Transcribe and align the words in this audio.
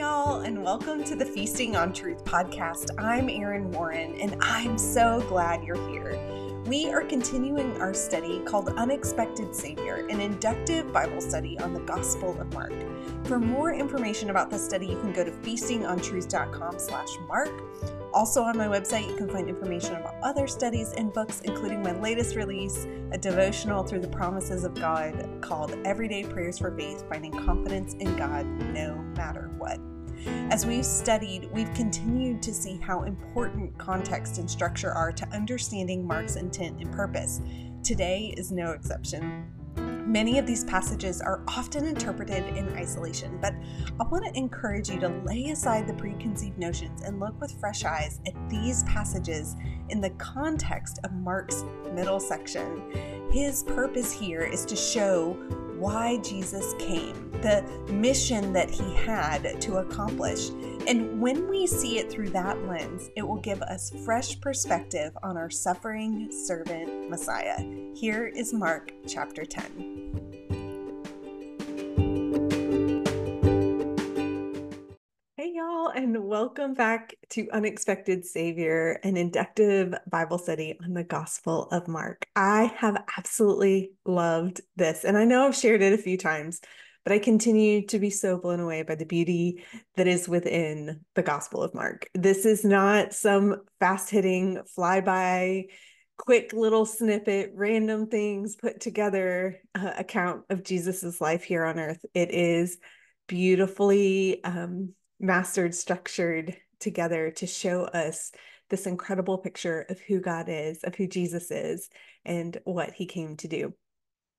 y'all, 0.00 0.40
and 0.40 0.64
welcome 0.64 1.04
to 1.04 1.14
the 1.14 1.26
Feasting 1.26 1.76
on 1.76 1.92
Truth 1.92 2.24
podcast. 2.24 2.86
I'm 2.96 3.28
Erin 3.28 3.70
Warren, 3.70 4.14
and 4.18 4.34
I'm 4.40 4.78
so 4.78 5.20
glad 5.28 5.62
you're 5.62 5.76
here. 5.90 6.18
We 6.64 6.88
are 6.88 7.02
continuing 7.02 7.78
our 7.82 7.92
study 7.92 8.40
called 8.46 8.70
Unexpected 8.78 9.54
Savior, 9.54 10.06
an 10.08 10.18
inductive 10.18 10.90
Bible 10.90 11.20
study 11.20 11.58
on 11.58 11.74
the 11.74 11.80
Gospel 11.80 12.30
of 12.40 12.50
Mark. 12.54 12.72
For 13.24 13.38
more 13.38 13.74
information 13.74 14.30
about 14.30 14.48
the 14.48 14.58
study, 14.58 14.86
you 14.86 14.98
can 15.00 15.12
go 15.12 15.22
to 15.22 15.30
feastingontruth.com 15.30 16.78
slash 16.78 17.18
mark. 17.28 17.50
Also 18.12 18.42
on 18.42 18.58
my 18.58 18.66
website, 18.66 19.08
you 19.08 19.14
can 19.14 19.28
find 19.28 19.48
information 19.48 19.94
about 19.94 20.16
other 20.22 20.48
studies 20.48 20.92
and 20.92 21.12
books, 21.12 21.40
including 21.42 21.80
my 21.80 21.92
latest 22.00 22.34
release, 22.34 22.86
a 23.12 23.18
devotional 23.18 23.84
through 23.84 24.00
the 24.00 24.08
promises 24.08 24.64
of 24.64 24.74
God 24.74 25.38
called 25.40 25.78
Everyday 25.84 26.24
Prayers 26.24 26.58
for 26.58 26.76
Faith, 26.76 27.04
Finding 27.08 27.32
Confidence 27.32 27.94
in 27.94 28.16
God 28.16 28.46
No 28.46 28.96
Matter 29.16 29.50
What. 29.58 29.78
As 30.50 30.66
we've 30.66 30.84
studied, 30.84 31.48
we've 31.52 31.72
continued 31.74 32.42
to 32.42 32.52
see 32.52 32.78
how 32.82 33.04
important 33.04 33.78
context 33.78 34.38
and 34.38 34.50
structure 34.50 34.90
are 34.90 35.12
to 35.12 35.28
understanding 35.28 36.04
Mark's 36.04 36.34
intent 36.34 36.80
and 36.80 36.92
purpose. 36.92 37.40
Today 37.84 38.34
is 38.36 38.50
no 38.50 38.72
exception. 38.72 39.46
Many 40.06 40.38
of 40.38 40.46
these 40.46 40.64
passages 40.64 41.20
are 41.20 41.42
often 41.46 41.86
interpreted 41.86 42.56
in 42.56 42.68
isolation, 42.74 43.38
but 43.40 43.54
I 44.00 44.04
want 44.04 44.24
to 44.24 44.36
encourage 44.36 44.88
you 44.88 44.98
to 45.00 45.08
lay 45.24 45.50
aside 45.50 45.86
the 45.86 45.94
preconceived 45.94 46.58
notions 46.58 47.02
and 47.02 47.20
look 47.20 47.40
with 47.40 47.52
fresh 47.60 47.84
eyes 47.84 48.20
at 48.26 48.50
these 48.50 48.82
passages 48.84 49.56
in 49.90 50.00
the 50.00 50.10
context 50.10 50.98
of 51.04 51.12
Mark's 51.12 51.64
middle 51.94 52.20
section. 52.20 53.28
His 53.30 53.62
purpose 53.62 54.12
here 54.12 54.42
is 54.42 54.64
to 54.66 54.76
show 54.76 55.36
why 55.80 56.18
Jesus 56.18 56.74
came, 56.78 57.30
the 57.40 57.64
mission 57.90 58.52
that 58.52 58.70
he 58.70 58.94
had 58.94 59.60
to 59.62 59.78
accomplish. 59.78 60.50
And 60.86 61.20
when 61.20 61.48
we 61.48 61.66
see 61.66 61.98
it 61.98 62.10
through 62.10 62.30
that 62.30 62.62
lens, 62.66 63.10
it 63.16 63.26
will 63.26 63.40
give 63.40 63.62
us 63.62 63.90
fresh 64.04 64.38
perspective 64.40 65.16
on 65.22 65.36
our 65.36 65.50
suffering 65.50 66.30
servant 66.30 67.08
Messiah. 67.08 67.64
Here 67.94 68.26
is 68.26 68.52
Mark 68.52 68.92
chapter 69.06 69.44
10. 69.44 70.39
Y'all, 75.60 75.88
and 75.88 76.24
welcome 76.24 76.72
back 76.72 77.14
to 77.28 77.46
Unexpected 77.50 78.24
Savior, 78.24 78.98
an 79.04 79.18
inductive 79.18 79.92
Bible 80.10 80.38
study 80.38 80.78
on 80.82 80.94
the 80.94 81.04
Gospel 81.04 81.68
of 81.70 81.86
Mark. 81.86 82.24
I 82.34 82.72
have 82.78 83.04
absolutely 83.18 83.92
loved 84.06 84.62
this, 84.76 85.04
and 85.04 85.18
I 85.18 85.26
know 85.26 85.46
I've 85.46 85.54
shared 85.54 85.82
it 85.82 85.92
a 85.92 85.98
few 85.98 86.16
times, 86.16 86.62
but 87.04 87.12
I 87.12 87.18
continue 87.18 87.86
to 87.88 87.98
be 87.98 88.08
so 88.08 88.38
blown 88.38 88.60
away 88.60 88.84
by 88.84 88.94
the 88.94 89.04
beauty 89.04 89.62
that 89.96 90.06
is 90.06 90.26
within 90.26 91.04
the 91.14 91.22
Gospel 91.22 91.62
of 91.62 91.74
Mark. 91.74 92.08
This 92.14 92.46
is 92.46 92.64
not 92.64 93.12
some 93.12 93.56
fast 93.80 94.08
hitting, 94.08 94.62
flyby, 94.78 95.66
quick 96.16 96.54
little 96.54 96.86
snippet, 96.86 97.52
random 97.54 98.06
things 98.06 98.56
put 98.56 98.80
together 98.80 99.60
uh, 99.74 99.92
account 99.98 100.44
of 100.48 100.64
Jesus's 100.64 101.20
life 101.20 101.44
here 101.44 101.66
on 101.66 101.78
earth. 101.78 102.02
It 102.14 102.30
is 102.30 102.78
beautifully 103.28 104.42
um, 104.42 104.94
mastered, 105.20 105.74
structured 105.74 106.56
together 106.78 107.30
to 107.30 107.46
show 107.46 107.84
us 107.84 108.32
this 108.70 108.86
incredible 108.86 109.38
picture 109.38 109.84
of 109.88 110.00
who 110.00 110.20
God 110.20 110.46
is, 110.48 110.82
of 110.84 110.94
who 110.94 111.06
Jesus 111.06 111.50
is, 111.50 111.90
and 112.24 112.56
what 112.64 112.92
he 112.92 113.06
came 113.06 113.36
to 113.36 113.48
do. 113.48 113.74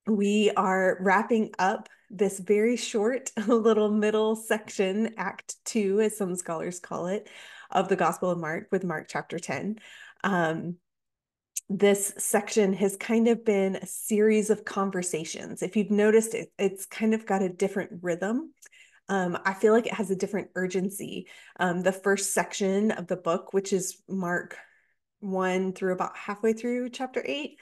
We 0.07 0.51
are 0.51 0.97
wrapping 0.99 1.51
up 1.59 1.87
this 2.09 2.39
very 2.39 2.75
short 2.75 3.31
little 3.47 3.91
middle 3.91 4.35
section, 4.35 5.13
Act 5.17 5.55
Two, 5.65 6.01
as 6.01 6.17
some 6.17 6.35
scholars 6.35 6.79
call 6.79 7.07
it, 7.07 7.29
of 7.69 7.87
the 7.87 7.95
Gospel 7.95 8.31
of 8.31 8.39
Mark 8.39 8.67
with 8.71 8.83
Mark 8.83 9.07
chapter 9.07 9.37
10. 9.37 9.77
Um, 10.23 10.77
this 11.69 12.13
section 12.17 12.73
has 12.73 12.97
kind 12.97 13.29
of 13.29 13.45
been 13.45 13.77
a 13.77 13.85
series 13.85 14.49
of 14.49 14.65
conversations. 14.65 15.61
If 15.61 15.77
you've 15.77 15.91
noticed, 15.91 16.33
it, 16.33 16.51
it's 16.59 16.85
kind 16.85 17.13
of 17.13 17.25
got 17.25 17.41
a 17.41 17.49
different 17.49 17.99
rhythm 18.01 18.53
um, 19.09 19.37
I 19.45 19.53
feel 19.53 19.73
like 19.73 19.87
it 19.87 19.93
has 19.93 20.11
a 20.11 20.15
different 20.15 20.49
urgency. 20.55 21.27
Um, 21.59 21.81
the 21.81 21.91
first 21.91 22.33
section 22.33 22.91
of 22.91 23.07
the 23.07 23.17
book, 23.17 23.53
which 23.53 23.73
is 23.73 24.01
Mark 24.07 24.57
1 25.19 25.73
through 25.73 25.93
about 25.93 26.15
halfway 26.15 26.53
through 26.53 26.89
chapter 26.89 27.23
8, 27.25 27.57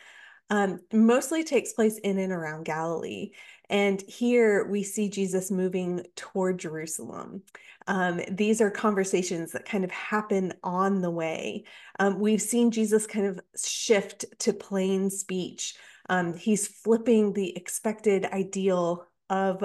um, 0.51 0.79
mostly 0.91 1.43
takes 1.43 1.73
place 1.73 1.97
in 1.99 2.17
and 2.17 2.31
around 2.31 2.65
Galilee. 2.65 3.31
And 3.69 4.01
here 4.01 4.65
we 4.65 4.81
see 4.81 5.09
Jesus 5.09 5.51
moving 5.51 6.03
toward 6.15 6.57
Jerusalem. 6.57 7.43
Um, 7.87 8.21
these 8.31 8.59
are 8.61 8.71
conversations 8.71 9.51
that 9.51 9.65
kind 9.65 9.83
of 9.83 9.91
happen 9.91 10.53
on 10.63 11.01
the 11.01 11.11
way. 11.11 11.65
Um, 11.99 12.19
we've 12.19 12.41
seen 12.41 12.71
Jesus 12.71 13.05
kind 13.05 13.27
of 13.27 13.39
shift 13.63 14.25
to 14.39 14.53
plain 14.53 15.11
speech. 15.11 15.75
Um, 16.09 16.33
he's 16.35 16.67
flipping 16.67 17.33
the 17.33 17.55
expected 17.55 18.25
ideal 18.25 19.05
of 19.29 19.63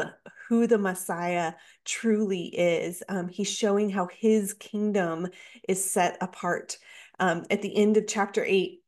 who 0.48 0.66
the 0.66 0.78
Messiah 0.78 1.54
truly 1.84 2.46
is. 2.46 3.02
Um, 3.08 3.28
he's 3.28 3.50
showing 3.50 3.90
how 3.90 4.06
his 4.06 4.54
kingdom 4.54 5.28
is 5.68 5.90
set 5.90 6.18
apart. 6.20 6.78
Um, 7.18 7.44
at 7.50 7.62
the 7.62 7.74
end 7.76 7.96
of 7.96 8.06
chapter 8.06 8.44
eight, 8.44 8.80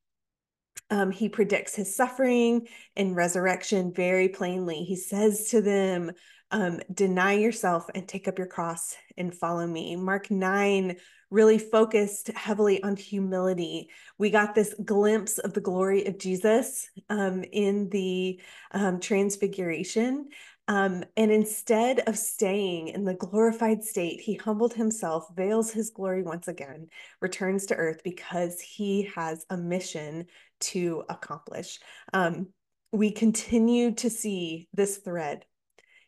um, 0.90 1.10
he 1.10 1.28
predicts 1.28 1.74
his 1.74 1.96
suffering 1.96 2.68
and 2.96 3.16
resurrection 3.16 3.92
very 3.92 4.28
plainly. 4.28 4.84
He 4.84 4.96
says 4.96 5.48
to 5.50 5.60
them, 5.60 6.12
um, 6.50 6.80
Deny 6.92 7.34
yourself 7.34 7.86
and 7.94 8.06
take 8.06 8.28
up 8.28 8.38
your 8.38 8.46
cross 8.46 8.94
and 9.16 9.34
follow 9.34 9.66
me. 9.66 9.96
Mark 9.96 10.30
9 10.30 10.96
really 11.30 11.58
focused 11.58 12.28
heavily 12.28 12.82
on 12.82 12.96
humility. 12.96 13.90
We 14.16 14.30
got 14.30 14.54
this 14.54 14.74
glimpse 14.84 15.38
of 15.38 15.54
the 15.54 15.60
glory 15.60 16.06
of 16.06 16.18
Jesus 16.18 16.88
um, 17.10 17.42
in 17.52 17.88
the 17.90 18.40
um, 18.70 19.00
transfiguration. 19.00 20.28
Um, 20.68 21.04
and 21.16 21.30
instead 21.30 22.00
of 22.08 22.18
staying 22.18 22.88
in 22.88 23.04
the 23.04 23.14
glorified 23.14 23.84
state, 23.84 24.20
he 24.20 24.34
humbled 24.34 24.74
himself, 24.74 25.28
veils 25.34 25.70
his 25.70 25.90
glory 25.90 26.22
once 26.22 26.48
again, 26.48 26.88
returns 27.20 27.66
to 27.66 27.76
earth 27.76 28.00
because 28.02 28.60
he 28.60 29.10
has 29.14 29.46
a 29.48 29.56
mission 29.56 30.26
to 30.60 31.04
accomplish. 31.08 31.78
Um, 32.12 32.48
we 32.92 33.12
continue 33.12 33.94
to 33.96 34.10
see 34.10 34.68
this 34.72 34.98
thread 34.98 35.44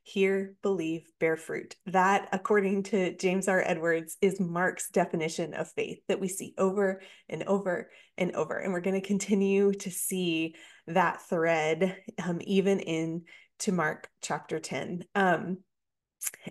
hear, 0.09 0.55
believe, 0.63 1.07
bear 1.21 1.37
fruit. 1.37 1.77
That, 1.87 2.29
according 2.33 2.85
to 2.85 3.15
James 3.17 3.47
R. 3.47 3.63
Edwards, 3.65 4.17
is 4.23 4.41
Mark's 4.41 4.89
definition 4.89 5.53
of 5.53 5.71
faith 5.73 5.99
that 6.09 6.19
we 6.19 6.29
see 6.29 6.55
over 6.57 7.03
and 7.29 7.43
over 7.43 7.91
and 8.17 8.35
over. 8.35 8.57
And 8.57 8.73
we're 8.73 8.81
going 8.81 9.01
to 9.01 9.07
continue 9.07 9.73
to 9.73 9.91
see 9.91 10.55
that 10.87 11.21
thread 11.29 11.99
um, 12.25 12.39
even 12.43 12.81
in 12.81 13.25
to 13.61 13.73
Mark 13.73 14.09
chapter 14.23 14.59
10. 14.59 15.05
Um, 15.15 15.59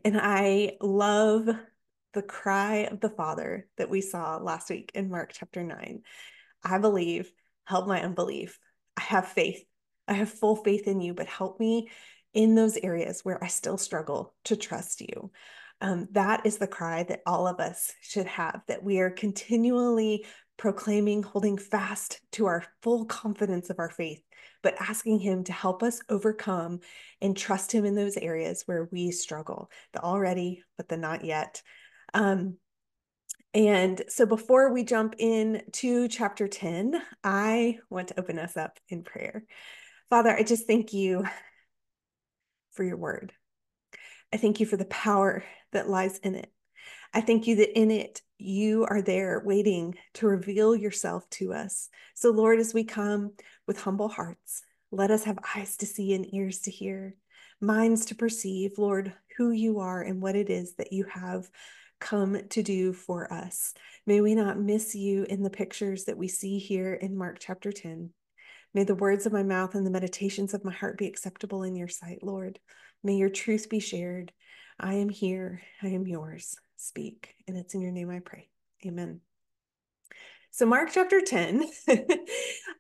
and 0.04 0.20
I 0.20 0.78
love 0.82 1.50
the 2.14 2.22
cry 2.22 2.88
of 2.92 3.00
the 3.00 3.10
Father 3.10 3.68
that 3.78 3.90
we 3.90 4.02
saw 4.02 4.38
last 4.38 4.70
week 4.70 4.92
in 4.96 5.10
Mark 5.10 5.32
chapter 5.34 5.64
9. 5.64 6.02
I 6.64 6.78
believe, 6.80 7.32
help 7.66 7.88
my 7.88 8.02
unbelief. 8.02 8.60
I 8.96 9.02
have 9.02 9.28
faith. 9.28 9.64
I 10.08 10.14
have 10.14 10.30
full 10.30 10.56
faith 10.56 10.88
in 10.88 11.02
you, 11.02 11.14
but 11.14 11.28
help 11.28 11.60
me 11.60 11.90
in 12.34 12.56
those 12.56 12.78
areas 12.78 13.22
where 13.24 13.44
I 13.44 13.48
still 13.48 13.78
struggle 13.78 14.34
to 14.46 14.56
trust 14.56 15.02
you. 15.02 15.32
Um, 15.80 16.08
that 16.12 16.46
is 16.46 16.58
the 16.58 16.68
cry 16.68 17.04
that 17.04 17.22
all 17.26 17.48
of 17.48 17.60
us 17.60 17.92
should 18.02 18.26
have, 18.26 18.62
that 18.68 18.84
we 18.84 19.00
are 19.00 19.12
continually 19.12 20.26
proclaiming, 20.58 21.22
holding 21.22 21.58
fast 21.58 22.20
to 22.32 22.48
our 22.48 22.64
full 22.82 23.06
confidence 23.06 23.70
of 23.70 23.78
our 23.78 23.90
faith, 23.90 24.22
but 24.64 24.76
asking 24.80 25.20
Him 25.20 25.44
to 25.44 25.52
help 25.52 25.84
us 25.84 26.02
overcome 26.10 26.80
and 27.22 27.38
trust 27.38 27.72
Him 27.72 27.86
in 27.86 27.94
those 27.96 28.18
areas 28.18 28.64
where 28.66 28.90
we 28.92 29.12
struggle 29.12 29.70
the 29.94 30.02
already, 30.02 30.64
but 30.78 30.90
the 30.90 30.98
not 30.98 31.24
yet. 31.24 31.62
Um, 32.14 32.58
and 33.54 34.02
so 34.08 34.26
before 34.26 34.74
we 34.74 34.84
jump 34.84 35.16
in 35.20 35.62
to 35.74 36.08
chapter 36.08 36.48
10, 36.48 37.02
I 37.24 37.78
want 37.90 38.10
to 38.10 38.20
open 38.20 38.40
us 38.40 38.58
up 38.58 38.80
in 38.90 39.04
prayer. 39.04 39.44
Father, 40.10 40.32
I 40.32 40.44
just 40.44 40.68
thank 40.68 40.94
you 40.94 41.26
for 42.72 42.84
your 42.84 42.98
word. 42.98 43.34
I 44.34 44.38
thank 44.38 44.60
you 44.60 44.66
for 44.66 44.78
the 44.78 44.86
power 44.86 45.44
that 45.72 45.90
lies 45.90 46.18
in 46.18 46.36
it. 46.36 46.52
I 47.14 47.22
thank 47.22 47.48
you 47.48 47.58
that 47.58 47.78
in 47.80 47.92
it, 47.92 48.22
you 48.38 48.86
are 48.86 49.02
there 49.02 49.42
waiting 49.44 49.96
to 50.16 50.28
reveal 50.28 50.76
yourself 50.76 51.28
to 51.32 51.54
us. 51.54 51.90
So, 52.14 52.32
Lord, 52.32 52.60
as 52.60 52.74
we 52.74 52.84
come 52.84 53.32
with 53.66 53.82
humble 53.82 54.10
hearts, 54.10 54.62
let 54.92 55.12
us 55.12 55.24
have 55.24 55.40
eyes 55.56 55.78
to 55.78 55.86
see 55.86 56.14
and 56.14 56.34
ears 56.34 56.60
to 56.62 56.72
hear, 56.72 57.16
minds 57.62 58.06
to 58.08 58.16
perceive, 58.16 58.78
Lord, 58.78 59.14
who 59.38 59.52
you 59.52 59.80
are 59.80 60.02
and 60.02 60.22
what 60.22 60.36
it 60.36 60.50
is 60.50 60.76
that 60.76 60.94
you 60.94 61.06
have 61.06 61.50
come 62.00 62.38
to 62.50 62.62
do 62.62 62.94
for 62.94 63.32
us. 63.32 63.74
May 64.06 64.22
we 64.22 64.36
not 64.36 64.60
miss 64.60 64.94
you 64.94 65.24
in 65.24 65.44
the 65.44 65.50
pictures 65.50 66.06
that 66.06 66.18
we 66.18 66.28
see 66.28 66.60
here 66.60 66.94
in 66.94 67.18
Mark 67.18 67.38
chapter 67.40 67.72
10. 67.72 68.12
May 68.74 68.84
the 68.84 68.96
words 68.96 69.26
of 69.26 69.34
my 69.34 69.44
mouth 69.44 69.76
and 69.76 69.86
the 69.86 69.92
meditations 69.92 70.54
of 70.54 70.64
my 70.64 70.74
heart 70.74 70.98
be 70.98 71.08
acceptable 71.08 71.64
in 71.64 71.76
your 71.76 71.88
sight, 71.88 72.20
Lord. 72.22 72.60
May 73.04 73.16
your 73.16 73.30
truth 73.30 73.70
be 73.70 73.80
shared. 73.80 74.32
I 74.80 74.96
am 74.96 75.10
here. 75.10 75.62
I 75.82 75.88
am 75.88 76.06
yours. 76.06 76.56
speak. 76.76 77.34
And 77.48 77.58
it's 77.58 77.74
in 77.74 77.82
your 77.82 77.92
name 77.92 78.10
I 78.10 78.20
pray. 78.20 78.50
Amen. 78.86 79.22
So 80.52 80.66
Mark 80.66 80.90
chapter 80.92 81.22
10 81.22 81.70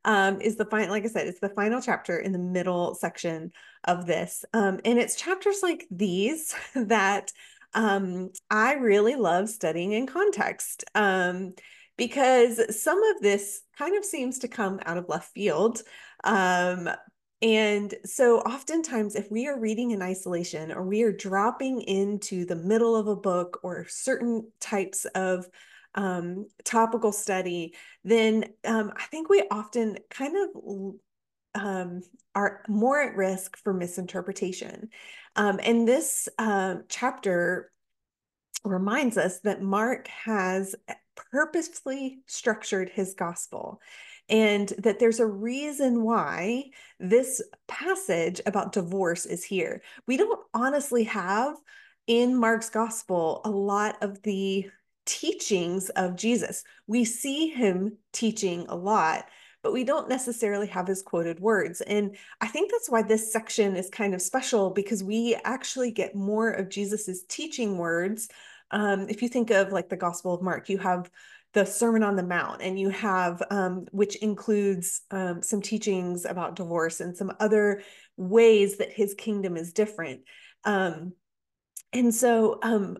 um, 0.06 0.42
is 0.42 0.56
the 0.56 0.66
final, 0.66 0.90
like 0.90 1.06
I 1.06 1.10
said, 1.10 1.28
it's 1.28 1.40
the 1.40 1.50
final 1.50 1.82
chapter 1.82 2.18
in 2.18 2.32
the 2.32 2.40
middle 2.40 2.96
section 2.96 3.52
of 3.84 4.06
this. 4.06 4.44
Um, 4.54 4.80
and 4.84 4.98
it's 4.98 5.16
chapters 5.16 5.60
like 5.62 5.86
these 5.92 6.56
that 6.76 7.32
um, 7.74 8.32
I 8.50 8.74
really 8.74 9.16
love 9.16 9.50
studying 9.50 9.92
in 9.92 10.08
context 10.08 10.86
um, 10.96 11.54
because 11.98 12.82
some 12.82 13.02
of 13.04 13.22
this 13.22 13.62
kind 13.78 13.98
of 13.98 14.06
seems 14.06 14.40
to 14.40 14.48
come 14.48 14.80
out 14.86 14.98
of 14.98 15.10
left 15.10 15.34
field. 15.34 15.82
Um, 16.24 16.90
and 17.42 17.94
so, 18.04 18.40
oftentimes, 18.40 19.16
if 19.16 19.30
we 19.30 19.48
are 19.48 19.60
reading 19.60 19.92
in 19.92 20.02
isolation 20.02 20.72
or 20.72 20.84
we 20.84 21.04
are 21.04 21.12
dropping 21.12 21.82
into 21.82 22.46
the 22.46 22.56
middle 22.56 22.96
of 22.96 23.08
a 23.08 23.16
book 23.16 23.60
or 23.62 23.86
certain 23.88 24.52
types 24.60 25.06
of 25.14 25.48
um, 25.94 26.48
topical 26.64 27.12
study, 27.12 27.76
then 28.04 28.46
um, 28.66 28.92
I 28.96 29.04
think 29.04 29.30
we 29.30 29.44
often 29.52 29.98
kind 30.10 30.36
of 30.36 31.62
um, 31.64 32.02
are 32.34 32.64
more 32.68 33.02
at 33.02 33.16
risk 33.16 33.58
for 33.58 33.74
misinterpretation. 33.74 34.90
Um, 35.36 35.60
and 35.62 35.88
this 35.88 36.28
uh, 36.40 36.78
chapter 36.90 37.72
reminds 38.64 39.18
us 39.18 39.40
that 39.42 39.62
Mark 39.62 40.08
has 40.08 40.76
purposefully 41.32 42.20
structured 42.26 42.90
his 42.90 43.14
gospel 43.14 43.82
and 44.30 44.70
that 44.80 45.00
there's 45.00 45.20
a 45.20 45.26
reason 45.26 46.04
why 46.04 46.66
this 47.00 47.42
passage 47.68 48.42
about 48.46 48.74
divorce 48.74 49.26
is 49.26 49.44
here. 49.44 49.82
We 50.06 50.18
don't 50.18 50.40
honestly 50.54 51.06
have 51.06 51.56
in 52.08 52.36
Mark's 52.36 52.70
gospel 52.70 53.42
a 53.46 53.50
lot 53.50 53.98
of 54.02 54.22
the 54.24 54.70
teachings 55.06 55.90
of 55.90 56.18
Jesus. 56.18 56.64
We 56.88 57.06
see 57.06 57.48
him 57.48 57.98
teaching 58.12 58.66
a 58.68 58.76
lot, 58.76 59.26
but 59.64 59.72
we 59.72 59.86
don't 59.86 60.10
necessarily 60.10 60.68
have 60.68 60.88
his 60.88 61.02
quoted 61.02 61.40
words. 61.40 61.80
And 61.82 62.18
I 62.42 62.48
think 62.48 62.72
that's 62.72 62.90
why 62.90 63.04
this 63.04 63.32
section 63.32 63.78
is 63.78 63.90
kind 63.90 64.14
of 64.14 64.22
special 64.22 64.72
because 64.72 65.04
we 65.04 65.38
actually 65.46 65.92
get 65.92 66.16
more 66.16 66.50
of 66.50 66.70
Jesus's 66.70 67.24
teaching 67.30 67.78
words. 67.78 68.28
Um, 68.72 69.08
if 69.10 69.22
you 69.22 69.30
think 69.30 69.50
of 69.52 69.72
like 69.72 69.90
the 69.90 69.98
Gospel 69.98 70.34
of 70.34 70.42
Mark, 70.42 70.70
you 70.70 70.78
have 70.78 71.10
the 71.54 71.66
Sermon 71.66 72.04
on 72.04 72.16
the 72.16 72.24
Mount, 72.24 72.62
and 72.62 72.80
you 72.80 72.90
have, 72.90 73.42
um, 73.50 73.88
which 73.92 74.16
includes 74.18 75.02
um, 75.12 75.42
some 75.42 75.62
teachings 75.62 76.26
about 76.26 76.56
divorce 76.56 77.00
and 77.00 77.16
some 77.16 77.32
other 77.40 77.82
ways 78.18 78.78
that 78.78 78.92
his 78.92 79.14
kingdom 79.14 79.58
is 79.58 79.74
different. 79.74 80.22
Um, 80.66 81.14
and 81.94 82.14
so 82.14 82.60
um, 82.62 82.98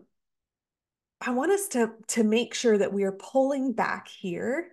I 1.20 1.30
want 1.30 1.52
us 1.52 1.68
to, 1.68 1.92
to 2.08 2.24
make 2.24 2.54
sure 2.54 2.78
that 2.78 2.92
we 2.92 3.04
are 3.04 3.12
pulling 3.12 3.72
back 3.72 4.08
here 4.08 4.68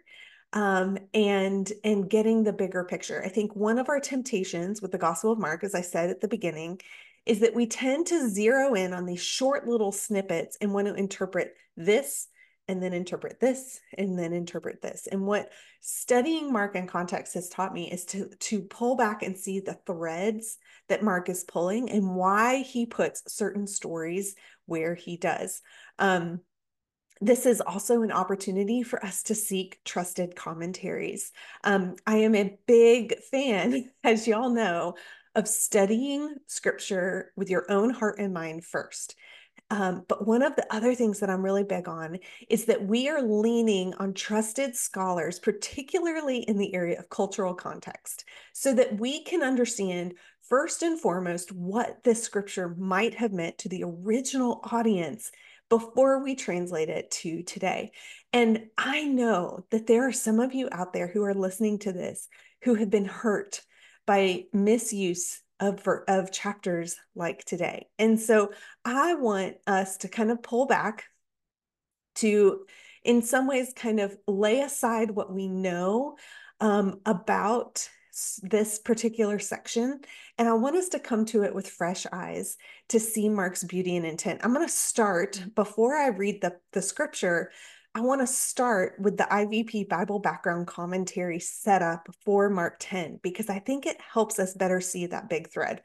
um, 0.53 0.97
and 1.13 1.71
and 1.83 2.09
getting 2.09 2.43
the 2.43 2.53
bigger 2.53 2.85
picture. 2.85 3.21
I 3.23 3.27
think 3.27 3.55
one 3.55 3.77
of 3.77 3.89
our 3.89 3.99
temptations 3.99 4.81
with 4.81 4.91
the 4.91 4.97
Gospel 4.97 5.33
of 5.33 5.39
Mark, 5.39 5.63
as 5.63 5.75
I 5.75 5.81
said 5.81 6.09
at 6.09 6.21
the 6.21 6.29
beginning, 6.29 6.79
is 7.25 7.39
that 7.39 7.55
we 7.55 7.65
tend 7.65 8.07
to 8.07 8.29
zero 8.29 8.73
in 8.73 8.93
on 8.93 9.05
these 9.05 9.21
short 9.21 9.67
little 9.67 9.91
snippets 9.91 10.57
and 10.61 10.73
want 10.73 10.87
to 10.87 10.93
interpret 10.93 11.53
this 11.75 12.27
and 12.67 12.81
then 12.81 12.93
interpret 12.93 13.39
this 13.39 13.79
and 13.97 14.17
then 14.17 14.33
interpret 14.33 14.81
this. 14.81 15.07
And 15.11 15.25
what 15.25 15.51
studying 15.81 16.51
Mark 16.51 16.75
and 16.75 16.89
context 16.89 17.35
has 17.35 17.49
taught 17.49 17.73
me 17.73 17.91
is 17.91 18.05
to, 18.05 18.29
to 18.39 18.61
pull 18.61 18.95
back 18.95 19.21
and 19.21 19.37
see 19.37 19.59
the 19.59 19.77
threads 19.85 20.57
that 20.89 21.03
Mark 21.03 21.29
is 21.29 21.43
pulling 21.43 21.91
and 21.91 22.15
why 22.15 22.61
he 22.61 22.85
puts 22.85 23.21
certain 23.33 23.67
stories 23.67 24.35
where 24.65 24.95
he 24.95 25.17
does. 25.17 25.61
Um, 25.99 26.41
this 27.21 27.45
is 27.45 27.61
also 27.61 28.01
an 28.01 28.11
opportunity 28.11 28.83
for 28.83 29.03
us 29.03 29.23
to 29.23 29.35
seek 29.35 29.79
trusted 29.85 30.35
commentaries. 30.35 31.31
Um, 31.63 31.95
I 32.05 32.17
am 32.17 32.35
a 32.35 32.57
big 32.67 33.19
fan, 33.31 33.89
as 34.03 34.27
y'all 34.27 34.49
know, 34.49 34.95
of 35.35 35.47
studying 35.47 36.35
scripture 36.47 37.31
with 37.35 37.49
your 37.49 37.69
own 37.69 37.89
heart 37.89 38.19
and 38.19 38.33
mind 38.33 38.63
first. 38.65 39.15
Um, 39.69 40.03
but 40.07 40.27
one 40.27 40.43
of 40.43 40.55
the 40.55 40.65
other 40.73 40.93
things 40.93 41.19
that 41.19 41.29
I'm 41.29 41.41
really 41.41 41.63
big 41.63 41.87
on 41.87 42.19
is 42.49 42.65
that 42.65 42.85
we 42.85 43.09
are 43.09 43.21
leaning 43.21 43.93
on 43.95 44.13
trusted 44.13 44.75
scholars, 44.75 45.39
particularly 45.39 46.39
in 46.39 46.57
the 46.57 46.73
area 46.75 46.99
of 46.99 47.09
cultural 47.09 47.55
context, 47.55 48.25
so 48.53 48.73
that 48.75 48.99
we 48.99 49.23
can 49.23 49.41
understand 49.41 50.13
first 50.47 50.83
and 50.83 50.99
foremost 50.99 51.51
what 51.51 52.03
this 52.03 52.21
scripture 52.21 52.75
might 52.77 53.15
have 53.15 53.33
meant 53.33 53.57
to 53.59 53.69
the 53.69 53.83
original 53.83 54.61
audience 54.71 55.31
before 55.69 56.23
we 56.23 56.35
translate 56.35 56.89
it 56.89 57.09
to 57.09 57.41
today. 57.41 57.91
And 58.31 58.67
I 58.77 59.05
know 59.05 59.65
that 59.71 59.87
there 59.87 60.07
are 60.07 60.11
some 60.11 60.39
of 60.39 60.53
you 60.53 60.69
out 60.71 60.93
there 60.93 61.07
who 61.07 61.23
are 61.23 61.33
listening 61.33 61.79
to 61.79 61.91
this 61.91 62.27
who 62.63 62.75
have 62.75 62.91
been 62.91 63.05
hurt 63.05 63.61
by 64.05 64.45
misuse 64.53 65.41
of, 65.59 65.87
of 66.07 66.31
chapters 66.31 66.97
like 67.15 67.43
today. 67.45 67.87
And 67.97 68.19
so 68.19 68.51
I 68.83 69.15
want 69.15 69.55
us 69.67 69.97
to 69.97 70.07
kind 70.07 70.31
of 70.31 70.43
pull 70.43 70.65
back 70.65 71.05
to, 72.15 72.65
in 73.03 73.21
some 73.21 73.47
ways, 73.47 73.73
kind 73.75 73.99
of 73.99 74.15
lay 74.27 74.61
aside 74.61 75.11
what 75.11 75.33
we 75.33 75.47
know 75.47 76.17
um, 76.59 77.01
about 77.05 77.89
this 78.41 78.79
particular 78.79 79.39
section. 79.39 79.99
And 80.37 80.47
I 80.47 80.53
want 80.53 80.77
us 80.77 80.89
to 80.89 80.99
come 80.99 81.25
to 81.25 81.43
it 81.43 81.53
with 81.53 81.69
fresh 81.69 82.05
eyes 82.11 82.55
to 82.89 82.99
see 82.99 83.27
Mark's 83.27 83.63
beauty 83.63 83.97
and 83.97 84.05
intent. 84.05 84.41
I'm 84.43 84.53
going 84.53 84.65
to 84.65 84.71
start 84.71 85.43
before 85.53 85.95
I 85.95 86.07
read 86.07 86.41
the, 86.41 86.55
the 86.71 86.81
scripture. 86.81 87.51
I 87.95 88.01
want 88.01 88.19
to 88.19 88.27
start 88.27 88.95
with 88.99 89.15
the 89.15 89.23
IVP 89.23 89.87
Bible 89.87 90.19
background 90.19 90.67
commentary 90.67 91.39
setup 91.39 92.09
for 92.25 92.49
Mark 92.49 92.75
10 92.81 93.21
because 93.23 93.49
I 93.49 93.59
think 93.59 93.85
it 93.85 93.95
helps 94.01 94.37
us 94.37 94.53
better 94.53 94.81
see 94.81 95.05
that 95.05 95.29
big 95.29 95.49
thread. 95.49 95.81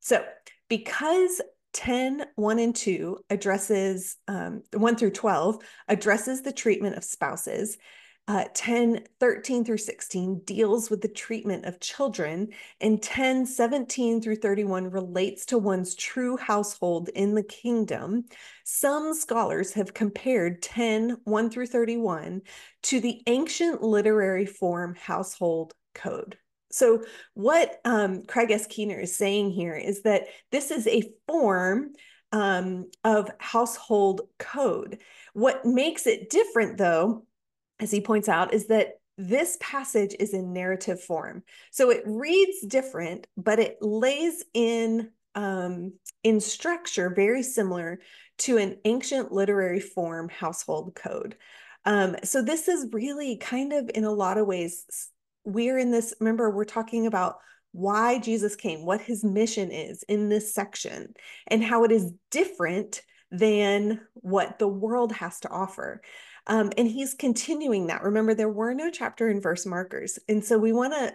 So, 0.00 0.24
because 0.70 1.42
10, 1.74 2.24
1 2.36 2.58
and 2.58 2.74
2 2.74 3.18
addresses 3.28 4.16
um, 4.28 4.62
1 4.72 4.96
through 4.96 5.10
12 5.10 5.58
addresses 5.88 6.40
the 6.40 6.52
treatment 6.52 6.96
of 6.96 7.04
spouses 7.04 7.76
uh, 8.28 8.44
10, 8.54 9.04
13 9.18 9.64
through 9.64 9.78
16 9.78 10.42
deals 10.44 10.90
with 10.90 11.00
the 11.00 11.08
treatment 11.08 11.64
of 11.64 11.80
children, 11.80 12.48
and 12.80 13.02
10, 13.02 13.46
17 13.46 14.22
through 14.22 14.36
31 14.36 14.90
relates 14.90 15.44
to 15.46 15.58
one's 15.58 15.94
true 15.96 16.36
household 16.36 17.08
in 17.10 17.34
the 17.34 17.42
kingdom. 17.42 18.24
Some 18.64 19.12
scholars 19.14 19.72
have 19.72 19.92
compared 19.92 20.62
10, 20.62 21.16
1 21.24 21.50
through 21.50 21.66
31 21.66 22.42
to 22.84 23.00
the 23.00 23.22
ancient 23.26 23.82
literary 23.82 24.46
form 24.46 24.94
household 24.94 25.74
code. 25.94 26.38
So, 26.70 27.04
what 27.34 27.80
um, 27.84 28.22
Craig 28.24 28.50
S. 28.50 28.66
Keener 28.66 28.98
is 28.98 29.16
saying 29.16 29.50
here 29.50 29.74
is 29.74 30.02
that 30.02 30.22
this 30.50 30.70
is 30.70 30.86
a 30.86 31.12
form 31.26 31.92
um, 32.32 32.90
of 33.04 33.30
household 33.38 34.22
code. 34.38 34.98
What 35.34 35.66
makes 35.66 36.06
it 36.06 36.30
different, 36.30 36.78
though, 36.78 37.26
as 37.80 37.90
he 37.90 38.00
points 38.00 38.28
out, 38.28 38.54
is 38.54 38.66
that 38.68 38.94
this 39.18 39.58
passage 39.60 40.14
is 40.18 40.32
in 40.32 40.52
narrative 40.52 41.00
form. 41.00 41.42
So 41.70 41.90
it 41.90 42.02
reads 42.06 42.62
different, 42.66 43.26
but 43.36 43.58
it 43.58 43.76
lays 43.80 44.44
in 44.54 45.10
um, 45.34 45.94
in 46.22 46.40
structure 46.40 47.10
very 47.10 47.42
similar 47.42 48.00
to 48.38 48.58
an 48.58 48.76
ancient 48.84 49.32
literary 49.32 49.80
form 49.80 50.28
household 50.28 50.94
code. 50.94 51.36
Um, 51.84 52.16
so 52.22 52.42
this 52.42 52.68
is 52.68 52.88
really 52.92 53.36
kind 53.36 53.72
of 53.72 53.90
in 53.94 54.04
a 54.04 54.12
lot 54.12 54.38
of 54.38 54.46
ways, 54.46 54.84
we're 55.44 55.78
in 55.78 55.90
this, 55.90 56.14
remember, 56.20 56.50
we're 56.50 56.64
talking 56.64 57.06
about 57.06 57.36
why 57.72 58.18
Jesus 58.18 58.54
came, 58.54 58.84
what 58.84 59.00
his 59.00 59.24
mission 59.24 59.70
is 59.70 60.02
in 60.04 60.28
this 60.28 60.54
section, 60.54 61.14
and 61.48 61.64
how 61.64 61.84
it 61.84 61.92
is 61.92 62.12
different 62.30 63.02
than 63.30 64.00
what 64.14 64.58
the 64.58 64.68
world 64.68 65.12
has 65.12 65.40
to 65.40 65.48
offer. 65.48 66.02
Um, 66.46 66.72
and 66.76 66.88
he's 66.88 67.14
continuing 67.14 67.86
that. 67.86 68.02
Remember, 68.02 68.34
there 68.34 68.48
were 68.48 68.74
no 68.74 68.90
chapter 68.90 69.28
and 69.28 69.42
verse 69.42 69.64
markers. 69.66 70.18
And 70.28 70.44
so 70.44 70.58
we 70.58 70.72
want 70.72 70.92
to 70.94 71.14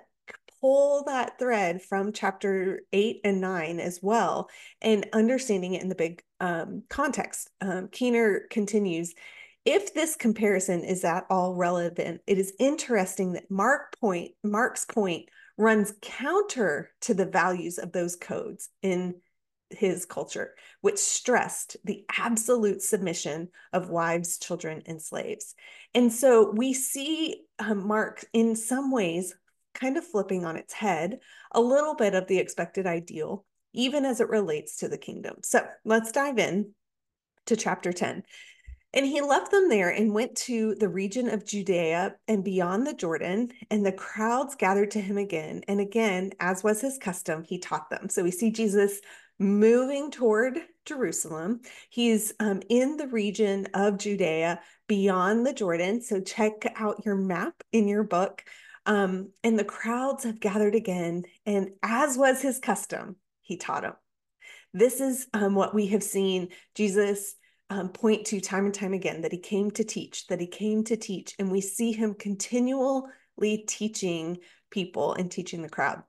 pull 0.61 1.03
that 1.05 1.37
thread 1.37 1.81
from 1.81 2.11
chapter 2.11 2.81
eight 2.91 3.21
and 3.23 3.39
nine 3.39 3.79
as 3.79 3.99
well 4.01 4.49
and 4.81 5.07
understanding 5.13 5.73
it 5.73 5.81
in 5.81 5.89
the 5.89 5.95
big 5.95 6.23
um, 6.39 6.83
context. 6.89 7.49
Um, 7.61 7.89
Keener 7.91 8.41
continues. 8.49 9.13
If 9.65 9.93
this 9.93 10.15
comparison 10.15 10.83
is 10.83 11.03
at 11.03 11.25
all 11.29 11.53
relevant, 11.53 12.21
it 12.25 12.37
is 12.37 12.53
interesting 12.57 13.33
that 13.33 13.51
Mark 13.51 13.97
point, 13.99 14.31
Mark's 14.43 14.85
point 14.85 15.29
runs 15.57 15.93
counter 16.01 16.91
to 17.01 17.13
the 17.13 17.25
values 17.25 17.77
of 17.77 17.91
those 17.91 18.15
codes 18.15 18.69
in 18.81 19.15
his 19.69 20.05
culture, 20.05 20.55
which 20.81 20.97
stressed 20.97 21.77
the 21.83 22.05
absolute 22.17 22.81
submission 22.81 23.49
of 23.73 23.89
wives, 23.89 24.37
children, 24.37 24.83
and 24.85 25.01
slaves. 25.01 25.55
And 25.93 26.11
so 26.11 26.51
we 26.51 26.73
see 26.73 27.43
um, 27.59 27.87
Mark 27.87 28.25
in 28.33 28.55
some 28.55 28.91
ways 28.91 29.35
kind 29.73 29.97
of 29.97 30.05
flipping 30.05 30.45
on 30.45 30.57
its 30.57 30.73
head 30.73 31.19
a 31.51 31.61
little 31.61 31.95
bit 31.95 32.15
of 32.15 32.27
the 32.27 32.39
expected 32.39 32.87
ideal, 32.87 33.45
even 33.73 34.05
as 34.05 34.21
it 34.21 34.29
relates 34.29 34.77
to 34.77 34.87
the 34.87 34.97
kingdom. 34.97 35.37
So 35.43 35.65
let's 35.85 36.11
dive 36.11 36.39
in 36.39 36.71
to 37.45 37.55
chapter 37.55 37.93
10. 37.93 38.23
And 38.93 39.05
he 39.05 39.21
left 39.21 39.51
them 39.51 39.69
there 39.69 39.89
and 39.89 40.13
went 40.13 40.35
to 40.37 40.73
the 40.75 40.87
region 40.87 41.29
of 41.29 41.45
Judea 41.45 42.15
and 42.27 42.43
beyond 42.43 42.87
the 42.87 42.93
Jordan, 42.93 43.51
and 43.69 43.85
the 43.85 43.91
crowds 43.91 44.55
gathered 44.55 44.91
to 44.91 45.01
him 45.01 45.17
again. 45.17 45.61
And 45.67 45.79
again, 45.79 46.31
as 46.39 46.63
was 46.63 46.81
his 46.81 46.97
custom, 46.97 47.43
he 47.43 47.59
taught 47.59 47.89
them. 47.89 48.09
So 48.09 48.23
we 48.23 48.31
see 48.31 48.49
Jesus 48.49 48.99
moving 49.39 50.11
toward 50.11 50.59
Jerusalem. 50.85 51.61
He's 51.89 52.33
um, 52.39 52.61
in 52.69 52.97
the 52.97 53.07
region 53.07 53.67
of 53.73 53.97
Judea 53.97 54.61
beyond 54.87 55.45
the 55.45 55.53
Jordan. 55.53 56.01
So 56.01 56.21
check 56.21 56.53
out 56.75 57.05
your 57.05 57.15
map 57.15 57.53
in 57.71 57.87
your 57.87 58.03
book. 58.03 58.43
Um, 58.85 59.31
and 59.43 59.59
the 59.59 59.65
crowds 59.65 60.23
have 60.23 60.39
gathered 60.39 60.75
again. 60.75 61.23
And 61.45 61.71
as 61.83 62.17
was 62.17 62.41
his 62.41 62.59
custom, 62.59 63.17
he 63.41 63.57
taught 63.57 63.83
them. 63.83 63.93
This 64.73 65.01
is 65.01 65.27
um, 65.33 65.55
what 65.55 65.75
we 65.75 65.87
have 65.87 66.03
seen 66.03 66.49
Jesus 66.75 67.35
um, 67.69 67.89
point 67.89 68.27
to 68.27 68.39
time 68.39 68.65
and 68.65 68.73
time 68.73 68.93
again 68.93 69.21
that 69.21 69.33
he 69.33 69.39
came 69.39 69.71
to 69.71 69.83
teach, 69.83 70.27
that 70.27 70.39
he 70.39 70.47
came 70.47 70.83
to 70.85 70.95
teach. 70.95 71.35
And 71.37 71.51
we 71.51 71.61
see 71.61 71.91
him 71.91 72.13
continually 72.13 73.65
teaching 73.67 74.37
people 74.69 75.13
and 75.13 75.29
teaching 75.29 75.61
the 75.61 75.69
crowd. 75.69 76.03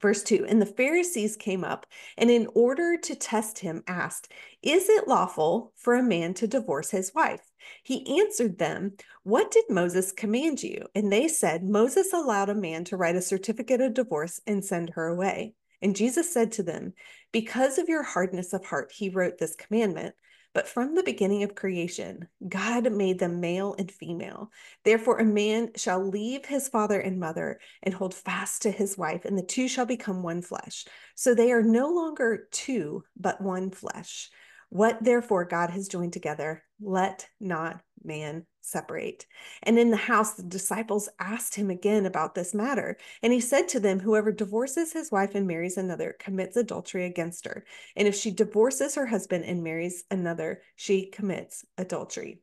Verse 0.00 0.22
2 0.22 0.46
And 0.48 0.60
the 0.60 0.66
Pharisees 0.66 1.36
came 1.36 1.64
up 1.64 1.86
and, 2.16 2.30
in 2.30 2.48
order 2.54 2.96
to 2.96 3.14
test 3.14 3.58
him, 3.58 3.82
asked, 3.86 4.32
Is 4.62 4.88
it 4.88 5.08
lawful 5.08 5.72
for 5.76 5.94
a 5.94 6.02
man 6.02 6.34
to 6.34 6.46
divorce 6.46 6.90
his 6.90 7.14
wife? 7.14 7.50
He 7.82 8.20
answered 8.20 8.58
them, 8.58 8.92
What 9.22 9.50
did 9.50 9.64
Moses 9.68 10.12
command 10.12 10.62
you? 10.62 10.86
And 10.94 11.12
they 11.12 11.28
said, 11.28 11.62
Moses 11.62 12.12
allowed 12.12 12.48
a 12.48 12.54
man 12.54 12.84
to 12.84 12.96
write 12.96 13.16
a 13.16 13.22
certificate 13.22 13.80
of 13.80 13.94
divorce 13.94 14.40
and 14.46 14.64
send 14.64 14.90
her 14.90 15.08
away. 15.08 15.54
And 15.80 15.96
Jesus 15.96 16.32
said 16.32 16.52
to 16.52 16.62
them, 16.62 16.94
Because 17.32 17.78
of 17.78 17.88
your 17.88 18.02
hardness 18.02 18.52
of 18.52 18.64
heart, 18.64 18.92
he 18.92 19.10
wrote 19.10 19.38
this 19.38 19.56
commandment. 19.56 20.14
But 20.54 20.68
from 20.68 20.94
the 20.94 21.02
beginning 21.02 21.42
of 21.42 21.54
creation, 21.54 22.28
God 22.46 22.92
made 22.92 23.18
them 23.18 23.40
male 23.40 23.74
and 23.78 23.90
female. 23.90 24.50
Therefore, 24.84 25.18
a 25.18 25.24
man 25.24 25.70
shall 25.76 26.06
leave 26.06 26.44
his 26.44 26.68
father 26.68 27.00
and 27.00 27.18
mother 27.18 27.58
and 27.82 27.94
hold 27.94 28.14
fast 28.14 28.62
to 28.62 28.70
his 28.70 28.98
wife, 28.98 29.24
and 29.24 29.38
the 29.38 29.42
two 29.42 29.66
shall 29.66 29.86
become 29.86 30.22
one 30.22 30.42
flesh. 30.42 30.84
So 31.14 31.34
they 31.34 31.52
are 31.52 31.62
no 31.62 31.88
longer 31.88 32.48
two, 32.50 33.04
but 33.18 33.40
one 33.40 33.70
flesh. 33.70 34.30
What 34.68 35.02
therefore 35.02 35.44
God 35.44 35.70
has 35.70 35.88
joined 35.88 36.12
together, 36.12 36.62
let 36.80 37.28
not 37.40 37.80
man 38.02 38.46
separate. 38.62 39.26
And 39.62 39.78
in 39.78 39.90
the 39.90 39.96
house, 39.96 40.34
the 40.34 40.42
disciples 40.42 41.08
asked 41.18 41.54
him 41.54 41.70
again 41.70 42.06
about 42.06 42.34
this 42.34 42.54
matter. 42.54 42.96
And 43.22 43.32
he 43.32 43.40
said 43.40 43.68
to 43.68 43.80
them, 43.80 44.00
Whoever 44.00 44.32
divorces 44.32 44.92
his 44.92 45.10
wife 45.10 45.34
and 45.34 45.46
marries 45.46 45.76
another 45.76 46.16
commits 46.18 46.56
adultery 46.56 47.04
against 47.04 47.46
her. 47.46 47.64
And 47.96 48.08
if 48.08 48.14
she 48.14 48.30
divorces 48.30 48.94
her 48.94 49.06
husband 49.06 49.44
and 49.44 49.62
marries 49.62 50.04
another, 50.10 50.62
she 50.76 51.06
commits 51.06 51.64
adultery. 51.76 52.40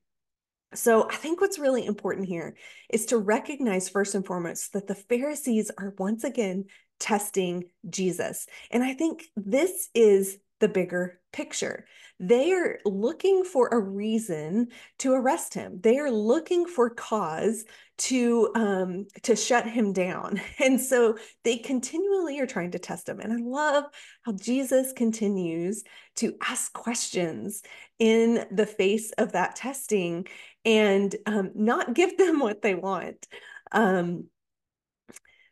So 0.76 1.10
I 1.10 1.16
think 1.16 1.42
what's 1.42 1.58
really 1.58 1.86
important 1.86 2.28
here 2.28 2.56
is 2.90 3.08
to 3.08 3.18
recognize 3.18 3.90
first 3.90 4.14
and 4.14 4.26
foremost 4.26 4.74
that 4.74 4.88
the 4.88 4.96
Pharisees 4.96 5.72
are 5.78 5.96
once 5.98 6.24
again 6.24 6.66
testing 7.00 7.64
Jesus. 7.90 8.46
And 8.70 8.84
I 8.84 8.94
think 8.94 9.24
this 9.36 9.90
is 9.96 10.38
the 10.60 10.68
bigger 10.68 11.20
picture. 11.32 11.86
They 12.20 12.52
are 12.52 12.80
looking 12.86 13.44
for 13.46 13.70
a 13.70 13.80
reason 13.80 14.70
to 15.00 15.14
arrest 15.14 15.54
him. 15.54 15.80
They 15.82 16.00
are 16.00 16.12
looking 16.12 16.66
for 16.66 16.90
cause 16.90 17.64
to 18.00 18.52
um, 18.56 19.08
to 19.24 19.36
shut 19.36 19.66
him 19.68 19.94
down, 19.94 20.42
and 20.60 20.80
so 20.80 21.18
they 21.44 21.58
continually 21.58 22.40
are 22.40 22.48
trying 22.48 22.72
to 22.72 22.80
test 22.80 23.08
him. 23.08 23.20
And 23.20 23.32
I 23.32 23.38
love 23.38 23.86
how 24.24 24.34
Jesus 24.34 24.92
continues 24.94 25.84
to 26.16 26.36
ask 26.42 26.74
questions 26.74 27.62
in 28.00 28.46
the 28.52 28.66
face 28.66 29.12
of 29.18 29.32
that 29.34 29.56
testing 29.56 30.28
and 30.66 31.16
um, 31.26 31.52
not 31.56 31.94
give 31.94 32.18
them 32.18 32.40
what 32.40 32.62
they 32.62 32.76
want. 32.76 33.28
Um, 33.72 34.26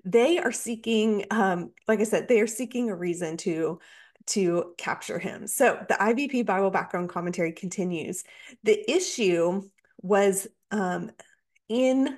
they 0.04 0.38
are 0.38 0.54
seeking, 0.54 1.26
um, 1.32 1.72
like 1.88 2.00
I 2.00 2.04
said, 2.04 2.28
they 2.28 2.40
are 2.40 2.48
seeking 2.48 2.90
a 2.90 2.96
reason 2.96 3.36
to 3.38 3.80
to 4.28 4.74
capture 4.78 5.20
him. 5.20 5.48
So 5.48 5.84
the 5.88 5.96
IVP 5.96 6.46
Bible 6.46 6.70
background 6.70 7.10
commentary 7.10 7.54
continues. 7.54 8.24
The 8.64 8.90
issue 8.92 9.62
was 10.02 10.48
um, 10.72 11.12
in 11.70 12.18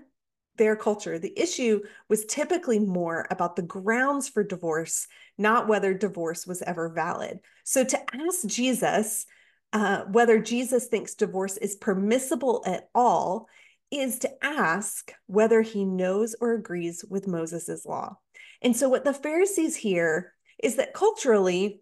their 0.58 0.76
culture, 0.76 1.18
the 1.18 1.40
issue 1.40 1.82
was 2.10 2.26
typically 2.26 2.80
more 2.80 3.26
about 3.32 3.56
the 3.56 3.62
grounds 3.62 4.28
for 4.28 4.44
divorce, 4.44 5.08
not 5.38 5.68
whether 5.70 5.94
divorce 5.94 6.46
was 6.46 6.62
ever 6.62 6.90
valid. 6.90 7.40
So 7.64 7.84
to 7.86 8.00
ask 8.14 8.46
Jesus 8.46 9.26
uh, 9.72 10.02
whether 10.12 10.40
Jesus 10.40 10.88
thinks 10.88 11.14
divorce 11.14 11.58
is 11.58 11.76
permissible 11.76 12.64
at 12.66 12.90
all 12.94 13.48
is 13.92 14.20
to 14.20 14.32
ask 14.44 15.14
whether 15.28 15.62
he 15.62 15.86
knows 15.86 16.36
or 16.42 16.54
agrees 16.54 17.04
with 17.10 17.28
Moses's 17.28 17.86
law. 17.86 18.18
And 18.62 18.76
so 18.76 18.90
what 18.90 19.04
the 19.04 19.14
Pharisees 19.14 19.76
hear 19.76 20.34
is 20.62 20.76
that 20.76 20.94
culturally, 20.94 21.82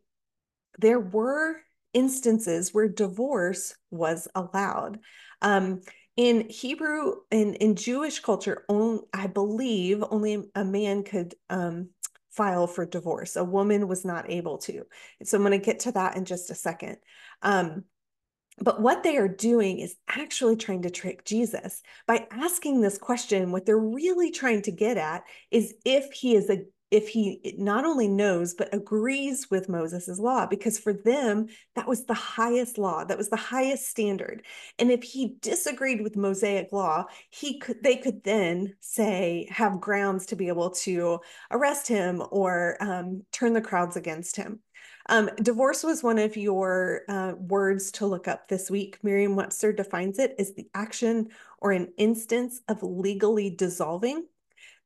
there 0.78 1.00
were 1.00 1.58
instances 1.94 2.74
where 2.74 2.88
divorce 2.88 3.76
was 3.92 4.28
allowed. 4.36 5.00
Um, 5.42 5.82
in 6.16 6.50
Hebrew 6.50 7.14
in 7.32 7.54
in 7.56 7.76
Jewish 7.76 8.20
culture, 8.20 8.66
only, 8.70 9.04
I 9.14 9.28
believe 9.28 10.04
only 10.10 10.50
a 10.56 10.66
man 10.66 11.04
could 11.04 11.36
um, 11.50 11.90
file 12.32 12.68
for 12.68 12.86
divorce. 12.86 13.36
A 13.36 13.44
woman 13.44 13.88
was 13.88 14.06
not 14.06 14.30
able 14.30 14.58
to. 14.60 14.84
So 15.24 15.38
I'm 15.38 15.44
going 15.44 15.60
to 15.60 15.66
get 15.66 15.82
to 15.82 15.92
that 15.94 16.16
in 16.18 16.26
just 16.26 16.50
a 16.50 16.56
second. 16.56 16.98
Um, 17.42 17.84
but 18.60 18.82
what 18.82 19.04
they 19.04 19.18
are 19.18 19.28
doing 19.28 19.80
is 19.80 19.96
actually 20.08 20.56
trying 20.56 20.82
to 20.84 20.90
trick 20.90 21.24
Jesus 21.26 21.82
by 22.08 22.28
asking 22.32 22.82
this 22.82 22.98
question. 22.98 23.52
What 23.52 23.66
they're 23.66 23.78
really 23.78 24.32
trying 24.32 24.64
to 24.64 24.72
get 24.72 24.98
at 24.98 25.24
is 25.52 25.76
if 25.86 26.12
he 26.12 26.36
is 26.36 26.50
a 26.50 26.66
if 26.90 27.10
he 27.10 27.56
not 27.58 27.86
only 27.86 28.08
knows 28.08 28.54
but 28.54 28.74
agrees 28.74 29.50
with 29.52 29.70
Moses' 29.70 30.20
law 30.20 30.46
because 30.46 30.80
for 30.80 30.94
them 30.94 31.48
that 31.76 31.88
was 31.88 32.06
the 32.06 32.14
highest 32.14 32.78
law 32.78 33.04
that 33.04 33.18
was 33.18 33.30
the 33.30 33.36
highest 33.36 33.88
standard. 33.88 34.46
And 34.80 34.92
if 34.92 35.04
he 35.04 35.36
disagreed 35.42 36.02
with 36.02 36.16
Mosaic 36.16 36.72
law 36.72 37.06
he 37.30 37.60
could 37.60 37.84
they 37.84 37.98
could 37.98 38.24
then 38.24 38.76
say 38.80 39.48
have 39.50 39.82
grounds 39.82 40.28
to 40.28 40.36
be 40.36 40.48
able 40.48 40.72
to 40.72 41.20
arrest 41.52 41.88
him 41.88 42.24
or 42.32 42.78
um, 42.80 43.24
turn 43.32 43.54
the 43.54 43.62
crowds 43.62 43.98
against 43.98 44.36
him. 44.36 44.60
Um, 45.10 45.30
divorce 45.42 45.84
was 45.84 46.04
one 46.04 46.20
of 46.20 46.36
your 46.36 47.02
uh, 47.08 47.34
words 47.38 47.92
to 47.94 48.06
look 48.06 48.28
up 48.28 48.48
this 48.48 48.70
week. 48.70 49.00
Merriam 49.04 49.36
Webster 49.36 49.72
defines 49.72 50.20
it 50.20 50.36
as 50.38 50.54
the 50.54 50.68
action 50.74 51.30
or 51.60 51.72
an 51.72 51.94
instance 51.98 52.62
of 52.68 52.84
legally 52.84 53.50
dissolving 53.50 54.26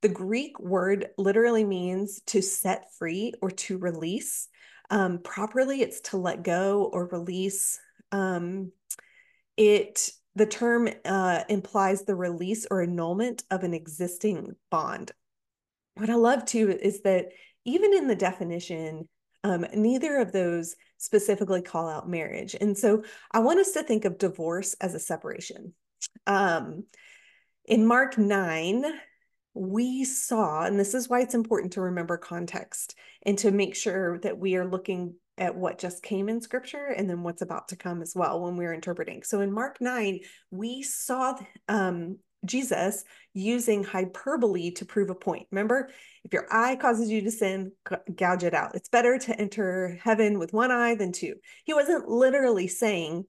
the 0.02 0.10
Greek 0.10 0.60
word 0.60 1.10
literally 1.18 1.64
means 1.64 2.22
to 2.28 2.42
set 2.42 2.94
free 2.98 3.34
or 3.42 3.52
to 3.52 3.78
release. 3.78 4.48
Um, 4.90 5.20
properly, 5.20 5.82
it's 5.82 6.02
to 6.10 6.18
let 6.18 6.44
go 6.44 6.90
or 6.92 7.08
release. 7.08 7.80
Um, 8.12 8.72
it 9.58 10.10
the 10.36 10.46
term 10.46 10.90
uh, 11.04 11.44
implies 11.50 12.04
the 12.04 12.16
release 12.16 12.66
or 12.72 12.82
annulment 12.82 13.44
of 13.52 13.64
an 13.64 13.74
existing 13.74 14.56
bond. 14.70 15.12
What 15.96 16.10
I 16.10 16.16
love 16.16 16.46
too 16.46 16.70
is 16.82 17.02
that 17.02 17.30
even 17.66 17.94
in 17.94 18.08
the 18.08 18.16
definition, 18.16 19.10
um, 19.44 19.66
neither 19.74 20.18
of 20.18 20.32
those 20.32 20.76
specifically 20.98 21.62
call 21.62 21.90
out 21.90 22.10
marriage. 22.10 22.56
And 22.60 22.78
so 22.78 23.04
I 23.32 23.40
want 23.40 23.60
us 23.60 23.72
to 23.72 23.84
think 23.84 24.06
of 24.06 24.18
divorce 24.18 24.74
as 24.76 24.94
a 24.94 25.00
separation. 25.00 25.74
Um, 26.28 26.86
in 27.66 27.86
Mark 27.86 28.18
9, 28.18 28.86
we 29.54 30.04
saw, 30.06 30.64
and 30.64 30.80
this 30.80 30.94
is 30.94 31.10
why 31.10 31.22
it's 31.22 31.36
important 31.36 31.74
to 31.74 31.82
remember 31.82 32.18
context 32.18 32.96
and 33.24 33.38
to 33.40 33.52
make 33.52 33.76
sure 33.76 34.20
that 34.20 34.38
we 34.38 34.56
are 34.56 34.66
looking 34.66 35.16
at 35.38 35.56
what 35.56 35.80
just 35.80 36.04
came 36.04 36.30
in 36.30 36.42
scripture 36.42 36.94
and 36.96 37.10
then 37.10 37.24
what's 37.24 37.42
about 37.42 37.68
to 37.70 37.76
come 37.76 38.02
as 38.02 38.14
well 38.16 38.42
when 38.42 38.58
we're 38.58 38.74
interpreting. 38.74 39.24
So 39.24 39.42
in 39.42 39.52
Mark 39.52 39.82
9, 39.82 40.20
we 40.52 40.84
saw 40.84 41.36
um, 41.68 42.18
Jesus 42.46 43.04
using 43.34 43.84
hyperbole 43.84 44.72
to 44.72 44.86
prove 44.86 45.10
a 45.10 45.16
point. 45.16 45.48
Remember, 45.52 45.90
if 46.24 46.34
your 46.34 46.48
eye 46.52 46.76
causes 46.76 47.10
you 47.10 47.22
to 47.22 47.32
sin, 47.32 47.72
gouge 48.16 48.44
it 48.44 48.54
out. 48.54 48.76
It's 48.76 48.90
better 48.90 49.18
to 49.18 49.40
enter 49.40 50.00
heaven 50.02 50.40
with 50.40 50.54
one 50.54 50.72
eye 50.72 50.96
than 50.96 51.12
two. 51.12 51.36
He 51.66 51.74
wasn't 51.74 52.08
literally 52.08 52.68
saying, 52.68 53.26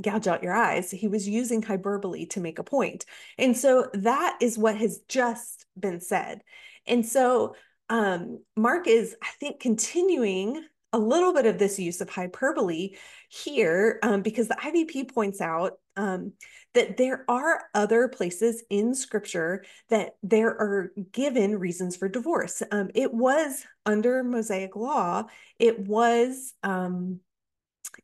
gouge 0.00 0.26
out 0.26 0.42
your 0.42 0.54
eyes. 0.54 0.90
He 0.90 1.08
was 1.08 1.28
using 1.28 1.62
hyperbole 1.62 2.26
to 2.26 2.40
make 2.40 2.58
a 2.58 2.64
point. 2.64 3.04
And 3.38 3.56
so 3.56 3.88
that 3.94 4.38
is 4.40 4.58
what 4.58 4.76
has 4.76 5.00
just 5.08 5.66
been 5.78 6.00
said. 6.00 6.42
And 6.86 7.04
so 7.04 7.54
um, 7.88 8.40
Mark 8.56 8.86
is, 8.86 9.16
I 9.22 9.30
think, 9.38 9.60
continuing 9.60 10.64
a 10.92 10.98
little 10.98 11.32
bit 11.32 11.46
of 11.46 11.58
this 11.58 11.78
use 11.78 12.00
of 12.00 12.10
hyperbole 12.10 12.96
here 13.28 13.98
um, 14.02 14.22
because 14.22 14.48
the 14.48 14.56
IVP 14.56 15.12
points 15.12 15.40
out 15.40 15.74
um, 15.96 16.32
that 16.74 16.96
there 16.96 17.24
are 17.28 17.62
other 17.74 18.08
places 18.08 18.64
in 18.70 18.94
scripture 18.94 19.64
that 19.88 20.16
there 20.22 20.48
are 20.48 20.92
given 21.12 21.58
reasons 21.58 21.96
for 21.96 22.08
divorce. 22.08 22.62
Um, 22.72 22.90
it 22.94 23.12
was 23.12 23.64
under 23.86 24.22
Mosaic 24.24 24.74
law, 24.76 25.24
it 25.58 25.78
was 25.78 26.54
um, 26.62 27.20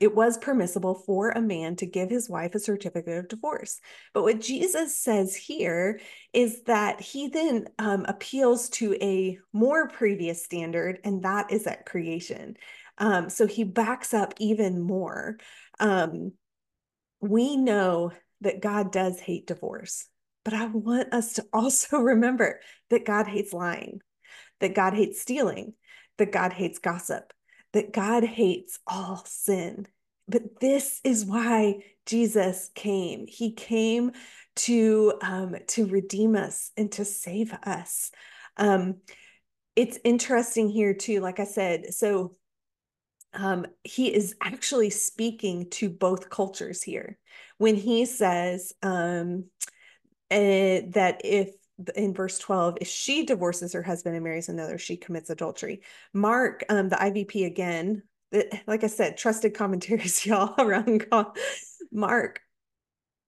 it 0.01 0.15
was 0.15 0.39
permissible 0.39 0.95
for 0.95 1.31
a 1.31 1.41
man 1.41 1.77
to 1.77 1.87
give 1.87 2.11
his 2.11 2.29
wife 2.29 2.55
a 2.55 2.61
certificate 2.61 3.19
of 3.19 3.29
divorce. 3.29 3.81
But 4.13 4.23
what 4.23 4.41
Jesus 4.41 4.97
says 4.97 5.35
here 5.35 6.01
is 6.33 6.63
that 6.65 7.01
he 7.01 7.29
then 7.29 7.67
um, 7.79 8.05
appeals 8.07 8.69
to 8.71 8.95
a 9.01 9.39
more 9.53 9.89
previous 9.89 10.45
standard, 10.45 10.99
and 11.05 11.23
that 11.23 11.53
is 11.53 11.67
at 11.67 11.87
creation. 11.87 12.57
Um, 12.99 13.31
so 13.31 13.47
he 13.47 13.65
backs 13.65 14.15
up 14.15 14.35
even 14.39 14.81
more. 14.81 15.39
Um, 15.79 16.33
we 17.21 17.57
know 17.57 18.13
that 18.41 18.61
God 18.61 18.93
does 18.93 19.19
hate 19.19 19.47
divorce, 19.47 20.07
but 20.45 20.55
I 20.55 20.67
want 20.67 21.13
us 21.13 21.35
to 21.35 21.47
also 21.53 21.99
remember 21.99 22.61
that 22.91 23.05
God 23.07 23.27
hates 23.27 23.53
lying, 23.53 24.01
that 24.61 24.75
God 24.75 24.95
hates 24.95 25.21
stealing, 25.21 25.75
that 26.19 26.33
God 26.33 26.53
hates 26.53 26.79
gossip, 26.79 27.33
that 27.77 27.93
God 27.93 28.25
hates 28.25 28.79
all 28.87 29.23
sin. 29.27 29.87
But 30.27 30.61
this 30.61 31.03
is 31.05 31.27
why 31.27 31.85
Jesus 32.07 32.71
came. 32.75 33.27
He 33.27 33.53
came 33.53 34.13
to 34.57 35.13
um, 35.21 35.57
to 35.69 35.87
redeem 35.87 36.37
us 36.37 36.73
and 36.79 36.91
to 36.93 37.05
save 37.05 37.53
us. 37.53 38.11
Um, 38.57 38.97
it's 39.77 39.99
interesting 40.05 40.71
here 40.71 40.95
too. 40.95 41.21
Like 41.21 41.39
I 41.39 41.45
said, 41.45 41.93
so 41.93 42.37
um, 43.35 43.67
he 43.85 44.13
is 44.13 44.35
actually 44.41 44.89
speaking 44.89 45.69
to 45.73 45.91
both 45.91 46.31
cultures 46.31 46.83
here 46.83 47.19
when 47.59 47.75
he 47.75 48.07
says 48.07 48.73
um, 48.83 49.45
uh, 50.31 50.81
that 50.95 51.21
if 51.25 51.51
in 51.95 52.15
verse 52.15 52.39
12 52.39 52.79
if 52.81 52.89
she 52.89 53.25
divorces 53.25 53.73
her 53.73 53.83
husband 53.83 54.15
and 54.15 54.25
marries 54.25 54.49
another 54.49 54.79
she 54.79 54.97
commits 54.97 55.31
adultery. 55.31 55.83
Mark 56.13 56.65
um, 56.69 56.89
the 56.89 56.97
ivp 56.97 57.47
again 57.47 58.03
that, 58.33 58.63
like 58.67 58.83
i 58.83 58.87
said 58.87 59.17
trusted 59.17 59.55
commentaries 59.55 60.25
y'all 60.27 60.55
around 60.59 61.07
mark 61.93 62.41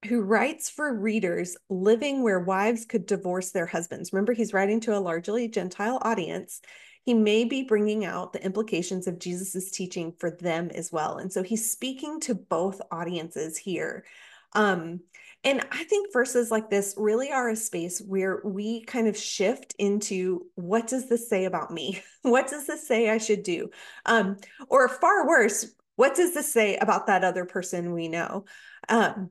who 0.06 0.20
writes 0.22 0.70
for 0.70 0.92
readers 0.94 1.56
living 1.68 2.22
where 2.22 2.38
wives 2.38 2.84
could 2.84 3.06
divorce 3.06 3.50
their 3.50 3.66
husbands. 3.66 4.12
Remember 4.12 4.32
he's 4.32 4.52
writing 4.52 4.80
to 4.80 4.96
a 4.96 5.00
largely 5.00 5.48
gentile 5.48 5.98
audience. 6.02 6.60
He 7.04 7.14
may 7.14 7.44
be 7.44 7.64
bringing 7.64 8.04
out 8.04 8.32
the 8.32 8.44
implications 8.44 9.06
of 9.06 9.18
jesus's 9.18 9.70
teaching 9.70 10.12
for 10.18 10.30
them 10.30 10.70
as 10.72 10.92
well. 10.92 11.18
And 11.18 11.32
so 11.32 11.42
he's 11.42 11.70
speaking 11.70 12.20
to 12.20 12.34
both 12.34 12.80
audiences 12.90 13.56
here. 13.56 14.04
Um, 14.52 15.00
and 15.44 15.64
I 15.70 15.84
think 15.84 16.12
verses 16.12 16.50
like 16.50 16.68
this 16.68 16.94
really 16.96 17.30
are 17.30 17.48
a 17.48 17.56
space 17.56 18.00
where 18.00 18.40
we 18.44 18.84
kind 18.84 19.06
of 19.06 19.16
shift 19.16 19.74
into 19.78 20.46
what 20.56 20.88
does 20.88 21.08
this 21.08 21.28
say 21.28 21.44
about 21.44 21.70
me? 21.70 22.02
what 22.22 22.48
does 22.48 22.66
this 22.66 22.86
say 22.86 23.08
I 23.08 23.18
should 23.18 23.42
do? 23.42 23.70
Um, 24.04 24.36
or 24.68 24.88
far 24.88 25.26
worse, 25.26 25.66
what 25.96 26.14
does 26.14 26.34
this 26.34 26.52
say 26.52 26.76
about 26.76 27.06
that 27.06 27.24
other 27.24 27.44
person 27.44 27.92
we 27.92 28.08
know? 28.08 28.44
Um, 28.88 29.30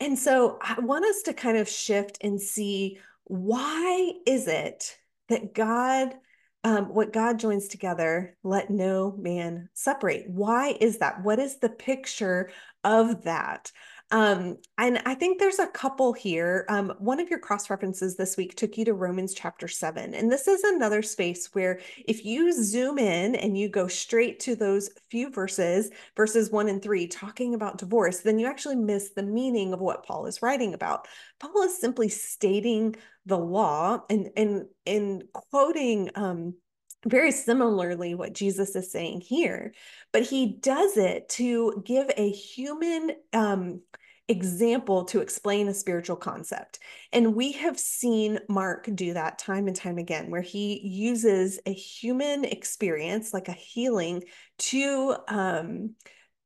and 0.00 0.18
so 0.18 0.58
I 0.62 0.80
want 0.80 1.04
us 1.04 1.22
to 1.22 1.32
kind 1.32 1.58
of 1.58 1.68
shift 1.68 2.18
and 2.20 2.40
see 2.40 2.98
why 3.24 4.12
is 4.26 4.46
it 4.46 4.96
that 5.28 5.52
God 5.54 6.14
um, 6.64 6.86
what 6.86 7.12
God 7.12 7.38
joins 7.38 7.68
together, 7.68 8.36
let 8.42 8.68
no 8.68 9.16
man 9.16 9.68
separate. 9.74 10.28
Why 10.28 10.76
is 10.80 10.98
that? 10.98 11.22
What 11.22 11.38
is 11.38 11.58
the 11.58 11.68
picture 11.68 12.50
of 12.82 13.22
that? 13.22 13.70
Um, 14.10 14.56
and 14.78 15.02
I 15.04 15.14
think 15.14 15.38
there's 15.38 15.58
a 15.58 15.66
couple 15.66 16.14
here. 16.14 16.64
Um, 16.70 16.94
one 16.98 17.20
of 17.20 17.28
your 17.28 17.38
cross 17.38 17.68
references 17.68 18.16
this 18.16 18.38
week 18.38 18.54
took 18.54 18.78
you 18.78 18.86
to 18.86 18.94
Romans 18.94 19.34
chapter 19.34 19.68
seven. 19.68 20.14
And 20.14 20.32
this 20.32 20.48
is 20.48 20.64
another 20.64 21.02
space 21.02 21.54
where 21.54 21.80
if 22.06 22.24
you 22.24 22.50
zoom 22.52 22.98
in 22.98 23.34
and 23.34 23.58
you 23.58 23.68
go 23.68 23.86
straight 23.86 24.40
to 24.40 24.56
those 24.56 24.88
few 25.10 25.30
verses, 25.30 25.90
verses 26.16 26.50
one 26.50 26.68
and 26.68 26.82
three, 26.82 27.06
talking 27.06 27.54
about 27.54 27.76
divorce, 27.76 28.20
then 28.20 28.38
you 28.38 28.46
actually 28.46 28.76
miss 28.76 29.10
the 29.10 29.22
meaning 29.22 29.74
of 29.74 29.80
what 29.80 30.06
Paul 30.06 30.24
is 30.24 30.40
writing 30.40 30.72
about. 30.72 31.06
Paul 31.38 31.62
is 31.64 31.78
simply 31.78 32.08
stating 32.08 32.96
the 33.26 33.38
law 33.38 34.00
and 34.08 34.30
and 34.36 34.64
and 34.86 35.24
quoting 35.34 36.10
um 36.14 36.54
very 37.06 37.30
similarly 37.30 38.14
what 38.14 38.32
Jesus 38.32 38.74
is 38.74 38.90
saying 38.90 39.20
here, 39.20 39.72
but 40.12 40.22
he 40.22 40.58
does 40.60 40.96
it 40.96 41.28
to 41.30 41.82
give 41.86 42.10
a 42.16 42.30
human 42.30 43.12
um, 43.32 43.82
example 44.28 45.04
to 45.06 45.20
explain 45.20 45.68
a 45.68 45.74
spiritual 45.74 46.16
concept. 46.16 46.78
And 47.12 47.34
we 47.34 47.52
have 47.52 47.78
seen 47.78 48.38
Mark 48.48 48.88
do 48.94 49.14
that 49.14 49.38
time 49.38 49.66
and 49.66 49.76
time 49.76 49.98
again, 49.98 50.30
where 50.30 50.42
he 50.42 50.80
uses 50.86 51.58
a 51.66 51.72
human 51.72 52.44
experience, 52.44 53.32
like 53.32 53.48
a 53.48 53.52
healing, 53.52 54.24
to 54.58 55.16
um, 55.28 55.94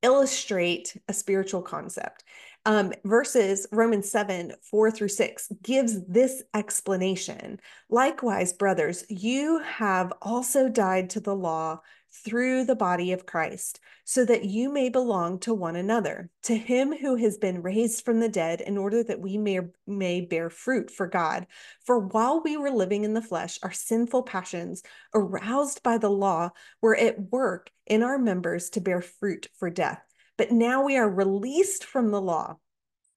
illustrate 0.03 0.97
a 1.09 1.13
spiritual 1.13 1.63
concept 1.63 2.25
um, 2.65 2.93
versus 3.05 3.67
Romans 3.73 4.11
7 4.11 4.53
4 4.63 4.91
through 4.91 5.09
6 5.09 5.53
gives 5.63 6.05
this 6.07 6.43
explanation. 6.55 7.61
Likewise, 7.91 8.53
brothers, 8.53 9.05
you 9.09 9.59
have 9.61 10.13
also 10.23 10.69
died 10.69 11.11
to 11.11 11.21
the 11.21 11.35
law 11.35 11.81
through 12.13 12.65
the 12.65 12.77
body 12.77 13.13
of 13.13 13.27
Christ, 13.27 13.81
so 14.05 14.25
that 14.25 14.45
you 14.45 14.71
may 14.73 14.89
belong 14.89 15.39
to 15.41 15.55
one 15.55 15.77
another, 15.77 16.31
to 16.43 16.55
him 16.55 16.93
who 16.93 17.17
has 17.17 17.39
been 17.39 17.63
raised 17.63 18.05
from 18.05 18.21
the 18.21 18.29
dead, 18.29 18.61
in 18.61 18.77
order 18.77 19.03
that 19.03 19.21
we 19.21 19.39
may, 19.39 19.61
may 19.87 20.21
bear 20.21 20.51
fruit 20.51 20.91
for 20.91 21.07
God. 21.07 21.47
For 21.85 21.99
while 21.99 22.43
we 22.43 22.57
were 22.57 22.71
living 22.71 23.05
in 23.05 23.15
the 23.15 23.23
flesh, 23.23 23.59
our 23.63 23.73
sinful 23.73 24.25
passions, 24.25 24.83
aroused 25.15 25.83
by 25.83 25.99
the 25.99 26.11
law, 26.11 26.51
were 26.81 26.97
at 26.97 27.31
work 27.31 27.71
in 27.87 28.03
our 28.03 28.19
members 28.19 28.71
to 28.71 28.81
bear 28.81 29.01
fruit 29.01 29.49
for 29.59 29.71
death. 29.71 30.03
But 30.37 30.53
now 30.53 30.85
we 30.85 30.97
are 30.97 31.09
released 31.09 31.85
from 31.85 32.11
the 32.11 32.21
law. 32.21 32.57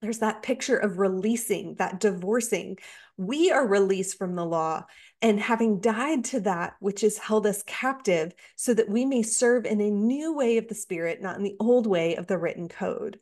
There's 0.02 0.20
that 0.20 0.44
picture 0.44 0.78
of 0.78 1.00
releasing, 1.00 1.76
that 1.76 2.00
divorcing. 2.00 2.78
We 3.18 3.52
are 3.52 3.66
released 3.66 4.18
from 4.18 4.36
the 4.36 4.46
law 4.46 4.86
and 5.22 5.40
having 5.40 5.80
died 5.80 6.26
to 6.26 6.40
that 6.42 6.76
which 6.80 7.02
has 7.02 7.18
held 7.18 7.48
us 7.48 7.64
captive, 7.66 8.34
so 8.56 8.74
that 8.74 8.90
we 8.90 9.06
may 9.06 9.24
serve 9.24 9.66
in 9.66 9.82
a 9.82 9.90
new 9.90 10.34
way 10.34 10.58
of 10.58 10.68
the 10.68 10.76
Spirit, 10.76 11.22
not 11.22 11.38
in 11.38 11.44
the 11.44 11.56
old 11.60 11.88
way 11.88 12.16
of 12.16 12.28
the 12.28 12.38
written 12.38 12.68
code. 12.68 13.20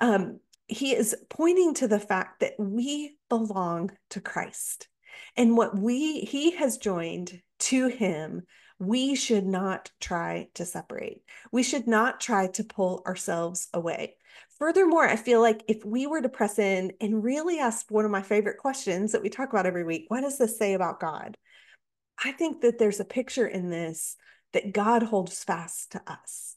Um, 0.00 0.40
he 0.66 0.94
is 0.94 1.16
pointing 1.28 1.74
to 1.74 1.88
the 1.88 2.00
fact 2.00 2.40
that 2.40 2.54
we 2.58 3.16
belong 3.28 3.92
to 4.10 4.20
Christ. 4.20 4.88
And 5.36 5.56
what 5.56 5.78
we 5.78 6.20
he 6.20 6.52
has 6.52 6.78
joined 6.78 7.40
to 7.58 7.88
him 7.88 8.42
we 8.78 9.14
should 9.14 9.46
not 9.46 9.90
try 10.00 10.48
to 10.54 10.66
separate. 10.66 11.22
We 11.50 11.62
should 11.62 11.86
not 11.86 12.20
try 12.20 12.48
to 12.48 12.64
pull 12.64 13.02
ourselves 13.06 13.68
away. 13.72 14.16
Furthermore, 14.58 15.06
I 15.06 15.16
feel 15.16 15.40
like 15.40 15.62
if 15.68 15.84
we 15.84 16.06
were 16.06 16.22
to 16.22 16.28
press 16.28 16.58
in 16.58 16.92
and 17.00 17.22
really 17.22 17.58
ask 17.58 17.90
one 17.90 18.04
of 18.04 18.10
my 18.10 18.22
favorite 18.22 18.58
questions 18.58 19.12
that 19.12 19.22
we 19.22 19.28
talk 19.28 19.50
about 19.50 19.66
every 19.66 19.84
week, 19.84 20.06
what 20.08 20.22
does 20.22 20.38
this 20.38 20.58
say 20.58 20.74
about 20.74 21.00
God? 21.00 21.36
I 22.22 22.32
think 22.32 22.62
that 22.62 22.78
there's 22.78 23.00
a 23.00 23.04
picture 23.04 23.46
in 23.46 23.68
this 23.70 24.16
that 24.52 24.72
God 24.72 25.02
holds 25.02 25.44
fast 25.44 25.92
to 25.92 26.02
us. 26.06 26.56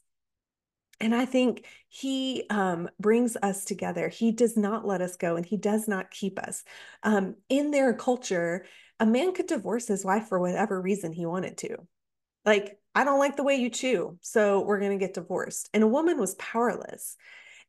And 1.00 1.14
I 1.14 1.24
think 1.24 1.64
he 1.88 2.44
um, 2.50 2.88
brings 2.98 3.36
us 3.42 3.64
together. 3.64 4.08
He 4.08 4.32
does 4.32 4.56
not 4.56 4.86
let 4.86 5.00
us 5.00 5.16
go 5.16 5.36
and 5.36 5.44
he 5.44 5.56
does 5.56 5.88
not 5.88 6.10
keep 6.10 6.38
us. 6.38 6.62
Um, 7.02 7.36
in 7.48 7.70
their 7.70 7.94
culture, 7.94 8.66
a 8.98 9.06
man 9.06 9.32
could 9.32 9.46
divorce 9.46 9.88
his 9.88 10.04
wife 10.04 10.28
for 10.28 10.38
whatever 10.38 10.80
reason 10.80 11.12
he 11.12 11.24
wanted 11.24 11.56
to. 11.58 11.76
Like, 12.44 12.78
I 12.94 13.04
don't 13.04 13.18
like 13.18 13.36
the 13.36 13.44
way 13.44 13.56
you 13.56 13.70
chew, 13.70 14.18
so 14.20 14.60
we're 14.60 14.80
going 14.80 14.98
to 14.98 15.04
get 15.04 15.14
divorced. 15.14 15.70
And 15.72 15.82
a 15.82 15.88
woman 15.88 16.18
was 16.18 16.34
powerless. 16.34 17.16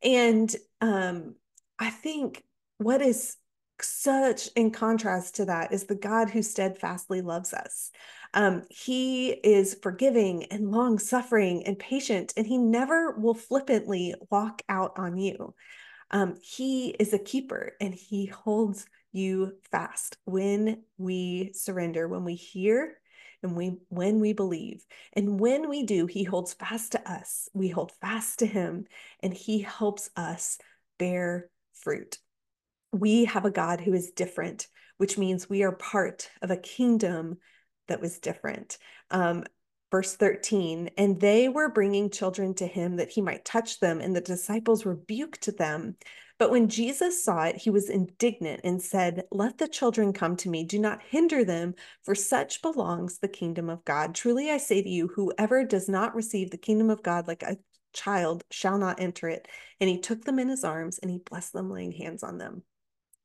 And 0.04 0.54
um, 0.80 1.36
I 1.80 1.90
think 1.90 2.44
what 2.78 3.02
is 3.02 3.38
such 3.82 4.48
in 4.56 4.72
contrast 4.72 5.36
to 5.36 5.46
that 5.46 5.74
is 5.74 5.86
the 5.86 5.96
God 5.96 6.30
who 6.30 6.42
steadfastly 6.42 7.22
loves 7.22 7.54
us. 7.54 7.92
Um, 8.34 8.64
he 8.70 9.30
is 9.30 9.78
forgiving 9.82 10.46
and 10.46 10.72
long 10.72 11.00
suffering 11.00 11.66
and 11.66 11.78
patient, 11.78 12.34
and 12.38 12.46
he 12.46 12.58
never 12.58 13.12
will 13.12 13.34
flippantly 13.34 14.16
walk 14.30 14.62
out 14.70 14.94
on 14.98 15.18
you. 15.18 15.54
Um, 16.12 16.36
he 16.42 16.90
is 16.90 17.14
a 17.14 17.20
keeper 17.20 17.74
and 17.80 17.94
he 17.94 18.26
holds 18.26 18.86
you 19.12 19.54
fast 19.72 20.18
when 20.26 20.84
we 20.98 21.52
surrender, 21.54 22.08
when 22.08 22.24
we 22.24 22.36
hear 22.36 22.98
and 23.44 23.56
we 23.56 23.78
when 23.90 24.20
we 24.20 24.34
believe. 24.34 24.86
And 25.14 25.40
when 25.40 25.70
we 25.70 25.84
do 25.84 26.06
he 26.06 26.24
holds 26.24 26.54
fast 26.54 26.94
to 26.94 27.12
us. 27.12 27.50
We 27.54 27.70
hold 27.70 27.92
fast 27.94 28.40
to 28.40 28.46
him 28.46 28.86
and 29.22 29.34
he 29.34 29.60
helps 29.60 30.10
us 30.16 30.58
bear 30.98 31.50
fruit. 31.74 32.18
We 32.92 33.26
have 33.26 33.46
a 33.46 33.52
god 33.52 33.82
who 33.82 33.94
is 33.94 34.12
different 34.12 34.68
which 34.98 35.18
means 35.18 35.50
we 35.50 35.64
are 35.64 35.72
part 35.72 36.30
of 36.44 36.52
a 36.52 36.58
kingdom 36.58 37.40
that 37.88 38.00
was 38.00 38.20
different. 38.20 38.78
Um, 39.10 39.46
verse 39.90 40.16
13 40.16 40.92
and 40.96 41.20
they 41.20 41.50
were 41.50 41.70
bringing 41.70 42.10
children 42.10 42.54
to 42.54 42.66
him 42.66 42.96
that 42.96 43.10
he 43.10 43.20
might 43.20 43.44
touch 43.44 43.80
them 43.80 44.00
and 44.00 44.16
the 44.16 44.22
disciples 44.22 44.86
rebuked 44.86 45.58
them 45.58 45.96
but 46.42 46.50
when 46.50 46.70
Jesus 46.70 47.24
saw 47.24 47.44
it, 47.44 47.58
he 47.58 47.70
was 47.70 47.88
indignant 47.88 48.62
and 48.64 48.82
said, 48.82 49.26
Let 49.30 49.60
the 49.60 49.68
children 49.68 50.12
come 50.12 50.36
to 50.38 50.50
me. 50.50 50.64
Do 50.64 50.80
not 50.80 51.04
hinder 51.04 51.46
them, 51.46 51.76
for 52.02 52.16
such 52.16 52.64
belongs 52.64 53.20
the 53.20 53.28
kingdom 53.28 53.70
of 53.70 53.86
God. 53.86 54.16
Truly 54.16 54.50
I 54.50 54.58
say 54.58 54.82
to 54.82 54.90
you, 54.90 55.08
whoever 55.10 55.64
does 55.64 55.88
not 55.88 56.16
receive 56.16 56.50
the 56.50 56.58
kingdom 56.58 56.90
of 56.90 57.04
God 57.04 57.28
like 57.28 57.44
a 57.44 57.60
child 57.94 58.44
shall 58.50 58.80
not 58.80 59.00
enter 59.00 59.30
it. 59.30 59.48
And 59.80 59.88
he 59.88 60.00
took 60.00 60.26
them 60.26 60.40
in 60.40 60.50
his 60.50 60.64
arms 60.64 60.98
and 60.98 61.12
he 61.12 61.20
blessed 61.20 61.54
them, 61.54 61.70
laying 61.70 61.92
hands 61.92 62.24
on 62.24 62.40
them. 62.40 62.64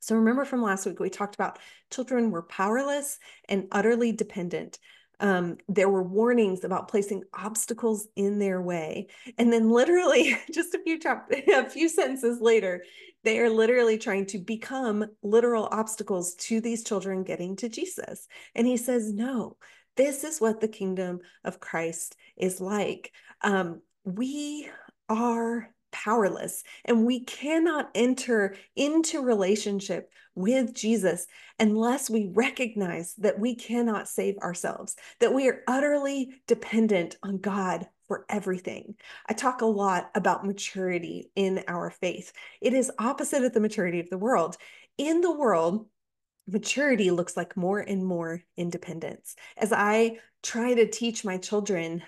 So 0.01 0.15
remember 0.15 0.45
from 0.45 0.61
last 0.61 0.85
week, 0.85 1.01
we 1.01 1.09
talked 1.09 1.37
about 1.37 1.59
children 1.91 2.31
were 2.31 2.43
powerless 2.43 3.19
and 3.49 3.67
utterly 3.73 4.13
dependent. 4.13 4.79
Um, 5.21 5.57
there 5.69 5.89
were 5.89 6.03
warnings 6.03 6.65
about 6.65 6.89
placing 6.89 7.23
obstacles 7.33 8.09
in 8.17 8.39
their 8.39 8.61
way. 8.61 9.09
And 9.39 9.53
then 9.53 9.71
literally 9.71 10.37
just 10.53 10.75
a 10.75 10.83
few 10.83 10.99
chap- 10.99 11.31
a 11.49 11.69
few 11.69 11.89
sentences 11.89 12.41
later, 12.41 12.85
they 13.25 13.39
are 13.41 13.51
literally 13.51 13.99
trying 13.99 14.27
to 14.27 14.39
become 14.39 15.07
literal 15.23 15.69
obstacles 15.73 16.35
to 16.37 16.61
these 16.61 16.85
children 16.85 17.25
getting 17.25 17.57
to 17.57 17.69
Jesus. 17.69 18.29
And 18.55 18.67
he 18.67 18.77
says, 18.77 19.13
no, 19.13 19.57
this 19.97 20.25
is 20.25 20.41
what 20.41 20.61
the 20.61 20.69
kingdom 20.69 21.21
of 21.45 21.61
Christ 21.61 22.17
is 22.37 22.61
like. 22.61 23.13
Um, 23.43 23.81
we 24.05 24.69
are 25.09 25.71
powerless 26.05 26.63
and 26.85 27.07
we 27.07 27.21
cannot 27.21 27.91
enter 27.95 28.55
into 28.77 29.23
relationship 29.23 30.11
with 30.35 30.75
Jesus 30.75 31.27
unless 31.59 32.11
we 32.11 32.31
recognize 32.35 33.15
that 33.15 33.39
we 33.39 33.55
cannot 33.55 34.07
save 34.07 34.37
ourselves, 34.39 34.95
that 35.21 35.33
we 35.33 35.49
are 35.49 35.63
utterly 35.67 36.35
dependent 36.47 37.17
on 37.23 37.39
God 37.39 37.87
for 38.07 38.27
everything. 38.29 38.95
I 39.27 39.33
talk 39.33 39.63
a 39.63 39.67
lot 39.67 40.11
about 40.15 40.47
maturity 40.47 41.31
in 41.35 41.65
our 41.67 41.91
faith. 41.91 42.33
It 42.61 42.75
is 42.75 42.93
opposite 42.99 43.43
of 43.43 43.55
the 43.55 43.61
maturity 43.61 43.99
of 43.99 44.11
the 44.11 44.19
world. 44.19 44.57
In 44.99 45.23
the 45.23 45.33
world, 45.33 45.87
maturity 46.47 47.11
looks 47.11 47.39
like 47.39 47.57
more 47.57 47.81
and 47.81 48.05
more 48.05 48.43
independence. 48.59 49.35
As 49.57 49.73
I 49.73 50.19
try 50.43 50.75
to 50.75 50.87
teach 50.87 51.25
my 51.25 51.39
children 51.39 52.03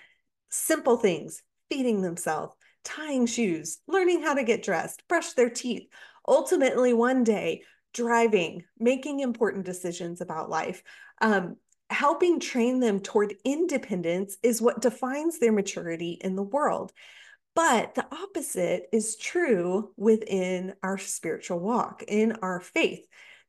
simple 0.50 0.98
things, 0.98 1.42
feeding 1.70 2.02
themselves, 2.02 2.54
tying 2.84 3.26
shoes, 3.26 3.78
learning 3.86 4.22
how 4.22 4.34
to 4.34 4.44
get 4.44 4.62
dressed, 4.62 5.02
brush 5.08 5.32
their 5.32 5.50
teeth, 5.50 5.88
ultimately 6.26 6.92
one 6.92 7.24
day 7.24 7.62
driving, 7.94 8.64
making 8.78 9.20
important 9.20 9.64
decisions 9.64 10.20
about 10.20 10.50
life. 10.50 10.82
Um, 11.20 11.56
helping 11.90 12.38
train 12.38 12.80
them 12.80 13.00
toward 13.00 13.34
independence 13.44 14.36
is 14.42 14.60
what 14.60 14.82
defines 14.82 15.38
their 15.38 15.52
maturity 15.52 16.18
in 16.20 16.36
the 16.36 16.42
world. 16.42 16.92
But 17.54 17.94
the 17.94 18.06
opposite 18.12 18.84
is 18.92 19.16
true 19.16 19.90
within 19.96 20.74
our 20.82 20.98
spiritual 20.98 21.58
walk, 21.58 22.04
in 22.06 22.32
our 22.42 22.60
faith. 22.60 23.04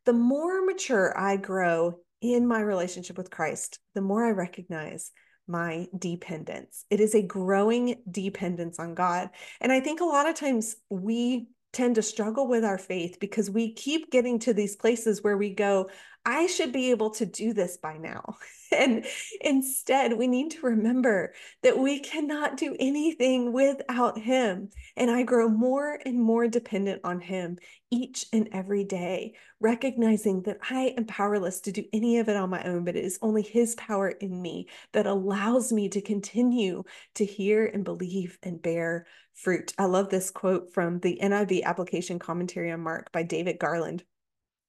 The 0.06 0.14
more 0.14 0.66
mature 0.66 1.16
I 1.16 1.38
grow 1.38 2.00
in 2.22 2.48
my 2.48 2.62
relationship 2.62 3.18
with 3.18 3.30
Christ, 3.30 3.80
the 3.94 4.02
more 4.02 4.26
I 4.26 4.32
recognize 4.32 5.12
my 5.50 5.88
dependence. 5.98 6.86
It 6.90 7.00
is 7.00 7.16
a 7.16 7.22
growing 7.22 8.02
dependence 8.10 8.80
on 8.80 8.94
God. 8.94 9.30
And 9.60 9.72
I 9.72 9.80
think 9.80 10.00
a 10.00 10.06
lot 10.06 10.30
of 10.30 10.36
times 10.36 10.76
we 10.90 11.48
tend 11.72 11.96
to 11.96 12.02
struggle 12.02 12.48
with 12.48 12.64
our 12.64 12.78
faith 12.78 13.18
because 13.20 13.50
we 13.50 13.74
keep 13.74 14.12
getting 14.12 14.40
to 14.40 14.54
these 14.54 14.76
places 14.76 15.24
where 15.24 15.38
we 15.38 15.54
go, 15.54 15.90
I 16.26 16.48
should 16.48 16.72
be 16.72 16.92
able 16.92 17.12
to 17.12 17.26
do 17.26 17.54
this 17.54 17.78
by 17.78 17.98
now. 17.98 18.38
And 18.72 19.04
instead, 19.42 20.14
we 20.14 20.28
need 20.28 20.52
to 20.52 20.68
remember 20.68 21.34
that 21.64 21.80
we 21.80 22.02
cannot 22.02 22.56
do 22.56 22.76
anything 22.80 23.52
without 23.52 24.20
Him. 24.20 24.70
And 24.96 25.10
I 25.10 25.24
grow 25.24 25.50
more 25.50 26.00
and 26.06 26.22
more 26.22 26.48
dependent 26.48 27.02
on 27.04 27.20
Him 27.20 27.58
each 27.90 28.28
and 28.32 28.48
every 28.52 28.84
day, 28.84 29.34
recognizing 29.60 30.44
that 30.44 30.60
I 30.70 30.94
am 30.96 31.06
powerless 31.06 31.62
to 31.62 31.72
do 31.72 31.84
any 31.92 32.20
of 32.20 32.30
it 32.30 32.36
on 32.36 32.52
my 32.52 32.62
own, 32.64 32.86
but 32.86 32.96
it 32.96 33.04
is 33.04 33.18
only 33.24 33.42
His 33.42 33.74
power 33.74 34.10
in 34.10 34.40
me 34.40 34.68
that 34.94 35.08
allows 35.08 35.74
me 35.74 35.90
to 35.90 36.00
continue 36.00 36.84
to 37.16 37.26
hear 37.26 37.66
and 37.66 37.84
believe 37.84 38.38
and 38.44 38.62
bear 38.62 39.08
fruit. 39.42 39.74
I 39.78 39.86
love 39.86 40.10
this 40.10 40.32
quote 40.32 40.74
from 40.74 41.00
the 41.00 41.20
NIV 41.22 41.64
application 41.64 42.20
commentary 42.20 42.72
on 42.72 42.82
Mark 42.82 43.12
by 43.12 43.24
David 43.24 43.60
Garland. 43.60 44.04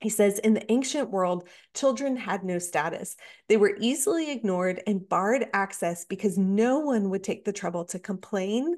He 0.01 0.09
says, 0.09 0.39
in 0.39 0.55
the 0.55 0.73
ancient 0.73 1.11
world, 1.11 1.47
children 1.75 2.17
had 2.17 2.43
no 2.43 2.59
status. 2.59 3.17
They 3.49 3.59
were 3.59 3.77
easily 3.79 4.31
ignored 4.31 4.83
and 4.87 5.07
barred 5.07 5.47
access 5.53 6.07
because 6.07 6.39
no 6.39 6.79
one 6.79 7.11
would 7.11 7.23
take 7.23 7.45
the 7.45 7.53
trouble 7.53 7.85
to 7.87 7.99
complain 7.99 8.77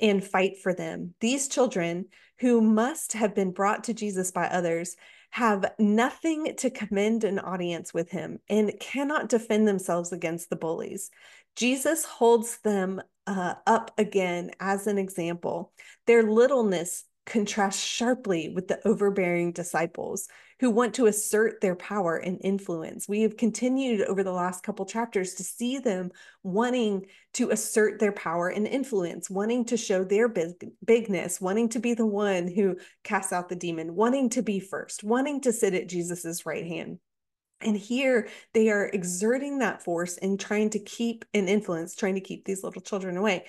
and 0.00 0.24
fight 0.24 0.58
for 0.62 0.72
them. 0.72 1.14
These 1.20 1.48
children, 1.48 2.06
who 2.38 2.62
must 2.62 3.12
have 3.12 3.34
been 3.34 3.52
brought 3.52 3.84
to 3.84 3.94
Jesus 3.94 4.30
by 4.30 4.46
others, 4.46 4.96
have 5.30 5.72
nothing 5.78 6.54
to 6.56 6.70
commend 6.70 7.24
an 7.24 7.38
audience 7.38 7.94
with 7.94 8.10
him 8.10 8.38
and 8.48 8.72
cannot 8.80 9.28
defend 9.28 9.66
themselves 9.66 10.12
against 10.12 10.50
the 10.50 10.56
bullies. 10.56 11.10
Jesus 11.56 12.04
holds 12.04 12.58
them 12.58 13.00
uh, 13.26 13.54
up 13.66 13.92
again 13.98 14.50
as 14.60 14.86
an 14.86 14.98
example. 14.98 15.72
Their 16.06 16.22
littleness 16.22 17.04
contrasts 17.24 17.80
sharply 17.80 18.48
with 18.48 18.66
the 18.66 18.86
overbearing 18.86 19.52
disciples 19.52 20.28
who 20.58 20.70
want 20.70 20.94
to 20.94 21.06
assert 21.06 21.60
their 21.60 21.76
power 21.76 22.16
and 22.16 22.38
influence. 22.42 23.08
We 23.08 23.22
have 23.22 23.36
continued 23.36 24.02
over 24.02 24.22
the 24.22 24.32
last 24.32 24.62
couple 24.62 24.86
chapters 24.86 25.34
to 25.34 25.44
see 25.44 25.78
them 25.78 26.10
wanting 26.42 27.06
to 27.34 27.50
assert 27.50 28.00
their 28.00 28.12
power 28.12 28.48
and 28.48 28.66
influence, 28.66 29.30
wanting 29.30 29.64
to 29.66 29.76
show 29.76 30.04
their 30.04 30.28
big, 30.28 30.52
bigness, 30.84 31.40
wanting 31.40 31.68
to 31.70 31.78
be 31.78 31.94
the 31.94 32.06
one 32.06 32.48
who 32.48 32.76
casts 33.04 33.32
out 33.32 33.48
the 33.48 33.56
demon, 33.56 33.94
wanting 33.94 34.30
to 34.30 34.42
be 34.42 34.58
first, 34.58 35.04
wanting 35.04 35.40
to 35.42 35.52
sit 35.52 35.74
at 35.74 35.88
Jesus's 35.88 36.44
right 36.44 36.66
hand. 36.66 36.98
And 37.64 37.76
here 37.76 38.28
they 38.54 38.70
are 38.70 38.90
exerting 38.92 39.58
that 39.58 39.82
force 39.82 40.16
and 40.18 40.38
trying 40.38 40.70
to 40.70 40.78
keep 40.78 41.24
an 41.34 41.48
influence, 41.48 41.94
trying 41.94 42.14
to 42.14 42.20
keep 42.20 42.44
these 42.44 42.62
little 42.62 42.82
children 42.82 43.16
away. 43.16 43.46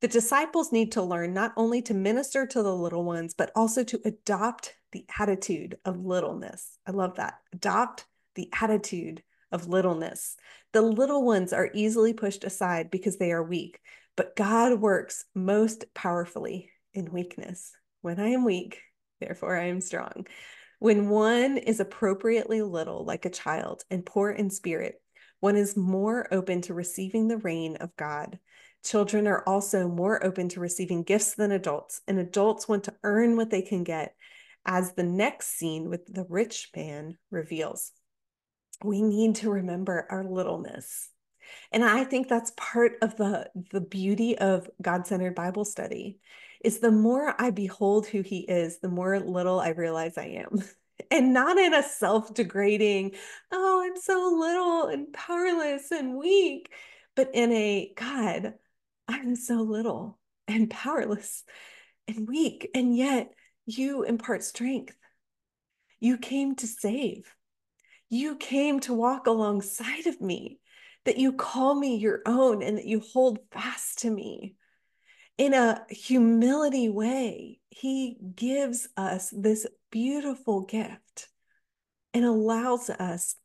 The 0.00 0.08
disciples 0.08 0.72
need 0.72 0.92
to 0.92 1.02
learn 1.02 1.32
not 1.32 1.52
only 1.56 1.80
to 1.82 1.94
minister 1.94 2.46
to 2.46 2.62
the 2.62 2.74
little 2.74 3.04
ones, 3.04 3.34
but 3.34 3.50
also 3.56 3.82
to 3.84 4.00
adopt 4.04 4.74
the 4.92 5.06
attitude 5.18 5.78
of 5.84 6.04
littleness. 6.04 6.78
I 6.86 6.90
love 6.90 7.16
that. 7.16 7.34
Adopt 7.52 8.06
the 8.34 8.50
attitude 8.60 9.22
of 9.52 9.68
littleness. 9.68 10.36
The 10.72 10.82
little 10.82 11.24
ones 11.24 11.52
are 11.52 11.70
easily 11.72 12.12
pushed 12.12 12.44
aside 12.44 12.90
because 12.90 13.16
they 13.16 13.32
are 13.32 13.42
weak, 13.42 13.80
but 14.16 14.36
God 14.36 14.80
works 14.80 15.24
most 15.34 15.86
powerfully 15.94 16.70
in 16.92 17.12
weakness. 17.12 17.72
When 18.02 18.20
I 18.20 18.28
am 18.28 18.44
weak, 18.44 18.80
therefore 19.20 19.56
I 19.56 19.68
am 19.68 19.80
strong. 19.80 20.26
When 20.78 21.08
one 21.08 21.56
is 21.56 21.80
appropriately 21.80 22.60
little, 22.60 23.04
like 23.04 23.24
a 23.24 23.30
child, 23.30 23.84
and 23.90 24.04
poor 24.04 24.30
in 24.30 24.50
spirit, 24.50 25.00
one 25.40 25.56
is 25.56 25.76
more 25.76 26.32
open 26.32 26.60
to 26.62 26.74
receiving 26.74 27.28
the 27.28 27.38
reign 27.38 27.76
of 27.76 27.96
God. 27.96 28.38
Children 28.84 29.26
are 29.26 29.42
also 29.46 29.88
more 29.88 30.24
open 30.24 30.48
to 30.50 30.60
receiving 30.60 31.02
gifts 31.02 31.34
than 31.34 31.50
adults, 31.50 32.02
and 32.06 32.18
adults 32.18 32.68
want 32.68 32.84
to 32.84 32.94
earn 33.02 33.36
what 33.36 33.50
they 33.50 33.62
can 33.62 33.84
get, 33.84 34.14
as 34.66 34.92
the 34.92 35.02
next 35.02 35.56
scene 35.56 35.88
with 35.88 36.12
the 36.12 36.26
rich 36.28 36.70
man 36.76 37.16
reveals. 37.30 37.92
We 38.84 39.00
need 39.00 39.36
to 39.36 39.50
remember 39.50 40.06
our 40.10 40.24
littleness. 40.24 41.08
And 41.72 41.84
I 41.84 42.04
think 42.04 42.28
that's 42.28 42.52
part 42.56 42.94
of 43.00 43.16
the, 43.16 43.50
the 43.70 43.80
beauty 43.80 44.36
of 44.36 44.68
God 44.82 45.06
centered 45.06 45.34
Bible 45.34 45.64
study 45.64 46.18
is 46.66 46.80
the 46.80 46.90
more 46.90 47.32
I 47.40 47.52
behold 47.52 48.08
who 48.08 48.22
he 48.22 48.40
is, 48.40 48.80
the 48.80 48.88
more 48.88 49.20
little 49.20 49.60
I 49.60 49.68
realize 49.68 50.18
I 50.18 50.44
am. 50.44 50.62
And 51.10 51.34
not 51.34 51.58
in 51.58 51.74
a 51.74 51.82
self 51.82 52.32
degrading, 52.32 53.12
oh, 53.52 53.84
I'm 53.84 54.00
so 54.00 54.34
little 54.40 54.86
and 54.86 55.12
powerless 55.12 55.92
and 55.92 56.16
weak, 56.16 56.72
but 57.14 57.30
in 57.34 57.52
a 57.52 57.92
God, 57.94 58.54
I'm 59.06 59.36
so 59.36 59.56
little 59.56 60.18
and 60.48 60.70
powerless 60.70 61.44
and 62.08 62.26
weak. 62.26 62.70
And 62.74 62.96
yet 62.96 63.30
you 63.66 64.04
impart 64.04 64.42
strength. 64.42 64.96
You 66.00 66.16
came 66.16 66.56
to 66.56 66.66
save. 66.66 67.32
You 68.08 68.36
came 68.36 68.80
to 68.80 68.94
walk 68.94 69.26
alongside 69.26 70.06
of 70.06 70.22
me, 70.22 70.60
that 71.04 71.18
you 71.18 71.34
call 71.34 71.74
me 71.74 71.98
your 71.98 72.22
own 72.24 72.62
and 72.62 72.78
that 72.78 72.86
you 72.86 73.00
hold 73.00 73.38
fast 73.52 73.98
to 73.98 74.10
me 74.10 74.56
in 75.38 75.54
a 75.54 75.84
humility 75.90 76.88
way, 76.88 77.60
he 77.68 78.16
gives 78.34 78.88
us 78.96 79.30
this 79.36 79.66
beautiful 79.90 80.62
gift 80.62 81.28
and 82.14 82.24
allows 82.24 82.88
us 82.88 83.36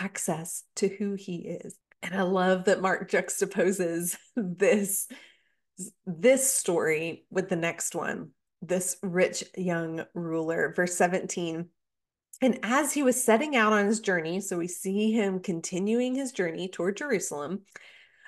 access 0.00 0.64
to 0.76 0.88
who 0.88 1.14
he 1.14 1.38
is. 1.38 1.76
And 2.02 2.14
I 2.14 2.22
love 2.22 2.64
that 2.64 2.80
Mark 2.80 3.10
juxtaposes 3.10 4.16
this 4.36 5.08
this 6.06 6.52
story 6.52 7.24
with 7.30 7.48
the 7.48 7.56
next 7.56 7.94
one, 7.94 8.30
this 8.62 8.96
rich 9.02 9.44
young 9.56 10.04
ruler, 10.14 10.72
verse 10.74 10.96
17. 10.96 11.68
And 12.40 12.58
as 12.62 12.92
he 12.92 13.02
was 13.02 13.22
setting 13.22 13.56
out 13.56 13.72
on 13.72 13.86
his 13.86 14.00
journey, 14.00 14.40
so 14.40 14.58
we 14.58 14.68
see 14.68 15.12
him 15.12 15.40
continuing 15.40 16.14
his 16.14 16.32
journey 16.32 16.68
toward 16.68 16.96
Jerusalem, 16.96 17.62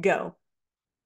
Go, 0.00 0.36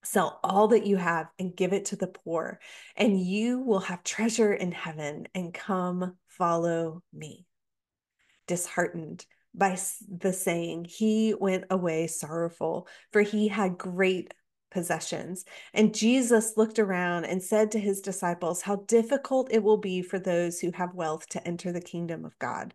sell 0.04 0.40
all 0.42 0.68
that 0.68 0.86
you 0.86 0.96
have 0.96 1.28
and 1.38 1.54
give 1.54 1.72
it 1.72 1.86
to 1.86 1.96
the 1.96 2.06
poor, 2.06 2.58
and 2.96 3.20
you 3.20 3.60
will 3.60 3.80
have 3.80 4.02
treasure 4.02 4.52
in 4.52 4.72
heaven, 4.72 5.26
and 5.34 5.52
come 5.52 6.16
follow 6.26 7.02
me. 7.12 7.46
Disheartened 8.46 9.26
by 9.54 9.78
the 10.08 10.32
saying, 10.32 10.84
he 10.84 11.34
went 11.34 11.64
away 11.70 12.06
sorrowful, 12.06 12.86
for 13.12 13.22
he 13.22 13.48
had 13.48 13.76
great 13.76 14.32
possessions. 14.70 15.44
And 15.72 15.94
Jesus 15.94 16.56
looked 16.56 16.78
around 16.78 17.24
and 17.24 17.42
said 17.42 17.72
to 17.72 17.78
his 17.78 18.00
disciples, 18.00 18.62
How 18.62 18.76
difficult 18.76 19.48
it 19.50 19.62
will 19.62 19.78
be 19.78 20.02
for 20.02 20.18
those 20.18 20.60
who 20.60 20.70
have 20.72 20.94
wealth 20.94 21.26
to 21.30 21.46
enter 21.46 21.72
the 21.72 21.80
kingdom 21.80 22.24
of 22.24 22.38
God. 22.38 22.74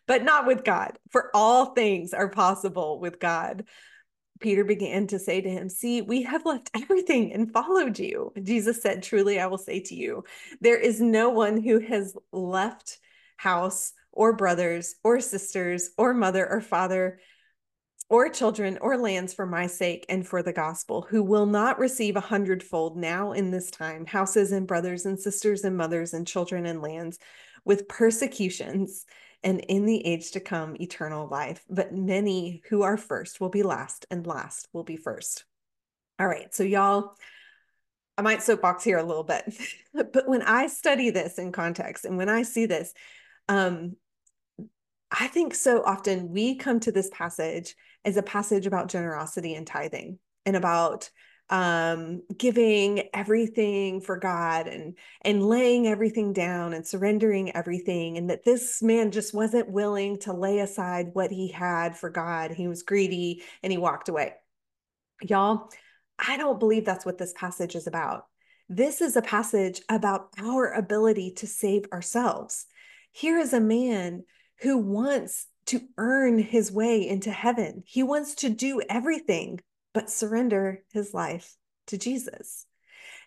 but 0.11 0.25
not 0.25 0.45
with 0.45 0.65
God, 0.65 0.99
for 1.09 1.31
all 1.33 1.67
things 1.67 2.13
are 2.13 2.27
possible 2.27 2.99
with 2.99 3.17
God. 3.17 3.63
Peter 4.41 4.65
began 4.65 5.07
to 5.07 5.17
say 5.17 5.39
to 5.39 5.49
him, 5.49 5.69
See, 5.69 6.01
we 6.01 6.23
have 6.23 6.45
left 6.45 6.69
everything 6.75 7.31
and 7.31 7.53
followed 7.53 7.97
you. 7.97 8.33
Jesus 8.43 8.81
said, 8.81 9.03
Truly, 9.03 9.39
I 9.39 9.47
will 9.47 9.57
say 9.57 9.79
to 9.79 9.95
you, 9.95 10.25
there 10.59 10.77
is 10.77 10.99
no 10.99 11.29
one 11.29 11.61
who 11.61 11.79
has 11.79 12.13
left 12.33 12.99
house 13.37 13.93
or 14.11 14.33
brothers 14.33 14.95
or 15.01 15.21
sisters 15.21 15.91
or 15.97 16.13
mother 16.13 16.45
or 16.45 16.59
father 16.59 17.21
or 18.09 18.27
children 18.27 18.79
or 18.81 18.97
lands 18.97 19.33
for 19.33 19.45
my 19.45 19.65
sake 19.65 20.05
and 20.09 20.27
for 20.27 20.43
the 20.43 20.51
gospel, 20.51 21.07
who 21.09 21.23
will 21.23 21.45
not 21.45 21.79
receive 21.79 22.17
a 22.17 22.19
hundredfold 22.19 22.97
now 22.97 23.31
in 23.31 23.49
this 23.49 23.71
time, 23.71 24.05
houses 24.05 24.51
and 24.51 24.67
brothers 24.67 25.05
and 25.05 25.17
sisters 25.17 25.63
and 25.63 25.77
mothers 25.77 26.13
and 26.13 26.27
children 26.27 26.65
and 26.65 26.81
lands, 26.81 27.17
with 27.63 27.87
persecutions, 27.87 29.05
and 29.43 29.59
in 29.61 29.85
the 29.85 30.05
age 30.05 30.31
to 30.31 30.39
come, 30.39 30.75
eternal 30.79 31.27
life. 31.27 31.63
But 31.69 31.93
many 31.93 32.61
who 32.69 32.83
are 32.83 32.97
first 32.97 33.41
will 33.41 33.49
be 33.49 33.63
last, 33.63 34.05
and 34.11 34.25
last 34.25 34.67
will 34.73 34.83
be 34.83 34.97
first. 34.97 35.45
All 36.19 36.27
right, 36.27 36.53
so 36.53 36.63
y'all, 36.63 37.15
I 38.17 38.21
might 38.21 38.43
soapbox 38.43 38.83
here 38.83 38.99
a 38.99 39.03
little 39.03 39.23
bit, 39.23 39.51
but 39.93 40.27
when 40.27 40.43
I 40.43 40.67
study 40.67 41.09
this 41.09 41.39
in 41.39 41.51
context 41.51 42.05
and 42.05 42.17
when 42.17 42.29
I 42.29 42.43
see 42.43 42.65
this, 42.67 42.93
um, 43.49 43.95
I 45.11 45.27
think 45.27 45.55
so 45.55 45.83
often 45.83 46.29
we 46.29 46.55
come 46.55 46.79
to 46.81 46.91
this 46.91 47.09
passage 47.11 47.75
as 48.05 48.17
a 48.17 48.23
passage 48.23 48.65
about 48.65 48.87
generosity 48.87 49.55
and 49.55 49.67
tithing 49.67 50.19
and 50.45 50.55
about 50.55 51.09
um, 51.51 52.23
giving 52.35 53.09
everything 53.13 53.99
for 53.99 54.17
God 54.17 54.67
and 54.67 54.97
and 55.21 55.45
laying 55.45 55.85
everything 55.85 56.31
down 56.31 56.73
and 56.73 56.87
surrendering 56.87 57.53
everything, 57.55 58.17
and 58.17 58.29
that 58.29 58.45
this 58.45 58.81
man 58.81 59.11
just 59.11 59.33
wasn't 59.33 59.69
willing 59.69 60.17
to 60.19 60.33
lay 60.33 60.59
aside 60.59 61.09
what 61.13 61.29
he 61.29 61.49
had 61.49 61.97
for 61.97 62.09
God. 62.09 62.51
He 62.51 62.67
was 62.67 62.83
greedy 62.83 63.43
and 63.61 63.71
he 63.71 63.77
walked 63.77 64.07
away. 64.07 64.33
Y'all, 65.21 65.69
I 66.17 66.37
don't 66.37 66.59
believe 66.59 66.85
that's 66.85 67.05
what 67.05 67.17
this 67.17 67.33
passage 67.33 67.75
is 67.75 67.85
about. 67.85 68.25
This 68.69 69.01
is 69.01 69.17
a 69.17 69.21
passage 69.21 69.81
about 69.89 70.29
our 70.39 70.71
ability 70.71 71.33
to 71.37 71.47
save 71.47 71.83
ourselves. 71.91 72.65
Here 73.11 73.37
is 73.37 73.51
a 73.51 73.59
man 73.59 74.23
who 74.61 74.77
wants 74.77 75.47
to 75.65 75.81
earn 75.97 76.39
his 76.39 76.71
way 76.71 77.05
into 77.05 77.31
heaven. 77.31 77.83
He 77.85 78.03
wants 78.03 78.35
to 78.35 78.49
do 78.49 78.81
everything 78.89 79.59
but 79.93 80.09
surrender 80.09 80.83
his 80.93 81.13
life 81.13 81.55
to 81.87 81.97
Jesus. 81.97 82.65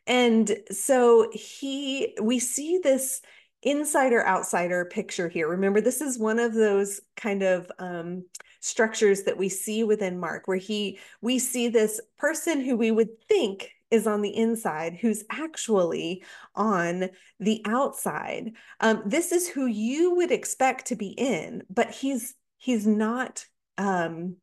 And 0.06 0.56
so 0.70 1.30
he 1.32 2.16
we 2.20 2.38
see 2.38 2.78
this 2.82 3.22
insider 3.62 4.26
outsider 4.26 4.84
picture 4.84 5.28
here. 5.28 5.48
Remember 5.48 5.80
this 5.80 6.02
is 6.02 6.18
one 6.18 6.38
of 6.38 6.52
those 6.52 7.00
kind 7.16 7.42
of 7.42 7.70
um 7.78 8.24
structures 8.60 9.24
that 9.24 9.36
we 9.36 9.48
see 9.48 9.84
within 9.84 10.18
Mark 10.18 10.46
where 10.46 10.56
he 10.56 10.98
we 11.20 11.38
see 11.38 11.68
this 11.68 12.00
person 12.18 12.60
who 12.60 12.76
we 12.76 12.90
would 12.90 13.08
think 13.28 13.70
is 13.90 14.06
on 14.06 14.22
the 14.22 14.36
inside, 14.36 14.98
who's 15.00 15.24
actually 15.30 16.24
on 16.54 17.08
the 17.38 17.62
outside. 17.66 18.52
Um, 18.80 19.02
this 19.06 19.32
is 19.32 19.48
who 19.48 19.66
you 19.66 20.16
would 20.16 20.32
expect 20.32 20.86
to 20.86 20.96
be 20.96 21.08
in, 21.08 21.62
but 21.70 21.90
he's 21.90 22.34
he's 22.56 22.86
not 22.86 23.46
um, 23.78 24.36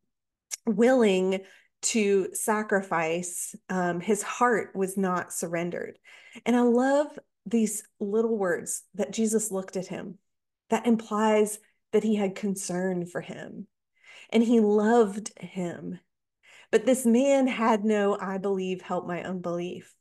willing 0.66 1.40
to 1.82 2.28
sacrifice. 2.32 3.54
Um, 3.68 4.00
his 4.00 4.22
heart 4.22 4.74
was 4.74 4.96
not 4.96 5.32
surrendered, 5.32 5.98
and 6.46 6.56
I 6.56 6.60
love 6.60 7.18
these 7.44 7.82
little 7.98 8.36
words 8.36 8.82
that 8.94 9.12
Jesus 9.12 9.50
looked 9.50 9.76
at 9.76 9.88
him. 9.88 10.18
That 10.70 10.86
implies 10.86 11.58
that 11.92 12.04
he 12.04 12.14
had 12.14 12.34
concern 12.34 13.06
for 13.06 13.20
him, 13.20 13.66
and 14.30 14.42
he 14.42 14.60
loved 14.60 15.38
him 15.38 15.98
but 16.72 16.86
this 16.86 17.04
man 17.04 17.46
had 17.46 17.84
no, 17.84 18.18
I 18.18 18.38
believe, 18.38 18.80
help 18.80 19.06
my 19.06 19.22
unbelief. 19.22 19.94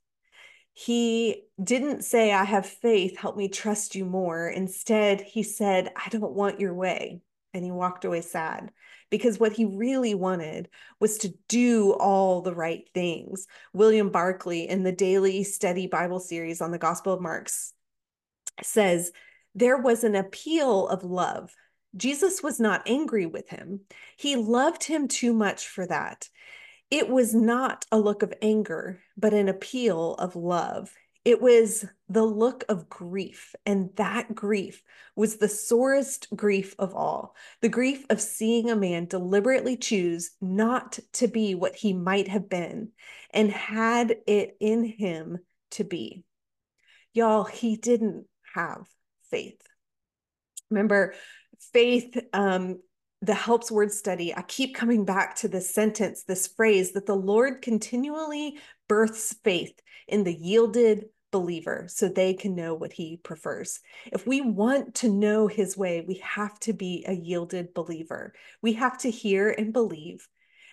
He 0.74 1.44
didn't 1.62 2.06
say, 2.06 2.32
I 2.32 2.46
have 2.46 2.66
faith, 2.66 3.18
help 3.18 3.36
me 3.36 3.50
trust 3.50 3.94
you 3.94 4.06
more. 4.06 4.48
Instead, 4.48 5.20
he 5.20 5.44
said, 5.44 5.92
I 5.98 6.08
don't 6.10 6.32
want 6.32 6.62
your 6.62 6.74
way. 6.74 7.20
And 7.54 7.66
he 7.66 7.72
walked 7.72 8.06
away 8.06 8.22
sad 8.22 8.72
because 9.12 9.40
what 9.40 9.54
he 9.54 9.66
really 9.66 10.16
wanted 10.16 10.70
was 11.00 11.20
to 11.20 11.34
do 11.48 11.92
all 11.94 12.42
the 12.42 12.56
right 12.56 12.90
things. 12.96 13.46
William 13.74 14.10
Barclay 14.10 14.62
in 14.62 14.84
the 14.84 14.92
daily 14.92 15.44
study 15.44 15.86
Bible 15.86 16.20
series 16.20 16.62
on 16.62 16.72
the 16.72 16.80
Gospel 16.80 17.14
of 17.14 17.22
Mark 17.22 17.50
says, 18.64 19.12
There 19.54 19.78
was 19.78 20.04
an 20.04 20.16
appeal 20.16 20.88
of 20.88 21.04
love. 21.04 21.54
Jesus 21.96 22.42
was 22.42 22.60
not 22.60 22.88
angry 22.88 23.26
with 23.26 23.50
him. 23.50 23.82
He 24.18 24.38
loved 24.38 24.86
him 24.86 25.10
too 25.10 25.34
much 25.34 25.68
for 25.68 25.86
that. 25.86 26.30
It 26.90 27.10
was 27.10 27.36
not 27.36 27.86
a 27.92 28.00
look 28.00 28.24
of 28.24 28.34
anger, 28.42 29.02
but 29.18 29.34
an 29.34 29.50
appeal 29.50 30.16
of 30.16 30.36
love. 30.36 30.94
It 31.24 31.40
was 31.40 31.86
the 32.10 32.24
look 32.24 32.64
of 32.68 32.90
grief, 32.90 33.54
and 33.66 33.92
that 33.98 34.34
grief 34.34 34.82
was 35.16 35.38
the 35.38 35.48
sorest 35.48 36.28
grief 36.36 36.74
of 36.80 36.96
all 36.96 37.36
the 37.62 37.70
grief 37.70 38.06
of 38.10 38.20
seeing 38.20 38.70
a 38.72 38.76
man 38.76 39.06
deliberately 39.06 39.78
choose 39.78 40.32
not 40.42 40.98
to 41.14 41.28
be 41.28 41.54
what 41.54 41.76
he 41.76 41.94
might 41.94 42.28
have 42.28 42.50
been 42.50 42.90
and 43.32 43.52
had 43.52 44.18
it 44.26 44.58
in 44.60 44.84
him 44.84 45.38
to 45.72 45.84
be. 45.84 46.26
Y'all, 47.14 47.44
he 47.44 47.76
didn't 47.76 48.26
have 48.56 48.88
faith. 49.30 49.62
Remember, 50.70 51.14
faith 51.74 52.18
um, 52.34 52.80
the 53.22 53.34
helps 53.34 53.72
word 53.72 53.92
study, 53.92 54.36
I 54.36 54.42
keep 54.42 54.76
coming 54.76 55.06
back 55.06 55.36
to 55.38 55.48
this 55.48 55.74
sentence, 55.74 56.24
this 56.24 56.48
phrase 56.48 56.94
that 56.94 57.06
the 57.06 57.16
Lord 57.16 57.62
continually 57.62 58.58
births 58.88 59.36
faith 59.44 59.80
in 60.08 60.24
the 60.24 60.34
yielded 60.34 61.06
believer 61.32 61.86
so 61.88 62.10
they 62.10 62.34
can 62.34 62.56
know 62.56 62.74
what 62.74 62.92
he 62.92 63.18
prefers. 63.24 63.80
If 64.12 64.26
we 64.28 64.42
want 64.42 64.96
to 64.96 65.10
know 65.10 65.48
his 65.48 65.78
way, 65.78 66.04
we 66.06 66.16
have 66.24 66.60
to 66.62 66.74
be 66.74 67.06
a 67.08 67.14
yielded 67.14 67.74
believer. 67.74 68.34
We 68.62 68.74
have 68.74 68.98
to 69.00 69.12
hear 69.12 69.50
and 69.50 69.72
believe, 69.72 70.28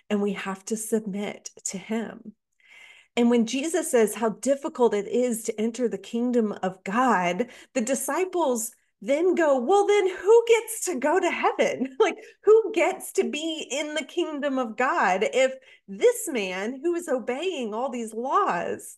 and 0.09 0.21
we 0.21 0.33
have 0.33 0.65
to 0.65 0.75
submit 0.75 1.51
to 1.65 1.77
him. 1.77 2.33
And 3.15 3.29
when 3.29 3.45
Jesus 3.45 3.91
says 3.91 4.15
how 4.15 4.29
difficult 4.29 4.93
it 4.93 5.07
is 5.07 5.43
to 5.43 5.61
enter 5.61 5.87
the 5.87 5.97
kingdom 5.97 6.53
of 6.63 6.83
God, 6.83 7.47
the 7.73 7.81
disciples 7.81 8.71
then 9.01 9.35
go, 9.35 9.59
well, 9.59 9.87
then 9.87 10.09
who 10.09 10.43
gets 10.47 10.85
to 10.85 10.95
go 10.95 11.19
to 11.19 11.31
heaven? 11.31 11.95
Like, 11.99 12.17
who 12.43 12.71
gets 12.73 13.11
to 13.13 13.29
be 13.29 13.67
in 13.69 13.93
the 13.93 14.03
kingdom 14.03 14.57
of 14.57 14.77
God 14.77 15.25
if 15.33 15.53
this 15.87 16.27
man 16.27 16.79
who 16.81 16.95
is 16.95 17.07
obeying 17.07 17.73
all 17.73 17.89
these 17.89 18.13
laws? 18.13 18.95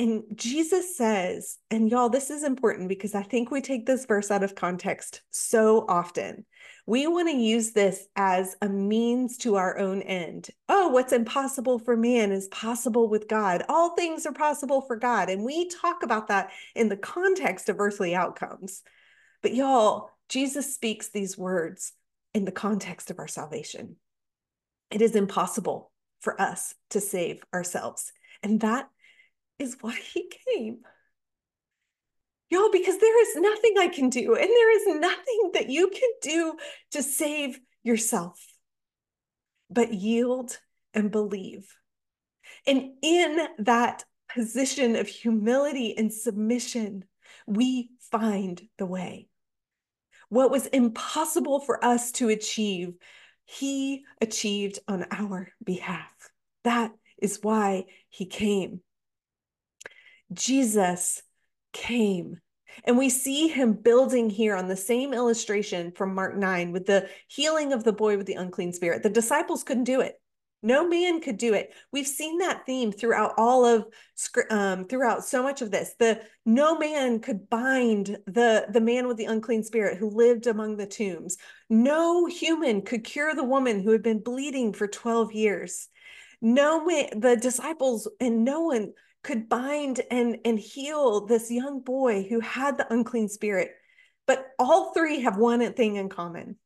And 0.00 0.22
Jesus 0.34 0.96
says, 0.96 1.58
and 1.70 1.90
y'all, 1.90 2.08
this 2.08 2.30
is 2.30 2.44
important 2.44 2.88
because 2.88 3.16
I 3.16 3.22
think 3.22 3.50
we 3.50 3.60
take 3.60 3.86
this 3.86 4.06
verse 4.06 4.30
out 4.30 4.44
of 4.44 4.54
context 4.54 5.22
so 5.30 5.84
often. 5.88 6.44
We 6.86 7.06
want 7.08 7.28
to 7.28 7.36
use 7.36 7.72
this 7.72 8.06
as 8.14 8.56
a 8.62 8.68
means 8.68 9.36
to 9.38 9.56
our 9.56 9.76
own 9.78 10.02
end. 10.02 10.50
Oh, 10.68 10.88
what's 10.88 11.12
impossible 11.12 11.80
for 11.80 11.96
man 11.96 12.30
is 12.30 12.48
possible 12.48 13.08
with 13.08 13.26
God. 13.28 13.64
All 13.68 13.96
things 13.96 14.24
are 14.24 14.32
possible 14.32 14.82
for 14.82 14.96
God. 14.96 15.30
And 15.30 15.44
we 15.44 15.68
talk 15.68 16.04
about 16.04 16.28
that 16.28 16.50
in 16.76 16.88
the 16.88 16.96
context 16.96 17.68
of 17.68 17.80
earthly 17.80 18.14
outcomes. 18.14 18.82
But 19.42 19.54
y'all, 19.54 20.10
Jesus 20.28 20.74
speaks 20.74 21.08
these 21.08 21.38
words 21.38 21.92
in 22.34 22.44
the 22.44 22.52
context 22.52 23.10
of 23.10 23.18
our 23.18 23.28
salvation. 23.28 23.96
It 24.90 25.02
is 25.02 25.14
impossible 25.14 25.92
for 26.20 26.40
us 26.40 26.74
to 26.90 27.00
save 27.00 27.42
ourselves. 27.54 28.12
And 28.42 28.60
that 28.60 28.88
is 29.58 29.76
why 29.80 29.94
he 29.94 30.30
came. 30.46 30.78
Y'all, 32.50 32.70
because 32.72 32.98
there 32.98 33.22
is 33.22 33.36
nothing 33.36 33.74
I 33.78 33.88
can 33.88 34.08
do, 34.08 34.34
and 34.34 34.48
there 34.48 34.76
is 34.76 35.00
nothing 35.00 35.50
that 35.54 35.68
you 35.68 35.88
can 35.88 36.10
do 36.22 36.56
to 36.92 37.02
save 37.02 37.60
yourself, 37.82 38.42
but 39.70 39.92
yield 39.92 40.56
and 40.94 41.10
believe. 41.10 41.68
And 42.66 42.92
in 43.02 43.38
that 43.58 44.04
position 44.34 44.96
of 44.96 45.08
humility 45.08 45.96
and 45.96 46.12
submission, 46.12 47.04
we 47.46 47.90
find 48.10 48.62
the 48.78 48.86
way. 48.86 49.27
What 50.28 50.50
was 50.50 50.66
impossible 50.66 51.60
for 51.60 51.82
us 51.84 52.12
to 52.12 52.28
achieve, 52.28 52.94
he 53.44 54.04
achieved 54.20 54.78
on 54.86 55.06
our 55.10 55.48
behalf. 55.64 56.12
That 56.64 56.92
is 57.16 57.38
why 57.42 57.86
he 58.10 58.26
came. 58.26 58.80
Jesus 60.32 61.22
came. 61.72 62.40
And 62.84 62.98
we 62.98 63.08
see 63.08 63.48
him 63.48 63.72
building 63.72 64.30
here 64.30 64.54
on 64.54 64.68
the 64.68 64.76
same 64.76 65.14
illustration 65.14 65.92
from 65.92 66.14
Mark 66.14 66.36
9 66.36 66.72
with 66.72 66.86
the 66.86 67.08
healing 67.28 67.72
of 67.72 67.82
the 67.82 67.92
boy 67.92 68.16
with 68.16 68.26
the 68.26 68.34
unclean 68.34 68.72
spirit. 68.72 69.02
The 69.02 69.10
disciples 69.10 69.64
couldn't 69.64 69.84
do 69.84 70.00
it. 70.00 70.20
No 70.62 70.88
man 70.88 71.20
could 71.20 71.38
do 71.38 71.54
it. 71.54 71.72
We've 71.92 72.06
seen 72.06 72.38
that 72.38 72.66
theme 72.66 72.90
throughout 72.90 73.34
all 73.38 73.64
of 73.64 73.86
um, 74.50 74.86
throughout 74.86 75.24
so 75.24 75.42
much 75.42 75.62
of 75.62 75.70
this. 75.70 75.94
The 75.98 76.20
no 76.44 76.76
man 76.76 77.20
could 77.20 77.48
bind 77.48 78.18
the 78.26 78.66
the 78.68 78.80
man 78.80 79.06
with 79.06 79.18
the 79.18 79.26
unclean 79.26 79.62
spirit 79.62 79.98
who 79.98 80.10
lived 80.10 80.48
among 80.48 80.76
the 80.76 80.86
tombs. 80.86 81.36
No 81.70 82.26
human 82.26 82.82
could 82.82 83.04
cure 83.04 83.34
the 83.34 83.44
woman 83.44 83.80
who 83.80 83.92
had 83.92 84.02
been 84.02 84.22
bleeding 84.22 84.72
for 84.72 84.88
12 84.88 85.32
years. 85.32 85.88
No 86.40 86.84
man, 86.84 87.20
the 87.20 87.36
disciples 87.36 88.08
and 88.20 88.44
no 88.44 88.62
one 88.62 88.92
could 89.22 89.48
bind 89.48 90.00
and, 90.10 90.38
and 90.44 90.58
heal 90.58 91.26
this 91.26 91.50
young 91.50 91.80
boy 91.80 92.26
who 92.28 92.40
had 92.40 92.78
the 92.78 92.92
unclean 92.92 93.28
spirit. 93.28 93.72
But 94.26 94.46
all 94.58 94.92
three 94.92 95.20
have 95.20 95.36
one 95.36 95.72
thing 95.72 95.96
in 95.96 96.08
common. 96.08 96.56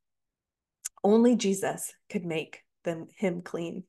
Only 1.05 1.37
Jesus 1.37 1.93
could 2.09 2.25
make 2.25 2.63
them 2.85 3.07
him 3.17 3.43
clean. 3.43 3.85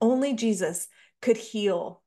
Only 0.00 0.34
Jesus 0.34 0.88
could 1.20 1.36
heal. 1.36 2.02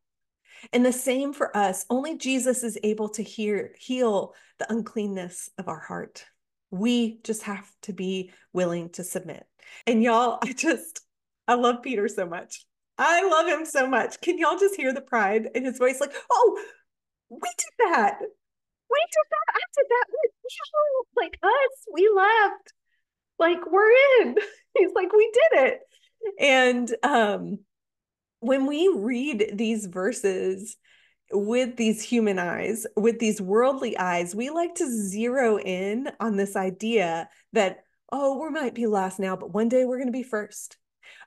And 0.72 0.86
the 0.86 0.94
same 0.94 1.34
for 1.34 1.56
us. 1.56 1.86
Only 1.90 2.18
Jesus 2.18 2.64
is 2.64 2.78
able 2.84 3.10
to 3.10 3.24
hear, 3.24 3.74
heal 3.78 4.34
the 4.60 4.72
uncleanness 4.72 5.50
of 5.58 5.68
our 5.68 5.80
heart. 5.80 6.26
We 6.70 7.20
just 7.24 7.44
have 7.44 7.70
to 7.84 7.94
be 7.94 8.32
willing 8.54 8.90
to 8.92 9.04
submit. 9.04 9.44
And 9.88 10.04
y'all, 10.04 10.40
I 10.44 10.54
just, 10.54 11.02
I 11.48 11.56
love 11.56 11.82
Peter 11.82 12.08
so 12.08 12.26
much. 12.26 12.66
I 12.98 13.28
love 13.28 13.48
him 13.48 13.66
so 13.66 13.88
much. 13.88 14.22
Can 14.22 14.38
y'all 14.38 14.60
just 14.60 14.76
hear 14.76 14.94
the 14.94 15.02
pride 15.02 15.50
in 15.56 15.66
his 15.66 15.80
voice? 15.80 16.00
Like, 16.00 16.14
oh, 16.30 16.64
we 17.30 17.40
did 17.40 17.90
that. 17.90 18.20
We 18.20 19.00
did 19.12 19.28
that. 19.32 19.56
I 19.56 19.64
did 19.76 19.86
that 19.90 20.06
you. 20.52 21.04
Like 21.16 21.38
us, 21.42 21.88
we 21.94 22.10
left. 22.14 22.74
Like 23.42 23.60
we're 23.70 23.92
in. 24.22 24.36
He's 24.78 24.92
like, 24.96 25.12
we 25.12 25.32
did 25.34 25.64
it. 25.66 25.80
And 26.40 26.96
um, 27.04 27.60
when 28.40 28.68
we 28.68 28.88
read 28.96 29.52
these 29.54 29.88
verses 29.88 30.78
with 31.32 31.76
these 31.76 32.02
human 32.02 32.40
eyes, 32.40 32.86
with 32.96 33.20
these 33.20 33.42
worldly 33.42 33.98
eyes, 33.98 34.34
we 34.36 34.50
like 34.50 34.76
to 34.76 34.88
zero 34.88 35.58
in 35.60 36.10
on 36.20 36.38
this 36.38 36.56
idea 36.56 37.28
that, 37.52 37.84
oh, 38.12 38.42
we 38.42 38.50
might 38.50 38.76
be 38.76 38.88
last 38.88 39.20
now, 39.20 39.36
but 39.36 39.54
one 39.54 39.68
day 39.68 39.84
we're 39.84 39.98
going 39.98 40.08
to 40.08 40.14
be 40.14 40.24
first 40.24 40.78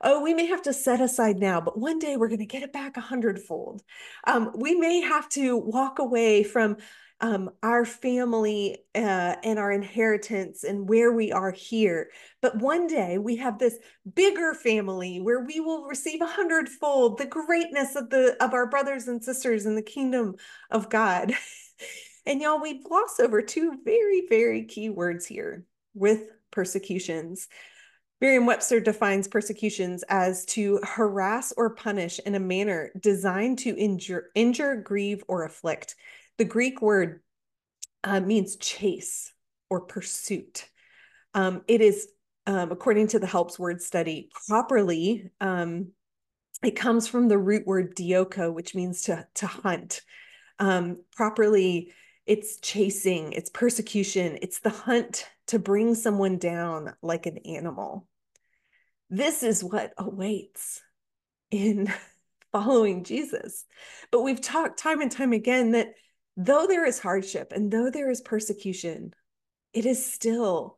oh, 0.02 0.22
we 0.22 0.34
may 0.34 0.46
have 0.46 0.62
to 0.62 0.72
set 0.72 1.00
aside 1.00 1.38
now, 1.38 1.60
but 1.60 1.78
one 1.78 1.98
day 1.98 2.16
we're 2.16 2.28
going 2.28 2.38
to 2.38 2.46
get 2.46 2.62
it 2.62 2.72
back 2.72 2.96
a 2.96 3.00
hundredfold. 3.00 3.82
Um, 4.26 4.52
we 4.54 4.74
may 4.74 5.00
have 5.00 5.28
to 5.30 5.56
walk 5.56 5.98
away 5.98 6.42
from 6.42 6.76
um, 7.20 7.50
our 7.62 7.84
family 7.84 8.78
uh, 8.94 9.36
and 9.42 9.58
our 9.58 9.72
inheritance 9.72 10.64
and 10.64 10.88
where 10.88 11.12
we 11.12 11.32
are 11.32 11.52
here. 11.52 12.10
But 12.42 12.58
one 12.58 12.86
day 12.86 13.18
we 13.18 13.36
have 13.36 13.58
this 13.58 13.76
bigger 14.14 14.52
family 14.54 15.20
where 15.20 15.40
we 15.40 15.60
will 15.60 15.86
receive 15.86 16.20
a 16.20 16.26
hundredfold 16.26 17.18
the 17.18 17.26
greatness 17.26 17.96
of 17.96 18.10
the 18.10 18.36
of 18.42 18.52
our 18.52 18.66
brothers 18.66 19.08
and 19.08 19.22
sisters 19.22 19.64
in 19.66 19.74
the 19.74 19.82
kingdom 19.82 20.36
of 20.70 20.90
God. 20.90 21.32
and 22.26 22.40
y'all, 22.40 22.60
we 22.60 22.82
gloss 22.82 23.20
over 23.20 23.40
two 23.42 23.78
very, 23.84 24.26
very 24.28 24.64
key 24.64 24.90
words 24.90 25.24
here 25.24 25.64
with 25.94 26.30
persecutions. 26.50 27.48
Merriam 28.20 28.46
Webster 28.46 28.80
defines 28.80 29.28
persecutions 29.28 30.02
as 30.08 30.46
to 30.46 30.80
harass 30.82 31.52
or 31.56 31.74
punish 31.74 32.20
in 32.24 32.34
a 32.34 32.40
manner 32.40 32.90
designed 33.00 33.58
to 33.58 33.76
injure, 33.76 34.30
injure 34.34 34.76
grieve, 34.76 35.22
or 35.28 35.44
afflict. 35.44 35.94
The 36.38 36.44
Greek 36.44 36.82
word 36.82 37.20
uh, 38.02 38.20
means 38.20 38.56
chase 38.56 39.32
or 39.70 39.80
pursuit. 39.80 40.68
Um, 41.32 41.62
it 41.68 41.80
is, 41.80 42.08
um, 42.46 42.70
according 42.70 43.08
to 43.08 43.18
the 43.18 43.26
Helps 43.26 43.58
Word 43.58 43.80
Study, 43.80 44.30
properly, 44.48 45.30
um, 45.40 45.88
it 46.62 46.76
comes 46.76 47.08
from 47.08 47.28
the 47.28 47.38
root 47.38 47.66
word 47.66 47.94
dioko, 47.96 48.52
which 48.52 48.74
means 48.74 49.02
to, 49.02 49.26
to 49.34 49.46
hunt. 49.46 50.00
Um, 50.58 51.02
properly, 51.14 51.92
it's 52.26 52.58
chasing, 52.60 53.32
it's 53.32 53.50
persecution, 53.50 54.38
it's 54.40 54.60
the 54.60 54.70
hunt 54.70 55.26
to 55.48 55.58
bring 55.58 55.94
someone 55.94 56.38
down 56.38 56.94
like 57.02 57.26
an 57.26 57.38
animal 57.38 58.06
this 59.10 59.42
is 59.42 59.62
what 59.62 59.92
awaits 59.96 60.82
in 61.50 61.92
following 62.52 63.04
Jesus. 63.04 63.64
But 64.10 64.22
we've 64.22 64.40
talked 64.40 64.78
time 64.78 65.00
and 65.00 65.10
time 65.10 65.32
again 65.32 65.72
that 65.72 65.94
though 66.36 66.66
there 66.66 66.86
is 66.86 66.98
hardship 66.98 67.52
and 67.52 67.70
though 67.70 67.90
there 67.90 68.10
is 68.10 68.20
persecution, 68.20 69.14
it 69.72 69.86
is 69.86 70.12
still 70.12 70.76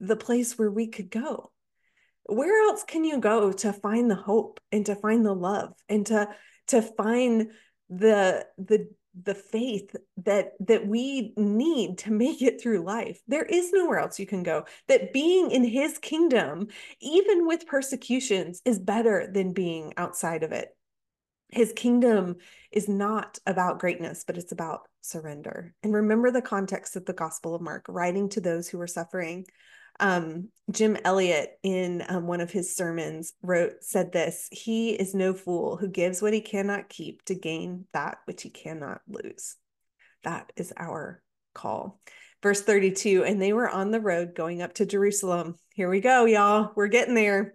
the 0.00 0.16
place 0.16 0.58
where 0.58 0.70
we 0.70 0.88
could 0.88 1.10
go. 1.10 1.52
Where 2.24 2.68
else 2.68 2.82
can 2.82 3.04
you 3.04 3.18
go 3.18 3.52
to 3.52 3.72
find 3.72 4.10
the 4.10 4.16
hope 4.16 4.60
and 4.72 4.84
to 4.86 4.96
find 4.96 5.24
the 5.24 5.34
love 5.34 5.72
and 5.88 6.04
to 6.06 6.28
to 6.68 6.82
find 6.82 7.52
the 7.88 8.46
the 8.58 8.88
the 9.22 9.34
faith 9.34 9.94
that 10.18 10.52
that 10.60 10.86
we 10.86 11.32
need 11.36 11.98
to 11.98 12.10
make 12.10 12.42
it 12.42 12.60
through 12.60 12.82
life? 12.82 13.20
There 13.28 13.44
is 13.44 13.72
nowhere 13.72 14.00
else 14.00 14.18
you 14.18 14.26
can 14.26 14.42
go. 14.42 14.64
That 14.88 15.12
being 15.12 15.52
in 15.52 15.64
his 15.64 15.98
kingdom 15.98 16.66
even 17.00 17.46
with 17.46 17.66
persecutions 17.66 18.60
is 18.64 18.78
better 18.80 19.30
than 19.32 19.52
being 19.52 19.94
outside 19.96 20.42
of 20.42 20.52
it 20.52 20.75
his 21.56 21.72
kingdom 21.72 22.36
is 22.70 22.88
not 22.88 23.38
about 23.46 23.78
greatness 23.78 24.24
but 24.26 24.36
it's 24.36 24.52
about 24.52 24.82
surrender 25.00 25.74
and 25.82 25.92
remember 25.92 26.30
the 26.30 26.42
context 26.42 26.96
of 26.96 27.04
the 27.06 27.12
gospel 27.12 27.54
of 27.54 27.62
mark 27.62 27.84
writing 27.88 28.28
to 28.28 28.40
those 28.40 28.68
who 28.68 28.80
are 28.80 28.86
suffering 28.86 29.44
um, 29.98 30.48
Jim 30.70 30.96
Elliot, 31.04 31.58
in 31.62 32.04
um, 32.08 32.26
one 32.26 32.40
of 32.40 32.50
his 32.50 32.76
sermons, 32.76 33.32
wrote 33.42 33.82
said 33.82 34.12
this: 34.12 34.48
"He 34.50 34.90
is 34.90 35.14
no 35.14 35.32
fool 35.32 35.76
who 35.76 35.88
gives 35.88 36.20
what 36.20 36.34
he 36.34 36.40
cannot 36.40 36.88
keep 36.88 37.24
to 37.24 37.34
gain 37.34 37.86
that 37.92 38.18
which 38.26 38.42
he 38.42 38.50
cannot 38.50 39.00
lose." 39.08 39.56
That 40.24 40.52
is 40.56 40.72
our 40.76 41.22
call. 41.54 42.00
Verse 42.42 42.62
32 42.62 43.24
And 43.24 43.40
they 43.40 43.52
were 43.52 43.68
on 43.68 43.90
the 43.90 44.00
road 44.00 44.34
going 44.34 44.60
up 44.60 44.74
to 44.74 44.86
Jerusalem. 44.86 45.56
Here 45.74 45.88
we 45.88 46.00
go, 46.00 46.24
y'all. 46.26 46.72
We're 46.76 46.88
getting 46.88 47.14
there. 47.14 47.54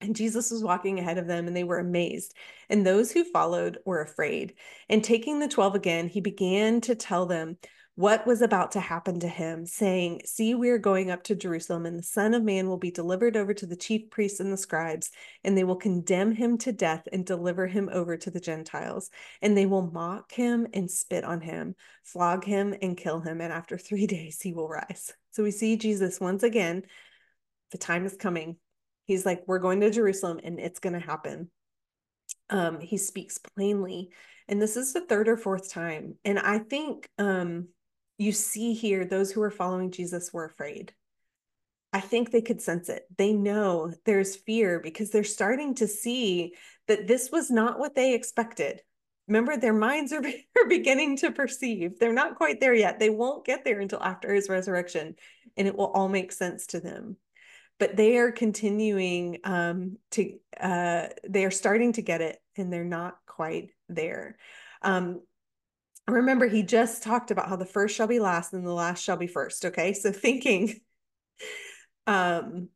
And 0.00 0.14
Jesus 0.14 0.50
was 0.50 0.62
walking 0.62 0.98
ahead 0.98 1.18
of 1.18 1.26
them, 1.26 1.46
and 1.46 1.56
they 1.56 1.64
were 1.64 1.78
amazed. 1.78 2.34
And 2.68 2.86
those 2.86 3.10
who 3.10 3.24
followed 3.24 3.78
were 3.86 4.02
afraid. 4.02 4.54
And 4.88 5.02
taking 5.02 5.40
the 5.40 5.48
12 5.48 5.74
again, 5.74 6.08
he 6.08 6.20
began 6.20 6.80
to 6.82 6.94
tell 6.94 7.26
them 7.26 7.56
what 7.96 8.26
was 8.26 8.42
about 8.42 8.72
to 8.72 8.80
happen 8.80 9.18
to 9.20 9.28
him, 9.28 9.64
saying, 9.64 10.20
See, 10.26 10.54
we 10.54 10.68
are 10.68 10.76
going 10.76 11.10
up 11.10 11.22
to 11.24 11.34
Jerusalem, 11.34 11.86
and 11.86 11.98
the 11.98 12.02
Son 12.02 12.34
of 12.34 12.42
Man 12.42 12.68
will 12.68 12.76
be 12.76 12.90
delivered 12.90 13.38
over 13.38 13.54
to 13.54 13.64
the 13.64 13.74
chief 13.74 14.10
priests 14.10 14.38
and 14.38 14.52
the 14.52 14.58
scribes, 14.58 15.10
and 15.42 15.56
they 15.56 15.64
will 15.64 15.76
condemn 15.76 16.32
him 16.32 16.58
to 16.58 16.72
death 16.72 17.08
and 17.10 17.24
deliver 17.24 17.66
him 17.66 17.88
over 17.90 18.18
to 18.18 18.30
the 18.30 18.38
Gentiles. 18.38 19.08
And 19.40 19.56
they 19.56 19.64
will 19.64 19.90
mock 19.90 20.30
him 20.30 20.66
and 20.74 20.90
spit 20.90 21.24
on 21.24 21.40
him, 21.40 21.74
flog 22.04 22.44
him 22.44 22.74
and 22.82 22.98
kill 22.98 23.20
him, 23.20 23.40
and 23.40 23.50
after 23.50 23.78
three 23.78 24.06
days 24.06 24.42
he 24.42 24.52
will 24.52 24.68
rise. 24.68 25.14
So 25.30 25.42
we 25.42 25.50
see 25.50 25.78
Jesus 25.78 26.20
once 26.20 26.42
again. 26.42 26.82
The 27.70 27.78
time 27.78 28.04
is 28.04 28.14
coming. 28.14 28.58
He's 29.06 29.24
like, 29.24 29.42
We're 29.46 29.58
going 29.58 29.80
to 29.80 29.90
Jerusalem, 29.90 30.40
and 30.42 30.60
it's 30.60 30.80
going 30.80 30.92
to 30.92 31.06
happen. 31.06 31.50
Um, 32.50 32.80
he 32.80 32.96
speaks 32.96 33.38
plainly 33.38 34.10
And 34.48 34.62
this 34.62 34.76
is 34.76 34.92
the 34.92 35.00
third 35.00 35.28
or 35.28 35.36
fourth 35.36 35.70
time. 35.70 36.14
And 36.24 36.38
I 36.38 36.58
think 36.58 37.08
um, 37.18 37.68
you 38.18 38.32
see 38.32 38.74
here 38.74 39.04
those 39.04 39.32
who 39.32 39.42
are 39.42 39.50
following 39.50 39.90
Jesus 39.90 40.32
were 40.32 40.44
afraid. 40.44 40.92
I 41.92 42.00
think 42.00 42.30
they 42.30 42.42
could 42.42 42.60
sense 42.60 42.88
it. 42.88 43.06
They 43.16 43.32
know 43.32 43.92
there's 44.04 44.36
fear 44.36 44.80
because 44.80 45.10
they're 45.10 45.24
starting 45.24 45.74
to 45.76 45.88
see 45.88 46.54
that 46.88 47.06
this 47.06 47.30
was 47.30 47.50
not 47.50 47.78
what 47.78 47.94
they 47.94 48.14
expected. 48.14 48.82
Remember, 49.28 49.56
their 49.56 49.72
minds 49.72 50.12
are, 50.12 50.22
are 50.58 50.68
beginning 50.68 51.16
to 51.18 51.32
perceive. 51.32 51.98
They're 51.98 52.12
not 52.12 52.36
quite 52.36 52.60
there 52.60 52.74
yet. 52.74 52.98
They 52.98 53.10
won't 53.10 53.46
get 53.46 53.64
there 53.64 53.80
until 53.80 54.02
after 54.02 54.32
his 54.34 54.48
resurrection, 54.48 55.16
and 55.56 55.66
it 55.66 55.76
will 55.76 55.86
all 55.86 56.08
make 56.08 56.32
sense 56.32 56.66
to 56.68 56.80
them. 56.80 57.16
But 57.78 57.96
they 57.96 58.16
are 58.16 58.32
continuing 58.32 59.38
um, 59.44 59.98
to, 60.12 60.38
uh, 60.58 61.08
they 61.28 61.44
are 61.44 61.50
starting 61.50 61.92
to 61.94 62.02
get 62.02 62.22
it, 62.22 62.38
and 62.56 62.72
they're 62.72 62.84
not 62.84 63.16
quite 63.26 63.70
there. 63.88 64.38
Um, 64.82 65.20
remember, 66.08 66.46
he 66.48 66.62
just 66.62 67.02
talked 67.02 67.30
about 67.30 67.48
how 67.48 67.56
the 67.56 67.66
first 67.66 67.94
shall 67.94 68.06
be 68.06 68.20
last 68.20 68.52
and 68.52 68.66
the 68.66 68.72
last 68.72 69.02
shall 69.02 69.16
be 69.16 69.26
first. 69.26 69.64
Okay. 69.66 69.92
So 69.92 70.12
thinking, 70.12 70.80
um, 72.06 72.68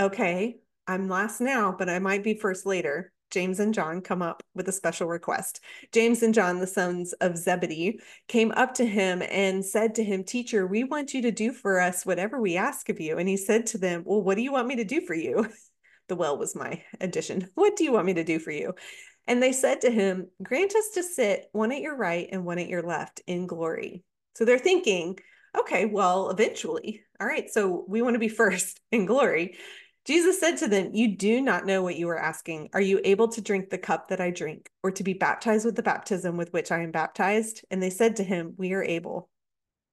okay, 0.00 0.56
I'm 0.86 1.08
last 1.08 1.40
now, 1.40 1.74
but 1.76 1.88
I 1.88 1.98
might 1.98 2.24
be 2.24 2.34
first 2.34 2.66
later. 2.66 3.12
James 3.32 3.58
and 3.58 3.74
John 3.74 4.00
come 4.00 4.22
up 4.22 4.42
with 4.54 4.68
a 4.68 4.72
special 4.72 5.08
request. 5.08 5.60
James 5.90 6.22
and 6.22 6.34
John, 6.34 6.60
the 6.60 6.66
sons 6.66 7.12
of 7.14 7.36
Zebedee, 7.36 7.98
came 8.28 8.52
up 8.52 8.74
to 8.74 8.86
him 8.86 9.22
and 9.22 9.64
said 9.64 9.94
to 9.96 10.04
him, 10.04 10.22
Teacher, 10.22 10.66
we 10.66 10.84
want 10.84 11.14
you 11.14 11.22
to 11.22 11.32
do 11.32 11.52
for 11.52 11.80
us 11.80 12.06
whatever 12.06 12.40
we 12.40 12.56
ask 12.56 12.88
of 12.88 13.00
you. 13.00 13.18
And 13.18 13.28
he 13.28 13.36
said 13.36 13.66
to 13.68 13.78
them, 13.78 14.02
Well, 14.04 14.22
what 14.22 14.36
do 14.36 14.42
you 14.42 14.52
want 14.52 14.68
me 14.68 14.76
to 14.76 14.84
do 14.84 15.00
for 15.00 15.14
you? 15.14 15.48
The 16.08 16.16
well 16.16 16.36
was 16.36 16.56
my 16.56 16.82
addition. 17.00 17.48
What 17.54 17.76
do 17.76 17.84
you 17.84 17.92
want 17.92 18.06
me 18.06 18.14
to 18.14 18.24
do 18.24 18.38
for 18.38 18.50
you? 18.50 18.74
And 19.26 19.42
they 19.42 19.52
said 19.52 19.80
to 19.82 19.90
him, 19.90 20.26
Grant 20.42 20.74
us 20.74 20.90
to 20.94 21.02
sit 21.02 21.46
one 21.52 21.72
at 21.72 21.80
your 21.80 21.96
right 21.96 22.28
and 22.30 22.44
one 22.44 22.58
at 22.58 22.68
your 22.68 22.82
left 22.82 23.22
in 23.26 23.46
glory. 23.46 24.02
So 24.34 24.44
they're 24.44 24.58
thinking, 24.58 25.16
okay, 25.58 25.86
well, 25.86 26.30
eventually. 26.30 27.02
All 27.20 27.26
right, 27.26 27.50
so 27.50 27.84
we 27.88 28.02
want 28.02 28.14
to 28.14 28.20
be 28.20 28.28
first 28.42 28.80
in 28.90 29.06
glory. 29.06 29.56
Jesus 30.04 30.40
said 30.40 30.56
to 30.58 30.68
them, 30.68 30.90
You 30.92 31.16
do 31.16 31.40
not 31.40 31.64
know 31.64 31.82
what 31.82 31.96
you 31.96 32.08
are 32.08 32.18
asking. 32.18 32.70
Are 32.72 32.80
you 32.80 33.00
able 33.04 33.28
to 33.28 33.40
drink 33.40 33.70
the 33.70 33.78
cup 33.78 34.08
that 34.08 34.20
I 34.20 34.30
drink, 34.30 34.70
or 34.82 34.90
to 34.90 35.04
be 35.04 35.12
baptized 35.12 35.64
with 35.64 35.76
the 35.76 35.82
baptism 35.82 36.36
with 36.36 36.52
which 36.52 36.72
I 36.72 36.82
am 36.82 36.90
baptized? 36.90 37.64
And 37.70 37.82
they 37.82 37.90
said 37.90 38.16
to 38.16 38.24
him, 38.24 38.54
We 38.56 38.72
are 38.72 38.82
able. 38.82 39.28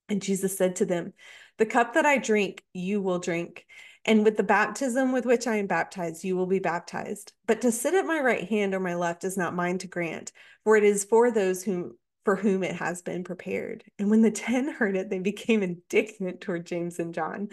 And 0.10 0.22
Jesus 0.22 0.57
said 0.57 0.78
to 0.78 0.86
them, 0.86 1.14
The 1.57 1.68
cup 1.68 1.93
that 1.93 2.05
I 2.05 2.18
drink, 2.18 2.64
you 2.74 3.01
will 3.01 3.20
drink. 3.20 3.66
And 4.05 4.24
with 4.24 4.38
the 4.38 4.43
baptism 4.43 5.12
with 5.12 5.26
which 5.26 5.45
I 5.45 5.57
am 5.57 5.68
baptized, 5.68 6.24
you 6.24 6.36
will 6.36 6.47
be 6.47 6.60
baptized. 6.60 7.34
But 7.45 7.62
to 7.62 7.72
sit 7.72 7.93
at 7.93 8.05
my 8.05 8.20
right 8.20 8.47
hand 8.47 8.74
or 8.74 8.80
my 8.80 8.95
left 8.95 9.24
is 9.24 9.38
not 9.38 9.53
mine 9.53 9.78
to 9.80 9.88
grant, 9.88 10.32
for 10.64 10.78
it 10.78 10.84
is 10.84 11.03
for 11.03 11.32
those 11.32 11.64
whom 11.64 11.97
for 12.26 12.36
whom 12.36 12.64
it 12.64 12.76
has 12.76 13.01
been 13.01 13.24
prepared. 13.24 13.84
And 13.97 14.10
when 14.10 14.22
the 14.22 14.32
ten 14.32 14.70
heard 14.70 14.95
it, 14.95 15.10
they 15.10 15.20
became 15.20 15.64
indignant 15.64 16.41
toward 16.41 16.66
James 16.66 16.99
and 16.99 17.14
John. 17.14 17.49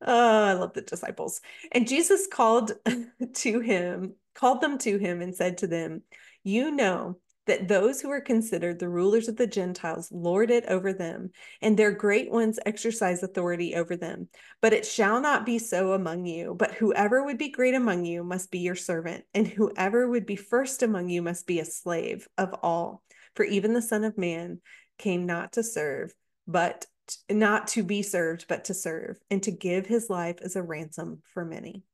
Oh, 0.00 0.44
I 0.44 0.52
love 0.52 0.74
the 0.74 0.82
disciples. 0.82 1.40
And 1.72 1.88
Jesus 1.88 2.28
called 2.30 2.72
to 3.34 3.60
him, 3.60 4.14
called 4.34 4.60
them 4.60 4.78
to 4.78 4.98
him 4.98 5.20
and 5.20 5.34
said 5.34 5.58
to 5.58 5.66
them, 5.66 6.02
You 6.44 6.70
know 6.70 7.18
that 7.46 7.66
those 7.66 8.00
who 8.00 8.10
are 8.10 8.20
considered 8.20 8.78
the 8.78 8.88
rulers 8.88 9.26
of 9.26 9.36
the 9.36 9.46
Gentiles 9.46 10.12
lord 10.12 10.50
it 10.50 10.66
over 10.68 10.92
them, 10.92 11.30
and 11.62 11.76
their 11.76 11.90
great 11.90 12.30
ones 12.30 12.60
exercise 12.64 13.22
authority 13.22 13.74
over 13.74 13.96
them. 13.96 14.28
But 14.60 14.74
it 14.74 14.86
shall 14.86 15.20
not 15.20 15.46
be 15.46 15.58
so 15.58 15.94
among 15.94 16.26
you. 16.26 16.54
But 16.54 16.74
whoever 16.74 17.24
would 17.24 17.38
be 17.38 17.48
great 17.48 17.74
among 17.74 18.04
you 18.04 18.22
must 18.22 18.50
be 18.50 18.58
your 18.58 18.76
servant, 18.76 19.24
and 19.34 19.48
whoever 19.48 20.08
would 20.08 20.26
be 20.26 20.36
first 20.36 20.82
among 20.82 21.08
you 21.08 21.22
must 21.22 21.46
be 21.46 21.58
a 21.58 21.64
slave 21.64 22.28
of 22.36 22.54
all. 22.62 23.02
For 23.34 23.44
even 23.44 23.72
the 23.72 23.82
Son 23.82 24.04
of 24.04 24.18
Man 24.18 24.60
came 24.98 25.26
not 25.26 25.54
to 25.54 25.62
serve, 25.62 26.12
but 26.46 26.86
not 27.30 27.68
to 27.68 27.82
be 27.82 28.02
served, 28.02 28.46
but 28.48 28.64
to 28.66 28.74
serve, 28.74 29.18
and 29.30 29.42
to 29.42 29.50
give 29.50 29.86
his 29.86 30.10
life 30.10 30.38
as 30.42 30.56
a 30.56 30.62
ransom 30.62 31.22
for 31.32 31.44
many. 31.44 31.84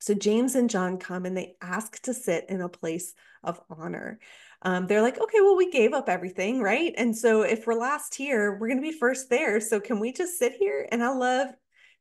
So 0.00 0.14
James 0.14 0.54
and 0.54 0.70
John 0.70 0.96
come 0.98 1.26
and 1.26 1.36
they 1.36 1.56
ask 1.60 2.00
to 2.02 2.14
sit 2.14 2.46
in 2.48 2.62
a 2.62 2.68
place 2.68 3.12
of 3.44 3.60
honor. 3.68 4.18
Um, 4.62 4.86
they're 4.86 5.02
like, 5.02 5.20
okay, 5.20 5.40
well, 5.40 5.56
we 5.56 5.70
gave 5.70 5.92
up 5.92 6.08
everything, 6.08 6.60
right? 6.60 6.92
And 6.96 7.16
so 7.16 7.42
if 7.42 7.66
we're 7.66 7.74
last 7.74 8.14
here, 8.14 8.52
we're 8.52 8.68
going 8.68 8.82
to 8.82 8.90
be 8.90 8.96
first 8.96 9.28
there. 9.28 9.60
So 9.60 9.78
can 9.78 10.00
we 10.00 10.12
just 10.12 10.38
sit 10.38 10.52
here? 10.52 10.88
And 10.90 11.02
I 11.02 11.10
love 11.10 11.48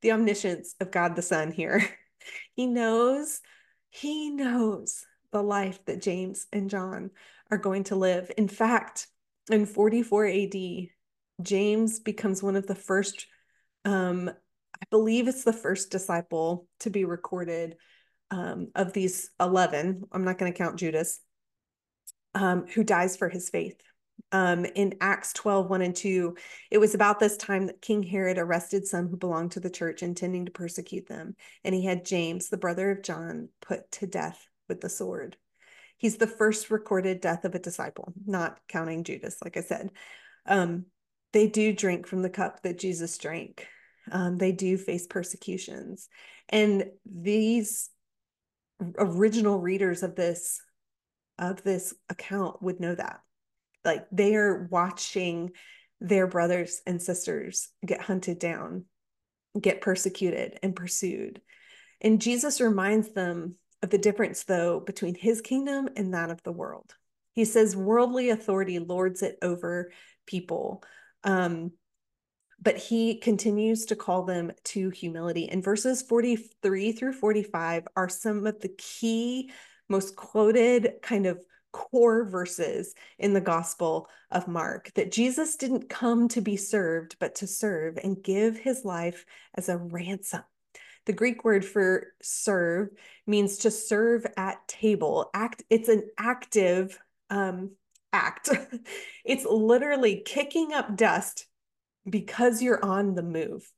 the 0.02 0.14
omniscience 0.14 0.76
of 0.80 0.92
God 0.92 1.16
the 1.16 1.22
Son 1.22 1.52
here. 1.52 1.86
he 2.56 2.68
knows, 2.68 3.42
he 3.90 4.30
knows 4.30 5.06
the 5.32 5.42
life 5.42 5.84
that 5.86 6.02
James 6.02 6.48
and 6.54 6.70
John 6.70 7.12
are 7.52 7.58
going 7.58 7.84
to 7.86 7.96
live. 7.96 8.32
In 8.38 8.48
fact, 8.48 9.08
in 9.52 9.66
44 9.66 10.28
AD, 10.28 10.56
James 11.42 12.00
becomes 12.00 12.44
one 12.44 12.56
of 12.56 12.68
the 12.68 12.76
first, 12.76 13.28
um, 13.86 14.30
I 14.30 14.86
believe 14.90 15.28
it's 15.28 15.44
the 15.44 15.54
first 15.54 15.92
disciple 15.92 16.68
to 16.82 16.90
be 16.90 17.06
recorded 17.06 17.76
um, 18.32 18.70
of 18.76 18.94
these 18.94 19.32
11. 19.40 20.04
I'm 20.12 20.24
not 20.24 20.38
going 20.38 20.52
to 20.52 20.58
count 20.58 20.80
Judas, 20.80 21.20
um, 22.36 22.66
who 22.68 22.84
dies 22.84 23.18
for 23.18 23.30
his 23.30 23.50
faith. 23.50 23.82
Um, 24.32 24.66
in 24.66 24.96
Acts 25.02 25.34
12, 25.34 25.70
1 25.70 25.82
and 25.82 25.96
2, 25.96 26.36
it 26.70 26.78
was 26.78 26.94
about 26.94 27.20
this 27.20 27.38
time 27.38 27.68
that 27.68 27.82
King 27.82 28.04
Herod 28.04 28.38
arrested 28.38 28.86
some 28.86 29.08
who 29.08 29.18
belonged 29.18 29.54
to 29.54 29.60
the 29.60 29.70
church, 29.70 30.04
intending 30.04 30.46
to 30.46 30.52
persecute 30.52 31.08
them. 31.08 31.36
And 31.64 31.74
he 31.74 31.86
had 31.86 32.06
James, 32.06 32.50
the 32.50 32.58
brother 32.58 32.92
of 32.92 33.02
John, 33.02 33.50
put 33.62 33.90
to 33.94 34.08
death 34.08 34.46
with 34.68 34.82
the 34.82 34.90
sword. 34.90 35.38
He's 35.98 36.18
the 36.18 36.28
first 36.28 36.70
recorded 36.70 37.22
death 37.22 37.44
of 37.44 37.56
a 37.56 37.60
disciple, 37.60 38.14
not 38.26 38.60
counting 38.68 39.04
Judas, 39.04 39.38
like 39.44 39.58
I 39.58 39.62
said. 39.62 39.92
Um, 40.46 40.86
they 41.34 41.48
do 41.48 41.74
drink 41.74 42.08
from 42.08 42.22
the 42.22 42.30
cup 42.30 42.64
that 42.64 42.80
Jesus 42.80 43.18
drank. 43.18 43.68
Um, 44.12 44.38
they 44.38 44.52
do 44.52 44.78
face 44.78 45.08
persecutions. 45.08 46.10
And 46.50 46.86
these 47.06 47.90
original 48.98 49.60
readers 49.60 50.04
of 50.04 50.16
this 50.16 50.62
of 51.38 51.64
this 51.64 51.94
account 52.10 52.62
would 52.62 52.80
know 52.80 52.96
that. 52.96 53.22
Like 53.86 54.06
they 54.12 54.36
are 54.36 54.68
watching 54.70 55.52
their 56.02 56.28
brothers 56.28 56.82
and 56.86 57.02
sisters 57.02 57.70
get 57.86 58.02
hunted 58.02 58.40
down, 58.40 58.86
get 59.60 59.82
persecuted 59.82 60.60
and 60.62 60.76
pursued. 60.76 61.42
And 62.02 62.22
Jesus 62.22 62.62
reminds 62.62 63.14
them 63.14 63.56
of 63.82 63.90
the 63.90 63.98
difference, 63.98 64.44
though, 64.44 64.80
between 64.80 65.16
his 65.16 65.42
kingdom 65.42 65.90
and 65.96 66.14
that 66.14 66.30
of 66.30 66.44
the 66.44 66.52
world. 66.52 66.94
He 67.34 67.46
says 67.46 67.76
worldly 67.76 68.30
authority 68.30 68.80
lords 68.80 69.22
it 69.22 69.38
over 69.42 69.92
people, 70.26 70.84
um, 71.24 71.72
but 72.62 72.78
he 72.78 73.16
continues 73.16 73.86
to 73.86 73.96
call 73.96 74.24
them 74.24 74.52
to 74.66 74.90
humility. 74.90 75.50
And 75.50 75.64
verses 75.64 76.02
43 76.02 76.92
through 76.92 77.14
45 77.14 77.88
are 77.96 78.10
some 78.10 78.46
of 78.46 78.60
the 78.60 78.74
key, 78.78 79.52
most 79.88 80.16
quoted 80.16 80.96
kind 81.02 81.26
of 81.26 81.40
core 81.72 82.26
verses 82.26 82.96
in 83.18 83.34
the 83.34 83.42
Gospel 83.42 84.08
of 84.32 84.48
Mark 84.48 84.92
that 84.96 85.12
Jesus 85.12 85.56
didn't 85.56 85.90
come 85.90 86.28
to 86.30 86.42
be 86.42 86.58
served, 86.58 87.16
but 87.20 87.36
to 87.36 87.48
serve 87.48 87.98
and 88.04 88.22
give 88.22 88.58
his 88.58 88.84
life 88.84 89.26
as 89.56 89.70
a 89.70 89.78
ransom. 89.78 90.42
The 91.06 91.14
Greek 91.14 91.44
word 91.44 91.66
for 91.66 92.14
serve 92.22 92.90
means 93.26 93.60
to 93.60 93.72
serve 93.72 94.26
at 94.38 94.68
table. 94.68 95.30
Act. 95.34 95.64
It's 95.70 95.90
an 95.90 96.10
active 96.18 97.00
um, 97.30 97.72
act. 98.14 98.49
it's 99.26 99.45
literally 99.45 100.22
kicking 100.26 100.74
up 100.74 100.95
dust 100.95 101.45
because 102.10 102.62
you're 102.62 102.84
on 102.84 103.16
the 103.16 103.24
move. 103.24 103.70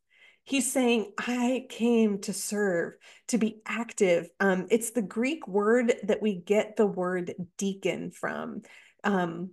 He's 0.43 0.71
saying, 0.71 1.13
I 1.19 1.67
came 1.69 2.19
to 2.21 2.33
serve, 2.33 2.93
to 3.27 3.37
be 3.37 3.61
active. 3.65 4.27
Um, 4.39 4.67
it's 4.71 4.91
the 4.91 5.01
Greek 5.01 5.47
word 5.47 5.93
that 6.03 6.21
we 6.21 6.35
get 6.35 6.75
the 6.75 6.87
word 6.87 7.33
deacon 7.57 8.11
from. 8.11 8.63
Um, 9.03 9.51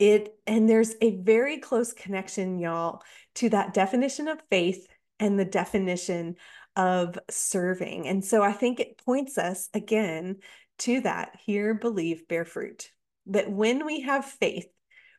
it 0.00 0.34
and 0.46 0.68
there's 0.68 0.94
a 1.00 1.16
very 1.16 1.58
close 1.58 1.92
connection, 1.92 2.58
y'all, 2.58 3.02
to 3.36 3.48
that 3.50 3.72
definition 3.72 4.26
of 4.26 4.42
faith 4.50 4.86
and 5.20 5.38
the 5.38 5.44
definition 5.44 6.34
of 6.74 7.16
serving. 7.30 8.08
And 8.08 8.24
so 8.24 8.42
I 8.42 8.52
think 8.52 8.80
it 8.80 8.98
points 9.04 9.38
us 9.38 9.68
again 9.72 10.38
to 10.80 11.00
that 11.02 11.36
Here, 11.44 11.74
believe, 11.74 12.26
bear 12.26 12.44
fruit 12.44 12.90
that 13.26 13.50
when 13.50 13.86
we 13.86 14.02
have 14.02 14.24
faith, 14.24 14.66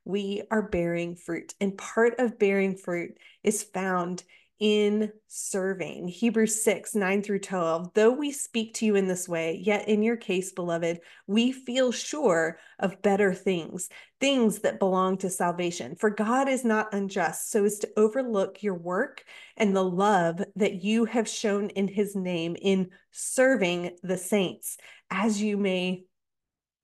we 0.04 0.44
are 0.52 0.62
bearing 0.62 1.16
fruit. 1.16 1.54
And 1.60 1.78
part 1.78 2.20
of 2.20 2.40
bearing 2.40 2.78
fruit 2.78 3.18
is 3.44 3.64
found 3.64 4.24
in 4.58 5.12
serving. 5.28 6.08
Hebrews 6.08 6.64
6, 6.64 6.96
9 6.96 7.22
through 7.24 7.40
12. 7.40 7.94
Though 7.94 8.12
we 8.12 8.32
speak 8.32 8.76
to 8.76 8.86
you 8.86 8.96
in 8.96 9.08
this 9.08 9.28
way, 9.28 9.60
yet 9.62 9.90
in 9.90 10.02
your 10.02 10.16
case, 10.16 10.54
beloved, 10.54 11.02
we 11.28 11.52
feel 11.52 11.92
sure 11.92 12.58
of 12.80 13.02
better 13.02 13.34
things, 13.34 13.90
things 14.22 14.60
that 14.60 14.80
belong 14.80 15.18
to 15.18 15.30
salvation. 15.30 15.96
For 15.96 16.10
God 16.10 16.48
is 16.48 16.64
not 16.64 16.94
unjust 16.94 17.52
so 17.52 17.66
as 17.66 17.80
to 17.80 17.90
overlook 17.98 18.64
your 18.64 18.76
work 18.76 19.26
and 19.58 19.76
the 19.76 19.84
love 19.84 20.42
that 20.56 20.84
you 20.84 21.04
have 21.06 21.28
shown 21.28 21.70
in 21.72 21.90
his 21.90 22.16
name 22.16 22.56
in 22.62 22.92
serving 23.12 23.98
the 24.04 24.18
saints, 24.18 24.78
as 25.10 25.42
you 25.42 25.58
may 25.58 26.06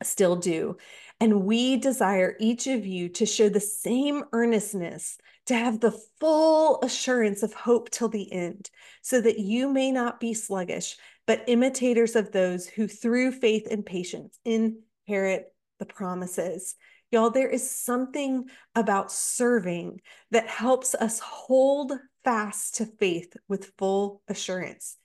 still 0.03 0.36
do. 0.36 0.78
And 1.22 1.43
we 1.43 1.78
desire 1.78 2.36
each 2.39 2.65
of 2.65 2.84
you 2.84 3.07
to 3.09 3.28
show 3.28 3.47
the 3.47 3.59
same 3.59 4.24
earnestness, 4.34 5.19
to 5.45 5.53
have 5.53 5.80
the 5.80 5.95
full 6.19 6.82
assurance 6.82 7.43
of 7.43 7.53
hope 7.53 7.91
till 7.91 8.09
the 8.09 8.34
end, 8.34 8.72
so 9.03 9.22
that 9.22 9.38
you 9.38 9.69
may 9.69 9.91
not 9.91 10.19
be 10.19 10.34
sluggish, 10.34 10.97
but 11.28 11.43
imitators 11.47 12.15
of 12.15 12.32
those 12.32 12.65
who 12.65 12.88
through 12.88 13.34
faith 13.34 13.67
and 13.69 13.86
patience 13.86 14.39
inherit 14.43 15.53
the 15.78 15.86
promises. 15.86 16.74
Y'all, 17.11 17.30
there 17.30 17.49
is 17.49 17.69
something 17.69 18.45
about 18.74 19.11
serving 19.11 20.01
that 20.32 20.47
helps 20.47 20.95
us 20.95 21.19
hold 21.19 21.93
fast 22.24 22.78
to 22.78 22.88
faith 22.88 23.38
with 23.47 23.72
full 23.78 24.24
assurance. 24.28 24.97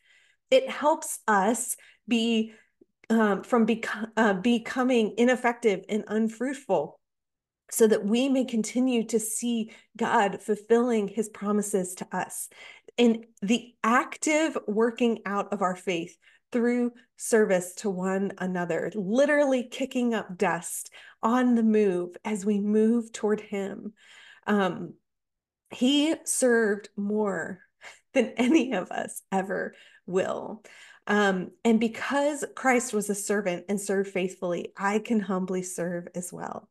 It 0.51 0.71
helps 0.71 1.19
us 1.29 1.77
be 2.09 2.55
um, 3.11 3.43
from 3.43 3.67
uh, 4.17 4.35
becoming 4.35 5.15
ineffective 5.17 5.85
and 5.89 6.05
unfruitful 6.09 6.99
so 7.71 7.87
that 7.87 8.05
we 8.05 8.29
may 8.29 8.45
continue 8.45 9.05
to 9.05 9.19
see 9.19 9.73
God 9.97 10.41
fulfilling 10.41 11.09
his 11.09 11.29
promises 11.29 11.95
to 11.97 12.17
us. 12.17 12.49
in 12.97 13.25
the 13.43 13.75
active 13.85 14.57
working 14.67 15.19
out 15.27 15.53
of 15.53 15.61
our 15.61 15.77
faith 15.77 16.17
through 16.53 16.93
service 17.17 17.75
to 17.75 17.91
one 17.91 18.33
another, 18.39 18.91
literally 18.95 19.65
kicking 19.65 20.15
up 20.15 20.39
dust 20.39 20.91
on 21.23 21.55
the 21.55 21.63
move 21.63 22.17
as 22.25 22.47
we 22.47 22.61
move 22.61 23.13
toward 23.13 23.41
him. 23.41 23.93
Um, 24.47 24.95
he 25.71 26.15
served 26.25 26.89
more 26.97 27.61
than 28.15 28.33
any 28.37 28.73
of 28.73 28.91
us 28.91 29.23
ever 29.31 29.75
will. 30.07 30.63
Um, 31.07 31.53
and 31.65 31.79
because 31.79 32.45
Christ 32.55 32.93
was 32.93 33.09
a 33.11 33.15
servant 33.15 33.67
and 33.69 33.81
served 33.81 34.11
faithfully, 34.11 34.73
I 34.77 34.99
can 34.99 35.21
humbly 35.21 35.63
serve 35.63 36.09
as 36.15 36.33
well. 36.33 36.69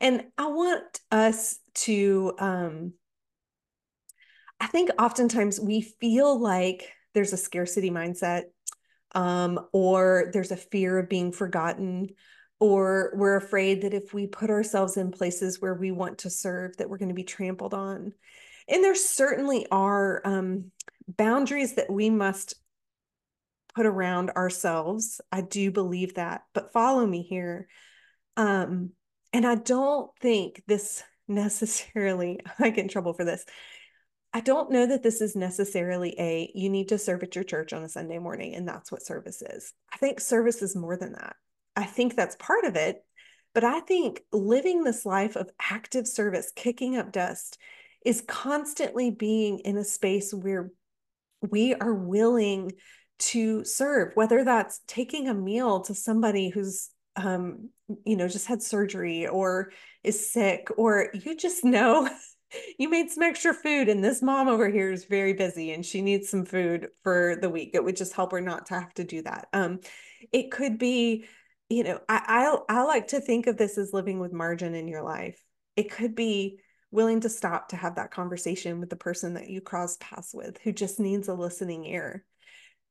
And 0.00 0.24
I 0.38 0.46
want 0.46 1.00
us 1.10 1.58
to, 1.74 2.34
um, 2.38 2.94
I 4.58 4.66
think 4.68 4.90
oftentimes 4.98 5.60
we 5.60 5.82
feel 5.82 6.38
like 6.38 6.90
there's 7.12 7.32
a 7.32 7.38
scarcity 7.38 7.90
mindset, 7.90 8.44
um, 9.14 9.60
or 9.72 10.30
there's 10.32 10.50
a 10.50 10.56
fear 10.56 10.98
of 10.98 11.08
being 11.08 11.30
forgotten, 11.32 12.08
or 12.58 13.12
we're 13.14 13.36
afraid 13.36 13.82
that 13.82 13.94
if 13.94 14.14
we 14.14 14.26
put 14.26 14.50
ourselves 14.50 14.96
in 14.96 15.10
places 15.10 15.60
where 15.60 15.74
we 15.74 15.92
want 15.92 16.18
to 16.18 16.30
serve, 16.30 16.76
that 16.78 16.88
we're 16.88 16.98
going 16.98 17.10
to 17.10 17.14
be 17.14 17.24
trampled 17.24 17.74
on. 17.74 18.12
And 18.68 18.82
there 18.82 18.94
certainly 18.94 19.66
are 19.70 20.22
um, 20.24 20.72
boundaries 21.06 21.74
that 21.74 21.90
we 21.90 22.08
must 22.08 22.54
put 23.74 23.86
around 23.86 24.30
ourselves. 24.30 25.20
I 25.32 25.40
do 25.40 25.70
believe 25.70 26.14
that, 26.14 26.42
but 26.52 26.72
follow 26.72 27.06
me 27.06 27.22
here. 27.22 27.68
Um, 28.36 28.90
and 29.32 29.46
I 29.46 29.56
don't 29.56 30.10
think 30.20 30.62
this 30.66 31.02
necessarily, 31.28 32.40
I 32.58 32.70
get 32.70 32.84
in 32.84 32.88
trouble 32.88 33.14
for 33.14 33.24
this. 33.24 33.44
I 34.32 34.40
don't 34.40 34.72
know 34.72 34.86
that 34.86 35.04
this 35.04 35.20
is 35.20 35.36
necessarily 35.36 36.14
a 36.18 36.50
you 36.54 36.68
need 36.68 36.88
to 36.88 36.98
serve 36.98 37.22
at 37.22 37.36
your 37.36 37.44
church 37.44 37.72
on 37.72 37.84
a 37.84 37.88
Sunday 37.88 38.18
morning 38.18 38.56
and 38.56 38.66
that's 38.66 38.90
what 38.90 39.06
service 39.06 39.42
is. 39.42 39.72
I 39.92 39.96
think 39.96 40.20
service 40.20 40.60
is 40.60 40.74
more 40.74 40.96
than 40.96 41.12
that. 41.12 41.36
I 41.76 41.84
think 41.84 42.16
that's 42.16 42.36
part 42.40 42.64
of 42.64 42.74
it, 42.74 43.04
but 43.54 43.62
I 43.62 43.78
think 43.80 44.22
living 44.32 44.82
this 44.82 45.06
life 45.06 45.36
of 45.36 45.50
active 45.60 46.08
service, 46.08 46.50
kicking 46.54 46.96
up 46.96 47.12
dust, 47.12 47.58
is 48.04 48.24
constantly 48.26 49.12
being 49.12 49.60
in 49.60 49.76
a 49.76 49.84
space 49.84 50.34
where 50.34 50.70
we 51.40 51.74
are 51.74 51.94
willing 51.94 52.72
to 53.18 53.64
serve, 53.64 54.12
whether 54.14 54.44
that's 54.44 54.80
taking 54.86 55.28
a 55.28 55.34
meal 55.34 55.80
to 55.82 55.94
somebody 55.94 56.48
who's 56.48 56.90
um, 57.16 57.70
you 58.04 58.16
know, 58.16 58.28
just 58.28 58.46
had 58.46 58.62
surgery 58.62 59.26
or 59.26 59.70
is 60.02 60.32
sick, 60.32 60.68
or 60.76 61.10
you 61.14 61.36
just 61.36 61.64
know 61.64 62.08
you 62.78 62.88
made 62.88 63.10
some 63.10 63.22
extra 63.22 63.52
food 63.54 63.88
and 63.88 64.02
this 64.02 64.22
mom 64.22 64.48
over 64.48 64.68
here 64.68 64.90
is 64.90 65.04
very 65.04 65.32
busy 65.32 65.72
and 65.72 65.84
she 65.84 66.02
needs 66.02 66.28
some 66.28 66.44
food 66.44 66.88
for 67.02 67.36
the 67.40 67.50
week. 67.50 67.70
It 67.74 67.84
would 67.84 67.96
just 67.96 68.14
help 68.14 68.32
her 68.32 68.40
not 68.40 68.66
to 68.66 68.74
have 68.74 68.94
to 68.94 69.04
do 69.04 69.22
that. 69.22 69.48
Um, 69.52 69.80
it 70.32 70.50
could 70.50 70.78
be, 70.78 71.26
you 71.68 71.84
know, 71.84 72.00
I, 72.08 72.56
I 72.68 72.80
I 72.80 72.82
like 72.84 73.08
to 73.08 73.20
think 73.20 73.46
of 73.46 73.56
this 73.56 73.78
as 73.78 73.92
living 73.92 74.18
with 74.18 74.32
margin 74.32 74.74
in 74.74 74.88
your 74.88 75.02
life. 75.02 75.42
It 75.76 75.90
could 75.90 76.14
be 76.14 76.60
willing 76.90 77.20
to 77.20 77.28
stop 77.28 77.68
to 77.68 77.76
have 77.76 77.96
that 77.96 78.12
conversation 78.12 78.78
with 78.78 78.88
the 78.88 78.96
person 78.96 79.34
that 79.34 79.50
you 79.50 79.60
cross 79.60 79.96
paths 79.98 80.32
with 80.32 80.58
who 80.62 80.72
just 80.72 81.00
needs 81.00 81.26
a 81.26 81.34
listening 81.34 81.84
ear 81.84 82.24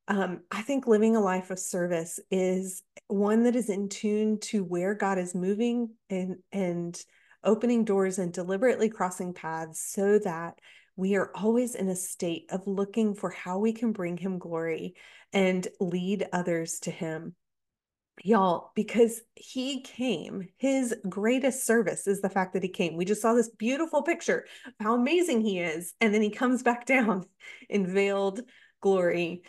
um, 0.08 0.42
I 0.52 0.62
think 0.62 0.86
living 0.86 1.16
a 1.16 1.22
life 1.22 1.50
of 1.50 1.60
service 1.60 2.20
is 2.30 2.84
one 3.08 3.44
that 3.44 3.56
is 3.56 3.70
in 3.70 3.90
tune 3.90 4.40
to 4.40 4.64
where 4.64 4.96
God 4.96 5.18
is 5.18 5.34
moving 5.34 5.92
and 6.10 6.38
and 6.52 7.00
opening 7.44 7.84
doors 7.84 8.20
and 8.20 8.32
deliberately 8.32 8.90
crossing 8.90 9.34
paths 9.34 9.82
so 9.82 10.20
that 10.20 10.60
we 10.96 11.16
are 11.16 11.32
always 11.36 11.76
in 11.76 11.90
a 11.90 11.96
state 11.96 12.46
of 12.52 12.68
looking 12.68 13.16
for 13.16 13.30
how 13.30 13.60
we 13.60 13.74
can 13.74 13.92
bring 13.92 14.18
him 14.18 14.40
glory 14.40 14.96
and 15.34 15.68
lead 15.80 16.28
others 16.32 16.80
to 16.80 16.92
him. 16.92 17.36
Y'all, 18.24 18.72
because 18.76 19.22
he 19.34 19.82
came, 19.82 20.48
his 20.58 20.96
greatest 21.10 21.66
service 21.66 22.08
is 22.08 22.22
the 22.22 22.30
fact 22.30 22.54
that 22.54 22.64
he 22.64 22.70
came. 22.70 22.96
We 22.96 23.06
just 23.06 23.22
saw 23.22 23.34
this 23.34 23.50
beautiful 23.50 24.04
picture 24.04 24.46
of 24.68 24.74
how 24.80 24.94
amazing 24.94 25.42
he 25.42 25.60
is. 25.60 25.94
And 26.00 26.14
then 26.14 26.22
he 26.22 26.30
comes 26.30 26.62
back 26.62 26.86
down 26.86 27.26
in 27.70 27.88
veiled 27.88 28.42
glory 28.82 29.44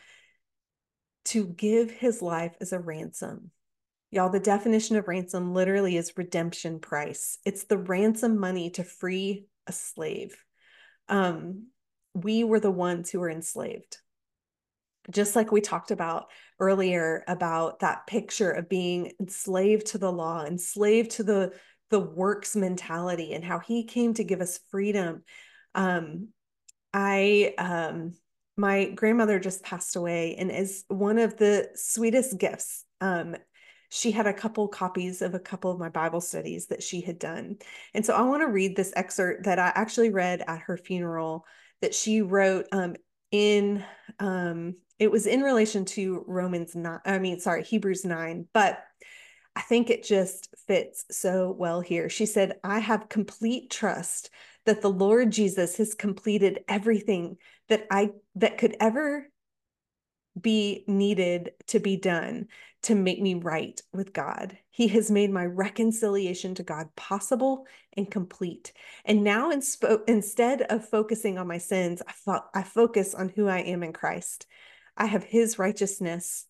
to 1.27 1.47
give 1.47 1.91
his 1.91 2.23
life 2.23 2.55
as 2.61 2.73
a 2.73 2.79
ransom. 2.79 3.51
Y'all, 4.11 4.31
the 4.31 4.41
definition 4.41 4.97
of 4.97 5.09
ransom 5.09 5.55
literally 5.55 5.97
is 5.97 6.17
redemption 6.17 6.79
price. 6.79 7.39
It's 7.45 7.65
the 7.65 7.79
ransom 7.79 8.39
money 8.39 8.71
to 8.71 8.85
free 8.85 9.47
a 9.67 9.73
slave. 9.73 10.37
Um, 11.09 11.69
we 12.15 12.45
were 12.45 12.61
the 12.61 12.71
ones 12.71 13.11
who 13.11 13.21
were 13.21 13.31
enslaved. 13.31 13.99
Just 15.11 15.37
like 15.37 15.53
we 15.53 15.61
talked 15.61 15.91
about 15.91 16.27
earlier 16.61 17.25
about 17.27 17.81
that 17.81 18.07
picture 18.07 18.51
of 18.51 18.69
being 18.69 19.13
enslaved 19.21 19.87
to 19.89 19.99
the 19.99 20.13
law, 20.13 20.45
enslaved 20.45 21.11
to 21.13 21.25
the 21.25 21.53
the 21.91 22.01
works 22.01 22.57
mentality, 22.57 23.35
and 23.35 23.45
how 23.45 23.59
he 23.59 23.85
came 23.85 24.15
to 24.15 24.25
give 24.25 24.41
us 24.41 24.61
freedom. 24.71 25.23
Um, 25.75 26.29
I 26.93 27.55
um, 27.59 28.15
my 28.57 28.87
grandmother 28.91 29.39
just 29.39 29.63
passed 29.63 29.97
away 29.97 30.37
and 30.37 30.51
is 30.51 30.85
one 30.89 31.19
of 31.19 31.37
the 31.37 31.71
sweetest 31.75 32.39
gifts. 32.39 32.85
Um, 33.01 33.37
she 33.89 34.11
had 34.11 34.27
a 34.27 34.33
couple 34.33 34.67
copies 34.69 35.23
of 35.23 35.35
a 35.35 35.41
couple 35.41 35.71
of 35.71 35.79
my 35.79 35.89
Bible 35.89 36.21
studies 36.21 36.67
that 36.67 36.83
she 36.83 37.01
had 37.01 37.19
done. 37.19 37.59
And 37.95 38.05
so 38.05 38.15
I 38.15 38.23
want 38.23 38.43
to 38.43 38.49
read 38.49 38.77
this 38.77 38.93
excerpt 38.97 39.45
that 39.45 39.59
I 39.59 39.73
actually 39.75 40.11
read 40.11 40.43
at 40.47 40.63
her 40.63 40.77
funeral 40.77 41.47
that 41.81 41.95
she 41.95 42.23
wrote 42.23 42.67
um, 42.73 42.97
in, 43.31 43.85
um, 44.19 44.77
it 44.99 45.11
was 45.11 45.27
in 45.27 45.43
relation 45.43 45.85
to 45.85 46.25
Romans 46.27 46.75
9, 46.75 47.01
I 47.05 47.19
mean, 47.19 47.41
sorry, 47.41 47.63
Hebrews 47.63 48.05
9, 48.05 48.49
but 48.53 48.83
I 49.57 49.61
think 49.61 49.91
it 49.91 50.03
just 50.03 50.49
fits 50.67 51.05
so 51.11 51.55
well 51.57 51.81
here. 51.81 52.09
She 52.09 52.27
said, 52.27 52.59
I 52.65 52.81
have 52.81 53.09
complete 53.09 53.71
trust 53.71 54.31
that 54.67 54.83
the 54.83 54.91
Lord 54.91 55.31
Jesus 55.31 55.77
has 55.77 55.95
completed 55.95 56.61
everything 56.69 57.37
that 57.69 57.87
I 57.91 58.11
that 58.37 58.59
could 58.59 58.77
ever 58.81 59.29
be 60.41 60.85
needed 60.87 61.53
to 61.69 61.79
be 61.79 61.97
done 61.97 62.49
to 62.83 62.95
make 62.95 63.21
me 63.21 63.35
right 63.35 63.81
with 63.93 64.13
God. 64.13 64.59
He 64.71 64.89
has 64.89 65.11
made 65.11 65.31
my 65.31 65.47
reconciliation 65.47 66.55
to 66.57 66.63
God 66.63 66.89
possible 66.97 67.67
and 67.97 68.11
complete. 68.11 68.73
And 69.05 69.23
now 69.23 69.51
in 69.51 69.63
instead 70.09 70.63
of 70.63 70.89
focusing 70.89 71.39
on 71.39 71.47
my 71.47 71.59
sins, 71.59 72.03
I, 72.07 72.13
fo- 72.13 72.45
I 72.53 72.63
focus 72.63 73.15
on 73.15 73.29
who 73.29 73.47
I 73.47 73.61
am 73.61 73.83
in 73.83 73.93
Christ. 73.93 74.47
I 74.97 75.07
have 75.07 75.25
his 75.25 75.59
righteousness. 75.59 76.47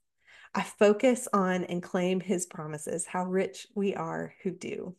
I 0.54 0.62
focus 0.62 1.28
on 1.32 1.64
and 1.64 1.82
claim 1.82 2.20
his 2.20 2.46
promises. 2.46 3.06
How 3.06 3.24
rich 3.24 3.66
we 3.74 3.94
are 3.94 4.34
who 4.42 4.50
do. 4.50 4.96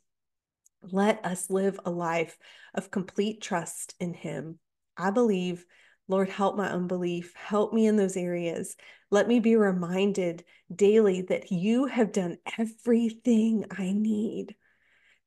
Let 0.91 1.25
us 1.25 1.49
live 1.49 1.79
a 1.85 1.91
life 1.91 2.37
of 2.73 2.91
complete 2.91 3.41
trust 3.41 3.95
in 3.99 4.13
him. 4.13 4.59
I 4.97 5.11
believe 5.11 5.65
Lord, 6.07 6.29
help 6.29 6.55
my 6.55 6.69
unbelief. 6.69 7.33
Help 7.35 7.73
me 7.73 7.87
in 7.87 7.95
those 7.95 8.15
areas. 8.15 8.75
Let 9.09 9.27
me 9.27 9.39
be 9.39 9.55
reminded 9.55 10.43
daily 10.73 11.23
that 11.23 11.51
you 11.51 11.85
have 11.85 12.11
done 12.11 12.37
everything 12.59 13.65
I 13.71 13.91
need 13.91 14.55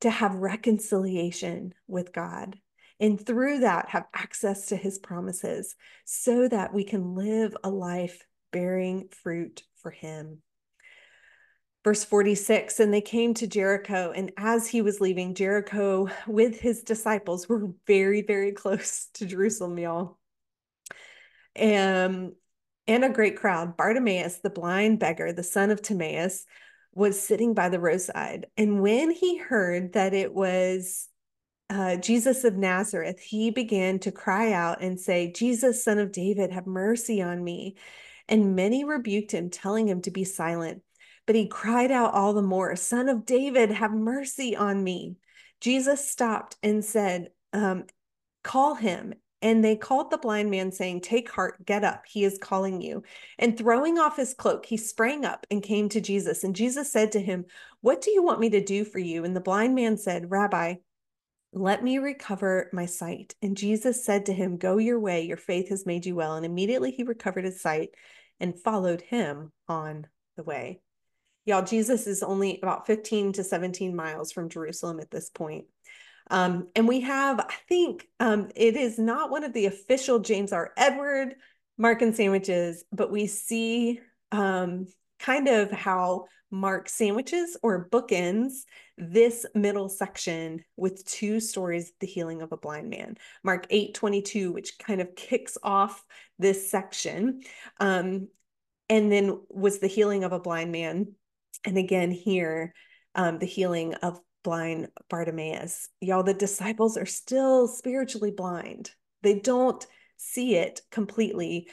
to 0.01 0.11
have 0.11 0.37
reconciliation 0.37 1.75
with 1.89 2.13
God. 2.13 2.59
And 3.01 3.25
through 3.25 3.61
that, 3.61 3.89
have 3.91 4.07
access 4.15 4.67
to 4.67 4.77
his 4.77 4.99
promises 4.99 5.75
so 6.05 6.49
that 6.49 6.73
we 6.73 6.85
can 6.85 7.15
live 7.15 7.57
a 7.65 7.71
life 7.71 8.25
bearing 8.53 9.09
fruit 9.23 9.63
for 9.77 9.91
him. 9.91 10.43
Verse 11.89 12.05
46 12.05 12.80
And 12.80 12.93
they 12.93 13.01
came 13.01 13.32
to 13.32 13.47
Jericho, 13.47 14.12
and 14.14 14.30
as 14.36 14.68
he 14.68 14.82
was 14.82 15.01
leaving 15.01 15.34
Jericho 15.34 16.11
with 16.26 16.61
his 16.61 16.82
disciples, 16.82 17.49
were 17.49 17.70
very, 17.86 18.20
very 18.20 18.53
close 18.53 19.07
to 19.14 19.24
Jerusalem, 19.24 19.78
y'all 19.78 20.18
and, 21.57 22.32
and 22.86 23.05
a 23.07 23.09
great 23.09 23.39
crowd. 23.39 23.78
Bartimaeus, 23.78 24.41
the 24.41 24.51
blind 24.51 24.99
beggar, 24.99 25.32
the 25.32 25.43
son 25.43 25.70
of 25.70 25.80
Timaeus, 25.80 26.45
was 26.93 27.18
sitting 27.18 27.55
by 27.55 27.70
the 27.70 27.80
roadside. 27.80 28.49
And 28.59 28.82
when 28.82 29.11
he 29.11 29.39
heard 29.39 29.95
that 29.95 30.12
it 30.12 30.34
was 30.34 31.09
uh, 31.70 31.97
Jesus 31.97 32.45
of 32.45 32.55
Nazareth, 32.55 33.18
he 33.18 33.51
began 33.51 33.99
to 34.01 34.12
cry 34.12 34.53
out 34.53 34.82
and 34.82 35.01
say, 35.01 35.32
Jesus, 35.32 35.82
son 35.82 35.99
of 35.99 36.12
David, 36.12 36.53
have 36.53 36.66
mercy 36.66 37.22
on 37.22 37.43
me. 37.43 37.76
And 38.28 38.55
many 38.55 38.84
rebuked 38.84 39.32
him, 39.32 39.49
telling 39.49 39.89
him 39.89 40.03
to 40.03 40.11
be 40.11 40.24
silent. 40.24 40.82
But 41.29 41.37
he 41.37 41.47
cried 41.47 41.93
out 41.93 42.14
all 42.14 42.33
the 42.33 42.41
more, 42.41 42.74
Son 42.74 43.07
of 43.11 43.26
David, 43.26 43.70
have 43.70 43.93
mercy 43.93 44.57
on 44.57 44.83
me. 44.83 45.16
Jesus 45.61 46.11
stopped 46.11 46.57
and 46.62 46.83
said, 46.83 47.29
um, 47.53 47.85
Call 48.43 48.76
him. 48.76 49.12
And 49.43 49.62
they 49.62 49.76
called 49.76 50.11
the 50.11 50.16
blind 50.16 50.51
man, 50.51 50.72
saying, 50.72 51.03
Take 51.03 51.31
heart, 51.31 51.66
get 51.66 51.85
up, 51.85 52.05
he 52.07 52.24
is 52.24 52.39
calling 52.39 52.81
you. 52.81 53.03
And 53.39 53.59
throwing 53.59 53.99
off 53.99 54.16
his 54.16 54.33
cloak, 54.33 54.64
he 54.64 54.79
sprang 54.79 55.26
up 55.26 55.47
and 55.51 55.62
came 55.62 55.91
to 55.91 56.01
Jesus. 56.01 56.45
And 56.45 56.57
Jesus 56.57 56.91
said 56.91 57.12
to 57.12 57.20
him, 57.20 57.45
What 57.83 58.01
do 58.01 58.11
you 58.11 58.22
want 58.22 58.41
me 58.41 58.49
to 58.49 58.64
do 58.64 58.87
for 58.87 58.99
you? 58.99 59.26
And 59.26 59.37
the 59.37 59.41
blind 59.41 59.74
man 59.74 59.99
said, 59.99 60.31
Rabbi, 60.31 60.76
let 61.53 61.85
me 61.85 61.99
recover 61.99 62.70
my 62.72 62.87
sight. 62.87 63.35
And 63.43 63.55
Jesus 63.55 64.03
said 64.03 64.24
to 64.26 64.33
him, 64.33 64.57
Go 64.57 64.79
your 64.79 64.99
way, 64.99 65.26
your 65.26 65.37
faith 65.37 65.68
has 65.68 65.85
made 65.85 66.07
you 66.07 66.14
well. 66.14 66.37
And 66.37 66.47
immediately 66.47 66.91
he 66.91 67.03
recovered 67.03 67.45
his 67.45 67.61
sight 67.61 67.91
and 68.41 68.59
followed 68.59 69.03
him 69.03 69.53
on 69.68 70.07
the 70.35 70.43
way. 70.43 70.81
Y'all, 71.49 71.65
Jesus 71.65 72.07
is 72.07 72.23
only 72.23 72.61
about 72.63 72.87
15 72.87 73.33
to 73.33 73.43
17 73.43 73.97
miles 73.97 74.33
from 74.33 74.51
Jerusalem 74.51 75.01
at 75.01 75.11
this 75.11 75.31
point. 75.31 75.65
Um, 76.31 76.69
and 76.77 76.87
we 76.87 77.01
have, 77.01 77.41
I 77.41 77.55
think 77.67 78.07
um, 78.21 78.51
it 78.55 78.77
is 78.77 78.99
not 78.99 79.31
one 79.31 79.45
of 79.45 79.55
the 79.55 79.65
official 79.65 80.19
James 80.19 80.53
R. 80.53 80.75
Edward 80.77 81.37
Markan 81.81 82.15
sandwiches, 82.15 82.85
but 82.93 83.11
we 83.11 83.27
see 83.27 83.99
um, 84.31 84.89
kind 85.19 85.49
of 85.49 85.71
how 85.71 86.27
Mark 86.51 86.87
sandwiches 86.91 87.57
or 87.63 87.89
bookends 87.89 88.65
this 88.99 89.47
middle 89.55 89.89
section 89.89 90.63
with 90.77 91.03
two 91.07 91.41
stories 91.41 91.95
the 92.01 92.07
healing 92.07 92.43
of 92.43 92.53
a 92.53 92.59
blind 92.59 92.91
man. 92.91 93.17
Mark 93.43 93.67
8 93.71 93.95
22, 93.95 94.53
which 94.53 94.79
kind 94.79 95.01
of 95.01 95.17
kicks 95.17 95.57
off 95.63 96.05
this 96.39 96.71
section, 96.71 97.41
um, 97.81 98.29
and 98.91 99.11
then 99.11 99.41
was 99.49 99.79
the 99.79 99.87
healing 99.87 100.25
of 100.25 100.33
a 100.35 100.41
blind 100.41 100.73
man. 100.73 101.15
And 101.65 101.77
again, 101.77 102.11
here, 102.11 102.75
um, 103.15 103.39
the 103.39 103.47
healing 103.47 103.95
of 103.95 104.21
blind 104.45 104.89
Bartimaeus. 105.11 105.89
Y'all, 106.01 106.23
the 106.23 106.35
disciples 106.35 106.97
are 106.97 107.07
still 107.07 107.67
spiritually 107.69 108.31
blind. 108.31 108.91
They 109.23 109.39
don't 109.39 109.85
see 110.17 110.57
it 110.57 110.81
completely, 110.91 111.69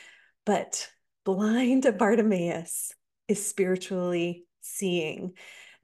but 0.46 0.90
blind 1.24 1.88
Bartimaeus 1.98 2.94
is 3.28 3.46
spiritually 3.46 4.46
seeing. 4.62 5.34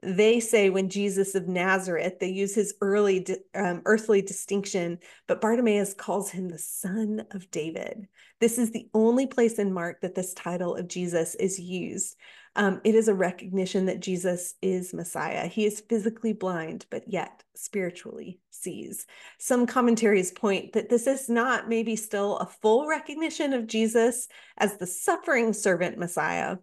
They 0.03 0.39
say 0.39 0.71
when 0.71 0.89
Jesus 0.89 1.35
of 1.35 1.47
Nazareth, 1.47 2.17
they 2.19 2.29
use 2.29 2.55
his 2.55 2.73
early 2.81 3.25
um, 3.53 3.83
earthly 3.85 4.23
distinction, 4.23 4.97
but 5.27 5.41
Bartimaeus 5.41 5.93
calls 5.93 6.31
him 6.31 6.49
the 6.49 6.57
son 6.57 7.23
of 7.31 7.51
David. 7.51 8.07
This 8.39 8.57
is 8.57 8.71
the 8.71 8.89
only 8.95 9.27
place 9.27 9.59
in 9.59 9.71
Mark 9.71 10.01
that 10.01 10.15
this 10.15 10.33
title 10.33 10.75
of 10.75 10.87
Jesus 10.87 11.35
is 11.35 11.59
used. 11.59 12.15
Um, 12.55 12.81
it 12.83 12.95
is 12.95 13.07
a 13.07 13.13
recognition 13.13 13.85
that 13.85 14.01
Jesus 14.01 14.55
is 14.61 14.93
Messiah. 14.93 15.47
He 15.47 15.65
is 15.65 15.79
physically 15.79 16.33
blind, 16.33 16.85
but 16.89 17.03
yet 17.07 17.43
spiritually 17.55 18.39
sees. 18.49 19.05
Some 19.39 19.65
commentaries 19.65 20.31
point 20.31 20.73
that 20.73 20.89
this 20.89 21.07
is 21.07 21.29
not 21.29 21.69
maybe 21.69 21.95
still 21.95 22.37
a 22.37 22.45
full 22.45 22.87
recognition 22.87 23.53
of 23.53 23.67
Jesus 23.67 24.27
as 24.57 24.77
the 24.77 24.87
suffering 24.87 25.53
servant 25.53 25.97
Messiah, 25.97 26.57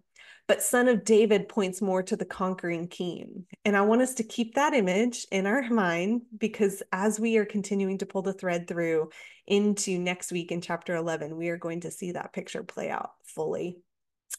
but 0.47 0.63
son 0.63 0.89
of 0.89 1.05
David 1.05 1.49
points 1.49 1.81
more 1.81 2.03
to 2.03 2.17
the 2.17 2.25
conquering 2.25 2.89
king. 2.89 3.47
And 3.65 3.77
I 3.77 3.83
want 3.83 4.03
us 4.03 4.15
to 4.15 4.25
keep 4.25 4.55
that 4.55 4.75
image 4.75 5.27
in 5.31 5.47
our 5.47 5.69
mind 5.71 6.23
because 6.37 6.83
as 6.93 7.19
we 7.19 7.39
are 7.39 7.45
continuing 7.47 7.99
to 7.99 8.07
pull 8.07 8.23
the 8.23 8.33
thread 8.33 8.67
through 8.67 9.11
into 9.47 9.99
next 9.99 10.33
week 10.33 10.53
in 10.53 10.61
chapter 10.61 10.97
11, 10.97 11.37
we 11.37 11.49
are 11.49 11.59
going 11.59 11.81
to 11.81 11.91
see 11.91 12.13
that 12.13 12.33
picture 12.33 12.63
play 12.63 12.91
out 12.91 13.13
fully. 13.25 13.79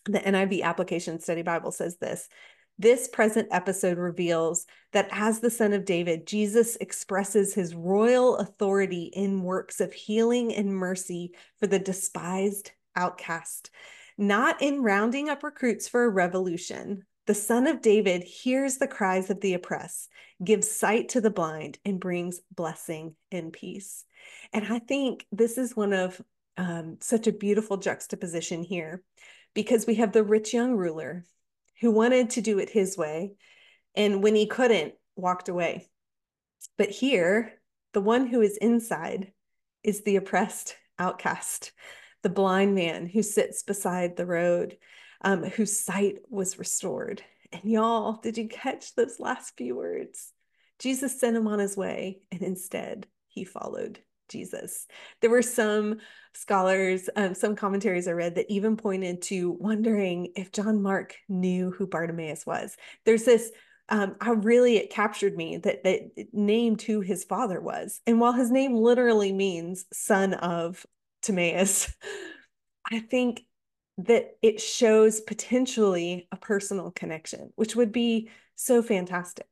The 0.06 0.20
NIV 0.20 0.62
Application 0.64 1.20
Study 1.20 1.42
Bible 1.42 1.72
says 1.72 1.98
this 1.98 2.28
this 2.82 3.10
present 3.10 3.50
episode 3.52 3.98
reveals 3.98 4.66
that 4.94 5.10
as 5.12 5.42
the 5.42 5.50
Son 5.50 5.74
of 5.74 5.84
David, 5.84 6.26
Jesus 6.26 6.78
expresses 6.78 7.54
his 7.54 7.76
royal 7.76 8.38
authority 8.38 9.12
in 9.14 9.44
works 9.44 9.82
of 9.82 9.92
healing 9.92 10.56
and 10.56 10.74
mercy 10.74 11.34
for 11.60 11.68
the 11.68 11.80
despised 11.80 12.72
outcast 12.96 13.70
not 14.20 14.62
in 14.62 14.84
rounding 14.84 15.30
up 15.30 15.44
recruits 15.44 15.88
for 15.88 16.04
a 16.04 16.10
revolution. 16.10 17.06
The 17.26 17.34
Son 17.34 17.68
of 17.68 17.82
David 17.82 18.22
hears 18.24 18.78
the 18.78 18.88
cries 18.88 19.30
of 19.30 19.40
the 19.40 19.54
oppressed, 19.54 20.10
gives 20.44 20.70
sight 20.70 21.10
to 21.10 21.22
the 21.22 21.30
blind, 21.30 21.80
and 21.86 22.02
brings 22.02 22.42
blessing 22.54 23.16
and 23.32 23.54
peace. 23.54 24.04
And 24.52 24.66
I 24.72 24.80
think 24.80 25.26
this 25.32 25.58
is 25.58 25.76
one 25.76 25.94
of 25.94 26.22
um, 26.58 26.98
such 27.00 27.28
a 27.28 27.32
beautiful 27.32 27.78
juxtaposition 27.78 28.62
here 28.62 29.02
because 29.54 29.86
we 29.86 29.96
have 29.96 30.12
the 30.12 30.24
rich 30.24 30.54
young 30.54 30.76
ruler 30.76 31.26
who 31.82 31.92
wanted 31.92 32.32
to 32.32 32.42
do 32.42 32.60
it 32.60 32.70
his 32.70 32.98
way. 32.98 33.34
And 33.96 34.22
when 34.22 34.36
he 34.36 34.46
couldn't, 34.46 34.94
walked 35.16 35.50
away. 35.50 35.90
But 36.78 36.90
here, 36.90 37.54
the 37.94 38.02
one 38.02 38.28
who 38.28 38.42
is 38.42 38.58
inside 38.58 39.34
is 39.84 40.04
the 40.04 40.18
oppressed 40.18 40.76
outcast, 40.98 41.72
the 42.22 42.30
blind 42.30 42.76
man 42.76 43.08
who 43.08 43.24
sits 43.24 43.64
beside 43.64 44.16
the 44.16 44.26
road, 44.26 44.78
um, 45.22 45.44
whose 45.44 45.80
sight 45.80 46.20
was 46.30 46.60
restored. 46.60 47.24
And 47.52 47.64
y'all, 47.64 48.14
did 48.22 48.38
you 48.38 48.48
catch 48.48 48.94
those 48.96 49.20
last 49.20 49.56
few 49.58 49.76
words? 49.76 50.32
Jesus 50.78 51.20
sent 51.20 51.36
him 51.36 51.48
on 51.48 51.60
his 51.60 51.76
way, 51.76 52.22
and 52.32 52.42
instead 52.42 53.08
he 53.28 53.44
followed 53.44 54.00
Jesus. 54.30 54.88
There 55.22 55.30
were 55.30 55.42
some 55.42 55.98
scholars, 56.34 57.10
um, 57.16 57.34
some 57.34 57.56
commentaries 57.56 58.08
I 58.08 58.12
read 58.12 58.36
that 58.36 58.50
even 58.50 58.78
pointed 58.78 59.22
to 59.24 59.52
wondering 59.52 60.32
if 60.36 60.52
John 60.52 60.82
Mark 60.82 61.16
knew 61.28 61.72
who 61.72 61.88
Bartimaeus 61.88 62.46
was. 62.46 62.78
There's 63.06 63.24
this 63.26 63.52
um, 63.90 64.16
how 64.22 64.34
really 64.34 64.78
it 64.78 64.92
captured 64.92 65.36
me 65.36 65.58
that 65.58 65.84
that 65.84 66.28
named 66.32 66.82
who 66.82 67.02
his 67.02 67.24
father 67.24 67.60
was. 67.60 68.02
And 68.06 68.20
while 68.20 68.34
his 68.34 68.52
name 68.52 68.76
literally 68.76 69.34
means 69.34 69.86
son 69.92 70.36
of 70.36 70.86
Timaeus, 71.24 71.92
I 72.92 73.00
think 73.00 73.46
that 73.98 74.38
it 74.42 74.62
shows 74.62 75.20
potentially 75.20 76.28
a 76.32 76.38
personal 76.38 76.92
connection, 76.92 77.52
which 77.56 77.76
would 77.76 77.92
be 77.92 78.30
so 78.56 78.82
fantastic. 78.82 79.48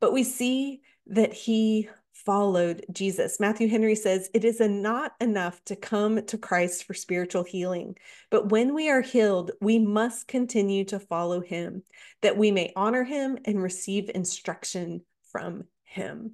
But 0.00 0.12
we 0.12 0.24
see 0.24 0.82
that 1.06 1.32
he 1.32 1.88
followed 2.26 2.84
Jesus. 2.92 3.40
Matthew 3.40 3.68
Henry 3.68 3.94
says, 3.94 4.28
It 4.34 4.44
is 4.44 4.60
not 4.60 5.12
enough 5.20 5.64
to 5.66 5.76
come 5.76 6.26
to 6.26 6.36
Christ 6.36 6.84
for 6.84 6.92
spiritual 6.92 7.44
healing, 7.44 7.96
but 8.30 8.50
when 8.50 8.74
we 8.74 8.90
are 8.90 9.00
healed, 9.00 9.52
we 9.60 9.78
must 9.78 10.26
continue 10.26 10.84
to 10.86 10.98
follow 10.98 11.40
him, 11.40 11.84
that 12.22 12.36
we 12.36 12.50
may 12.50 12.72
honor 12.74 13.04
him 13.04 13.38
and 13.44 13.62
receive 13.62 14.10
instruction 14.12 15.02
from 15.30 15.64
him. 15.84 16.32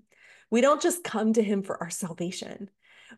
We 0.50 0.62
don't 0.62 0.82
just 0.82 1.04
come 1.04 1.34
to 1.34 1.42
him 1.42 1.62
for 1.62 1.80
our 1.82 1.90
salvation 1.90 2.70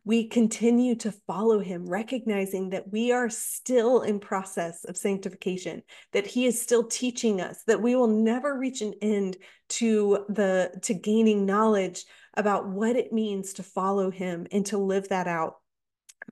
we 0.04 0.28
continue 0.28 0.94
to 0.96 1.12
follow 1.12 1.60
him, 1.60 1.88
recognizing 1.88 2.70
that 2.70 2.90
we 2.90 3.12
are 3.12 3.30
still 3.30 4.02
in 4.02 4.18
process 4.20 4.84
of 4.84 4.96
sanctification, 4.96 5.82
that 6.12 6.26
he 6.26 6.46
is 6.46 6.60
still 6.60 6.84
teaching 6.84 7.40
us, 7.40 7.62
that 7.66 7.82
we 7.82 7.94
will 7.94 8.08
never 8.08 8.58
reach 8.58 8.80
an 8.80 8.94
end 9.02 9.36
to 9.70 10.24
the 10.28 10.72
to 10.82 10.94
gaining 10.94 11.46
knowledge 11.46 12.04
about 12.36 12.68
what 12.68 12.96
it 12.96 13.12
means 13.12 13.54
to 13.54 13.62
follow 13.62 14.10
him 14.10 14.46
and 14.50 14.66
to 14.66 14.78
live 14.78 15.08
that 15.08 15.26
out. 15.26 15.56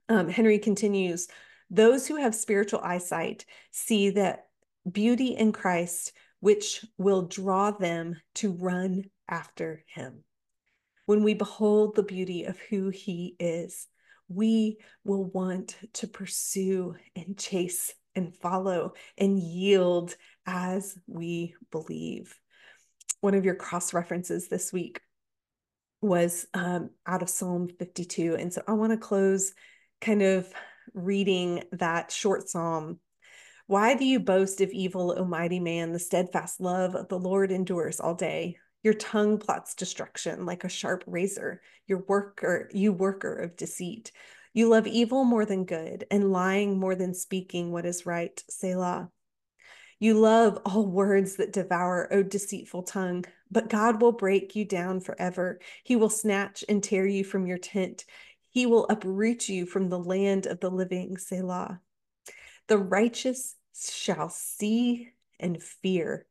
Um, 0.08 0.28
Henry 0.28 0.58
continues, 0.58 1.28
those 1.70 2.06
who 2.06 2.16
have 2.16 2.34
spiritual 2.34 2.80
eyesight 2.80 3.46
see 3.70 4.10
that 4.10 4.46
beauty 4.90 5.28
in 5.28 5.52
Christ, 5.52 6.12
which 6.40 6.84
will 6.98 7.22
draw 7.22 7.70
them 7.70 8.20
to 8.36 8.52
run 8.52 9.04
after 9.28 9.84
him. 9.86 10.24
When 11.12 11.24
we 11.24 11.34
behold 11.34 11.94
the 11.94 12.02
beauty 12.02 12.44
of 12.44 12.58
who 12.58 12.88
he 12.88 13.36
is, 13.38 13.86
we 14.28 14.78
will 15.04 15.24
want 15.24 15.76
to 15.92 16.06
pursue 16.06 16.94
and 17.14 17.36
chase 17.36 17.92
and 18.14 18.34
follow 18.34 18.94
and 19.18 19.38
yield 19.38 20.16
as 20.46 20.96
we 21.06 21.54
believe. 21.70 22.34
One 23.20 23.34
of 23.34 23.44
your 23.44 23.56
cross 23.56 23.92
references 23.92 24.48
this 24.48 24.72
week 24.72 25.02
was 26.00 26.46
um, 26.54 26.88
out 27.06 27.20
of 27.20 27.28
Psalm 27.28 27.68
52. 27.68 28.36
And 28.36 28.50
so 28.50 28.62
I 28.66 28.72
want 28.72 28.92
to 28.92 28.96
close 28.96 29.52
kind 30.00 30.22
of 30.22 30.50
reading 30.94 31.64
that 31.72 32.10
short 32.10 32.48
psalm. 32.48 33.00
Why 33.66 33.96
do 33.96 34.06
you 34.06 34.18
boast 34.18 34.62
of 34.62 34.70
evil, 34.70 35.14
O 35.18 35.26
mighty 35.26 35.60
man? 35.60 35.92
The 35.92 35.98
steadfast 35.98 36.58
love 36.58 36.94
of 36.94 37.08
the 37.08 37.18
Lord 37.18 37.52
endures 37.52 38.00
all 38.00 38.14
day. 38.14 38.56
Your 38.82 38.94
tongue 38.94 39.38
plots 39.38 39.74
destruction 39.74 40.44
like 40.44 40.64
a 40.64 40.68
sharp 40.68 41.04
razor. 41.06 41.60
Your 41.86 42.04
worker, 42.08 42.68
you 42.72 42.92
worker 42.92 43.34
of 43.34 43.56
deceit. 43.56 44.12
You 44.52 44.68
love 44.68 44.86
evil 44.86 45.24
more 45.24 45.46
than 45.46 45.64
good 45.64 46.04
and 46.10 46.32
lying 46.32 46.78
more 46.78 46.94
than 46.94 47.14
speaking 47.14 47.70
what 47.70 47.86
is 47.86 48.06
right. 48.06 48.42
Selah. 48.50 49.10
You 49.98 50.14
love 50.14 50.58
all 50.64 50.84
words 50.84 51.36
that 51.36 51.52
devour, 51.52 52.12
O 52.12 52.24
deceitful 52.24 52.82
tongue, 52.82 53.24
but 53.52 53.68
God 53.70 54.02
will 54.02 54.10
break 54.10 54.56
you 54.56 54.64
down 54.64 54.98
forever. 54.98 55.60
He 55.84 55.94
will 55.94 56.10
snatch 56.10 56.64
and 56.68 56.82
tear 56.82 57.06
you 57.06 57.22
from 57.22 57.46
your 57.46 57.58
tent. 57.58 58.04
He 58.50 58.66
will 58.66 58.86
uproot 58.88 59.48
you 59.48 59.64
from 59.64 59.88
the 59.88 60.00
land 60.00 60.46
of 60.46 60.58
the 60.58 60.70
living, 60.70 61.18
Selah. 61.18 61.80
The 62.66 62.78
righteous 62.78 63.54
shall 63.74 64.28
see 64.28 65.10
and 65.38 65.62
fear 65.62 66.26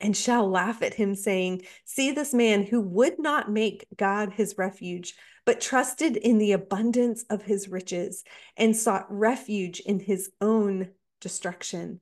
and 0.00 0.16
shall 0.16 0.48
laugh 0.48 0.82
at 0.82 0.94
him, 0.94 1.14
saying, 1.14 1.62
See 1.84 2.10
this 2.10 2.32
man 2.32 2.64
who 2.64 2.80
would 2.80 3.18
not 3.18 3.50
make 3.50 3.86
God 3.96 4.32
his 4.32 4.56
refuge, 4.56 5.14
but 5.44 5.60
trusted 5.60 6.16
in 6.16 6.38
the 6.38 6.52
abundance 6.52 7.24
of 7.30 7.42
his 7.42 7.68
riches 7.68 8.24
and 8.56 8.76
sought 8.76 9.06
refuge 9.08 9.80
in 9.80 10.00
his 10.00 10.30
own 10.40 10.90
destruction. 11.20 12.00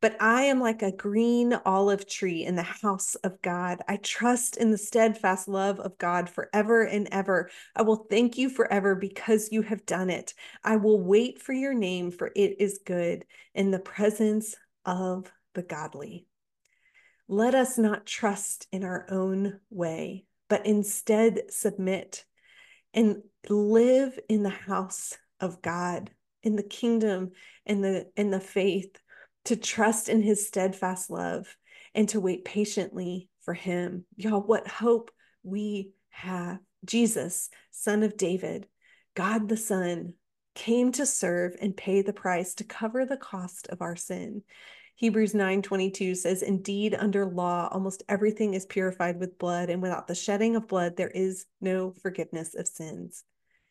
But 0.00 0.20
I 0.20 0.42
am 0.42 0.60
like 0.60 0.82
a 0.82 0.92
green 0.92 1.54
olive 1.64 2.06
tree 2.06 2.44
in 2.44 2.56
the 2.56 2.62
house 2.62 3.14
of 3.14 3.40
God. 3.40 3.80
I 3.88 3.96
trust 3.96 4.58
in 4.58 4.70
the 4.70 4.76
steadfast 4.76 5.48
love 5.48 5.80
of 5.80 5.96
God 5.96 6.28
forever 6.28 6.82
and 6.82 7.08
ever. 7.10 7.48
I 7.74 7.82
will 7.82 8.06
thank 8.10 8.36
you 8.36 8.50
forever 8.50 8.94
because 8.94 9.48
you 9.50 9.62
have 9.62 9.86
done 9.86 10.10
it. 10.10 10.34
I 10.62 10.76
will 10.76 11.00
wait 11.00 11.40
for 11.40 11.54
your 11.54 11.72
name, 11.72 12.10
for 12.10 12.30
it 12.36 12.60
is 12.60 12.80
good 12.84 13.24
in 13.54 13.70
the 13.70 13.78
presence 13.78 14.54
of 14.84 15.32
the 15.54 15.62
godly. 15.62 16.26
Let 17.28 17.54
us 17.54 17.78
not 17.78 18.06
trust 18.06 18.66
in 18.70 18.84
our 18.84 19.06
own 19.10 19.60
way, 19.70 20.26
but 20.48 20.66
instead 20.66 21.50
submit 21.50 22.24
and 22.92 23.22
live 23.48 24.18
in 24.28 24.42
the 24.42 24.50
house 24.50 25.16
of 25.40 25.62
God, 25.62 26.10
in 26.42 26.56
the 26.56 26.62
kingdom 26.62 27.32
and 27.66 27.82
the 27.82 28.10
in 28.16 28.30
the 28.30 28.40
faith 28.40 28.96
to 29.46 29.56
trust 29.56 30.08
in 30.08 30.22
his 30.22 30.46
steadfast 30.46 31.10
love 31.10 31.56
and 31.94 32.08
to 32.10 32.20
wait 32.20 32.44
patiently 32.44 33.28
for 33.42 33.54
him. 33.54 34.04
Y'all, 34.16 34.40
what 34.40 34.66
hope 34.68 35.10
we 35.42 35.92
have. 36.10 36.58
Jesus, 36.84 37.48
son 37.70 38.02
of 38.02 38.16
David, 38.16 38.66
God 39.14 39.48
the 39.48 39.56
Son, 39.56 40.14
came 40.54 40.92
to 40.92 41.06
serve 41.06 41.56
and 41.60 41.76
pay 41.76 42.02
the 42.02 42.12
price 42.12 42.54
to 42.54 42.64
cover 42.64 43.06
the 43.06 43.16
cost 43.16 43.68
of 43.68 43.80
our 43.80 43.96
sin. 43.96 44.42
Hebrews 44.96 45.34
9:22 45.34 46.16
says 46.16 46.42
indeed 46.42 46.94
under 46.94 47.26
law 47.26 47.68
almost 47.72 48.04
everything 48.08 48.54
is 48.54 48.64
purified 48.64 49.18
with 49.18 49.38
blood 49.38 49.68
and 49.68 49.82
without 49.82 50.06
the 50.06 50.14
shedding 50.14 50.54
of 50.54 50.68
blood 50.68 50.96
there 50.96 51.10
is 51.10 51.46
no 51.60 51.92
forgiveness 52.00 52.54
of 52.54 52.68
sins. 52.68 53.24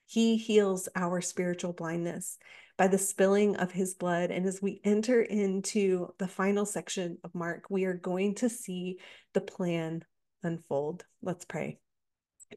He 0.05 0.38
heals 0.38 0.89
our 0.95 1.21
spiritual 1.21 1.74
blindness 1.74 2.38
by 2.78 2.88
the 2.88 2.97
spilling 2.97 3.55
of 3.55 3.71
his 3.71 3.93
blood. 3.93 4.32
And 4.32 4.45
as 4.45 4.61
we 4.61 4.82
enter 4.84 5.21
into 5.21 6.13
the 6.17 6.28
final 6.28 6.65
section 6.65 7.17
of 7.24 7.34
Mark, 7.34 7.69
we 7.69 7.86
are 7.86 7.93
going 7.93 8.36
to 8.36 8.49
see 8.49 8.99
the 9.34 9.41
plan 9.41 10.03
unfold. 10.43 11.05
Let's 11.21 11.45
pray. 11.45 11.80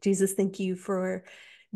Jesus, 0.02 0.34
thank 0.34 0.58
you 0.58 0.74
for 0.74 1.24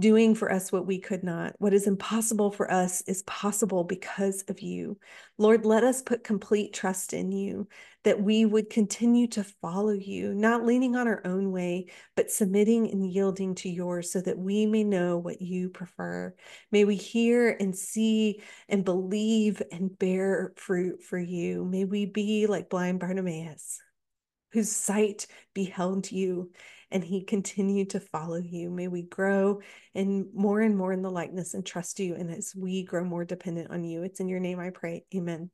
doing 0.00 0.34
for 0.34 0.50
us 0.50 0.72
what 0.72 0.86
we 0.86 0.98
could 0.98 1.22
not. 1.22 1.54
What 1.58 1.74
is 1.74 1.86
impossible 1.86 2.50
for 2.50 2.70
us 2.70 3.02
is 3.02 3.22
possible 3.22 3.84
because 3.84 4.42
of 4.48 4.60
you. 4.60 4.98
Lord, 5.38 5.64
let 5.64 5.84
us 5.84 6.02
put 6.02 6.24
complete 6.24 6.72
trust 6.72 7.12
in 7.12 7.30
you, 7.30 7.68
that 8.04 8.20
we 8.20 8.44
would 8.44 8.70
continue 8.70 9.28
to 9.28 9.44
follow 9.44 9.92
you, 9.92 10.34
not 10.34 10.64
leaning 10.64 10.96
on 10.96 11.06
our 11.06 11.20
own 11.24 11.52
way, 11.52 11.86
but 12.16 12.30
submitting 12.30 12.90
and 12.90 13.08
yielding 13.08 13.54
to 13.56 13.68
yours 13.68 14.10
so 14.10 14.20
that 14.20 14.38
we 14.38 14.66
may 14.66 14.82
know 14.82 15.18
what 15.18 15.40
you 15.40 15.68
prefer. 15.68 16.34
May 16.72 16.84
we 16.84 16.96
hear 16.96 17.56
and 17.60 17.76
see 17.76 18.42
and 18.68 18.84
believe 18.84 19.62
and 19.70 19.96
bear 19.98 20.52
fruit 20.56 21.02
for 21.02 21.18
you. 21.18 21.64
May 21.64 21.84
we 21.84 22.06
be 22.06 22.46
like 22.46 22.70
blind 22.70 23.00
Bartimaeus 23.00 23.80
whose 24.52 24.70
sight 24.70 25.26
beheld 25.54 26.10
you 26.10 26.50
and 26.90 27.04
he 27.04 27.22
continued 27.22 27.90
to 27.90 28.00
follow 28.00 28.36
you. 28.38 28.70
May 28.70 28.88
we 28.88 29.02
grow 29.02 29.60
and 29.94 30.26
more 30.34 30.60
and 30.60 30.76
more 30.76 30.92
in 30.92 31.02
the 31.02 31.10
likeness 31.10 31.54
and 31.54 31.64
trust 31.64 32.00
you. 32.00 32.14
And 32.14 32.30
as 32.30 32.54
we 32.56 32.82
grow 32.82 33.04
more 33.04 33.24
dependent 33.24 33.70
on 33.70 33.84
you, 33.84 34.02
it's 34.02 34.20
in 34.20 34.28
your 34.28 34.40
name 34.40 34.58
I 34.58 34.70
pray. 34.70 35.04
Amen. 35.14 35.50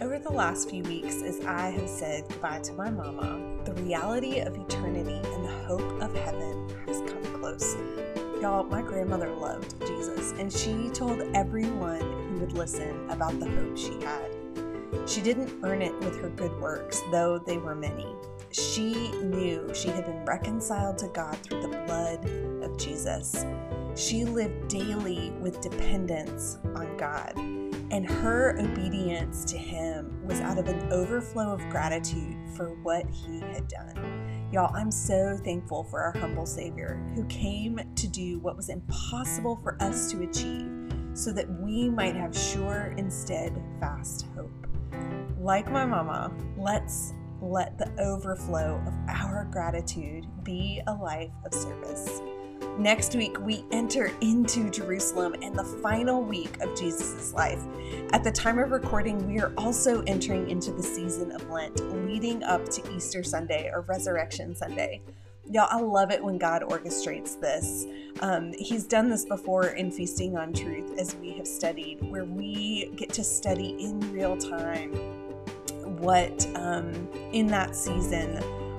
Over 0.00 0.18
the 0.18 0.32
last 0.32 0.70
few 0.70 0.82
weeks, 0.84 1.22
as 1.22 1.40
I 1.44 1.70
have 1.70 1.88
said 1.88 2.24
goodbye 2.28 2.60
to 2.60 2.72
my 2.74 2.90
mama, 2.90 3.64
the 3.64 3.72
reality 3.82 4.40
of 4.40 4.54
eternity 4.56 5.20
and 5.32 5.44
the 5.44 5.64
hope 5.66 6.02
of 6.02 6.14
heaven 6.14 6.68
has 6.86 6.98
come 7.10 7.22
close. 7.40 7.76
Y'all, 8.40 8.64
my 8.64 8.82
grandmother 8.82 9.30
loved 9.34 9.80
Jesus, 9.80 10.32
and 10.32 10.52
she 10.52 10.90
told 10.90 11.20
everyone 11.34 12.13
would 12.44 12.58
listen 12.58 13.08
about 13.08 13.38
the 13.40 13.48
hope 13.48 13.74
she 13.76 13.94
had. 14.04 15.08
She 15.08 15.22
didn't 15.22 15.50
earn 15.62 15.80
it 15.80 15.98
with 16.00 16.20
her 16.20 16.28
good 16.28 16.52
works, 16.60 17.02
though 17.10 17.38
they 17.38 17.56
were 17.56 17.74
many. 17.74 18.06
She 18.50 19.10
knew 19.22 19.72
she 19.74 19.88
had 19.88 20.04
been 20.04 20.24
reconciled 20.26 20.98
to 20.98 21.08
God 21.08 21.36
through 21.38 21.62
the 21.62 21.68
blood 21.86 22.22
of 22.62 22.76
Jesus. 22.76 23.46
She 23.96 24.26
lived 24.26 24.68
daily 24.68 25.30
with 25.40 25.62
dependence 25.62 26.58
on 26.74 26.94
God, 26.98 27.32
and 27.90 28.06
her 28.06 28.58
obedience 28.58 29.46
to 29.46 29.56
Him 29.56 30.20
was 30.26 30.40
out 30.40 30.58
of 30.58 30.68
an 30.68 30.92
overflow 30.92 31.54
of 31.54 31.66
gratitude 31.70 32.36
for 32.54 32.74
what 32.82 33.06
He 33.08 33.40
had 33.40 33.68
done. 33.68 34.48
Y'all, 34.52 34.74
I'm 34.76 34.90
so 34.90 35.38
thankful 35.42 35.84
for 35.84 36.00
our 36.00 36.12
humble 36.12 36.46
Savior 36.46 37.02
who 37.14 37.24
came 37.24 37.80
to 37.96 38.06
do 38.06 38.38
what 38.40 38.56
was 38.56 38.68
impossible 38.68 39.58
for 39.62 39.82
us 39.82 40.10
to 40.12 40.22
achieve 40.22 40.83
so 41.14 41.32
that 41.32 41.48
we 41.60 41.88
might 41.88 42.14
have 42.16 42.36
sure 42.36 42.94
and 42.98 43.12
steadfast 43.12 44.26
hope. 44.36 44.50
Like 45.40 45.70
my 45.70 45.86
mama, 45.86 46.32
let's 46.58 47.14
let 47.40 47.78
the 47.78 47.90
overflow 48.00 48.82
of 48.86 48.94
our 49.08 49.46
gratitude 49.50 50.26
be 50.42 50.82
a 50.86 50.92
life 50.92 51.30
of 51.44 51.54
service. 51.54 52.20
Next 52.78 53.14
week, 53.14 53.38
we 53.40 53.64
enter 53.70 54.10
into 54.20 54.68
Jerusalem 54.68 55.34
and 55.42 55.56
the 55.56 55.64
final 55.64 56.22
week 56.22 56.60
of 56.60 56.76
Jesus' 56.76 57.32
life. 57.32 57.62
At 58.12 58.24
the 58.24 58.32
time 58.32 58.58
of 58.58 58.72
recording, 58.72 59.28
we 59.28 59.38
are 59.38 59.52
also 59.56 60.02
entering 60.08 60.50
into 60.50 60.72
the 60.72 60.82
season 60.82 61.30
of 61.30 61.48
Lent, 61.50 61.78
leading 62.04 62.42
up 62.42 62.68
to 62.70 62.96
Easter 62.96 63.22
Sunday 63.22 63.70
or 63.72 63.82
Resurrection 63.82 64.56
Sunday. 64.56 65.02
Y'all, 65.50 65.68
I 65.70 65.78
love 65.78 66.10
it 66.10 66.24
when 66.24 66.38
God 66.38 66.62
orchestrates 66.62 67.38
this. 67.38 67.86
Um, 68.20 68.54
he's 68.58 68.84
done 68.84 69.10
this 69.10 69.26
before 69.26 69.66
in 69.66 69.90
Feasting 69.90 70.38
on 70.38 70.54
Truth, 70.54 70.98
as 70.98 71.14
we 71.16 71.32
have 71.32 71.46
studied, 71.46 72.02
where 72.10 72.24
we 72.24 72.90
get 72.96 73.10
to 73.10 73.24
study 73.24 73.76
in 73.78 74.00
real 74.10 74.38
time 74.38 74.92
what 75.98 76.46
um, 76.56 77.08
in 77.32 77.46
that 77.48 77.76
season 77.76 78.36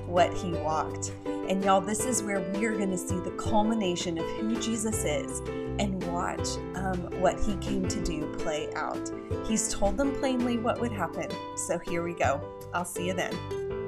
what 0.08 0.34
he 0.34 0.52
walked. 0.54 1.12
And 1.26 1.64
y'all, 1.64 1.82
this 1.82 2.04
is 2.06 2.24
where 2.24 2.40
we 2.40 2.66
are 2.66 2.76
going 2.76 2.90
to 2.90 2.98
see 2.98 3.20
the 3.20 3.36
culmination 3.38 4.18
of 4.18 4.26
who 4.38 4.60
Jesus 4.60 5.04
is 5.04 5.40
and 5.78 6.04
watch 6.06 6.48
um, 6.76 6.98
what 7.22 7.40
he 7.40 7.56
came 7.58 7.88
to 7.88 8.04
do 8.04 8.34
play 8.40 8.74
out. 8.74 9.12
He's 9.46 9.72
told 9.72 9.98
them 9.98 10.16
plainly 10.16 10.58
what 10.58 10.80
would 10.80 10.92
happen. 10.92 11.30
So 11.68 11.78
here 11.78 12.02
we 12.02 12.14
go. 12.14 12.42
I'll 12.74 12.86
see 12.86 13.08
you 13.08 13.14
then. 13.14 13.85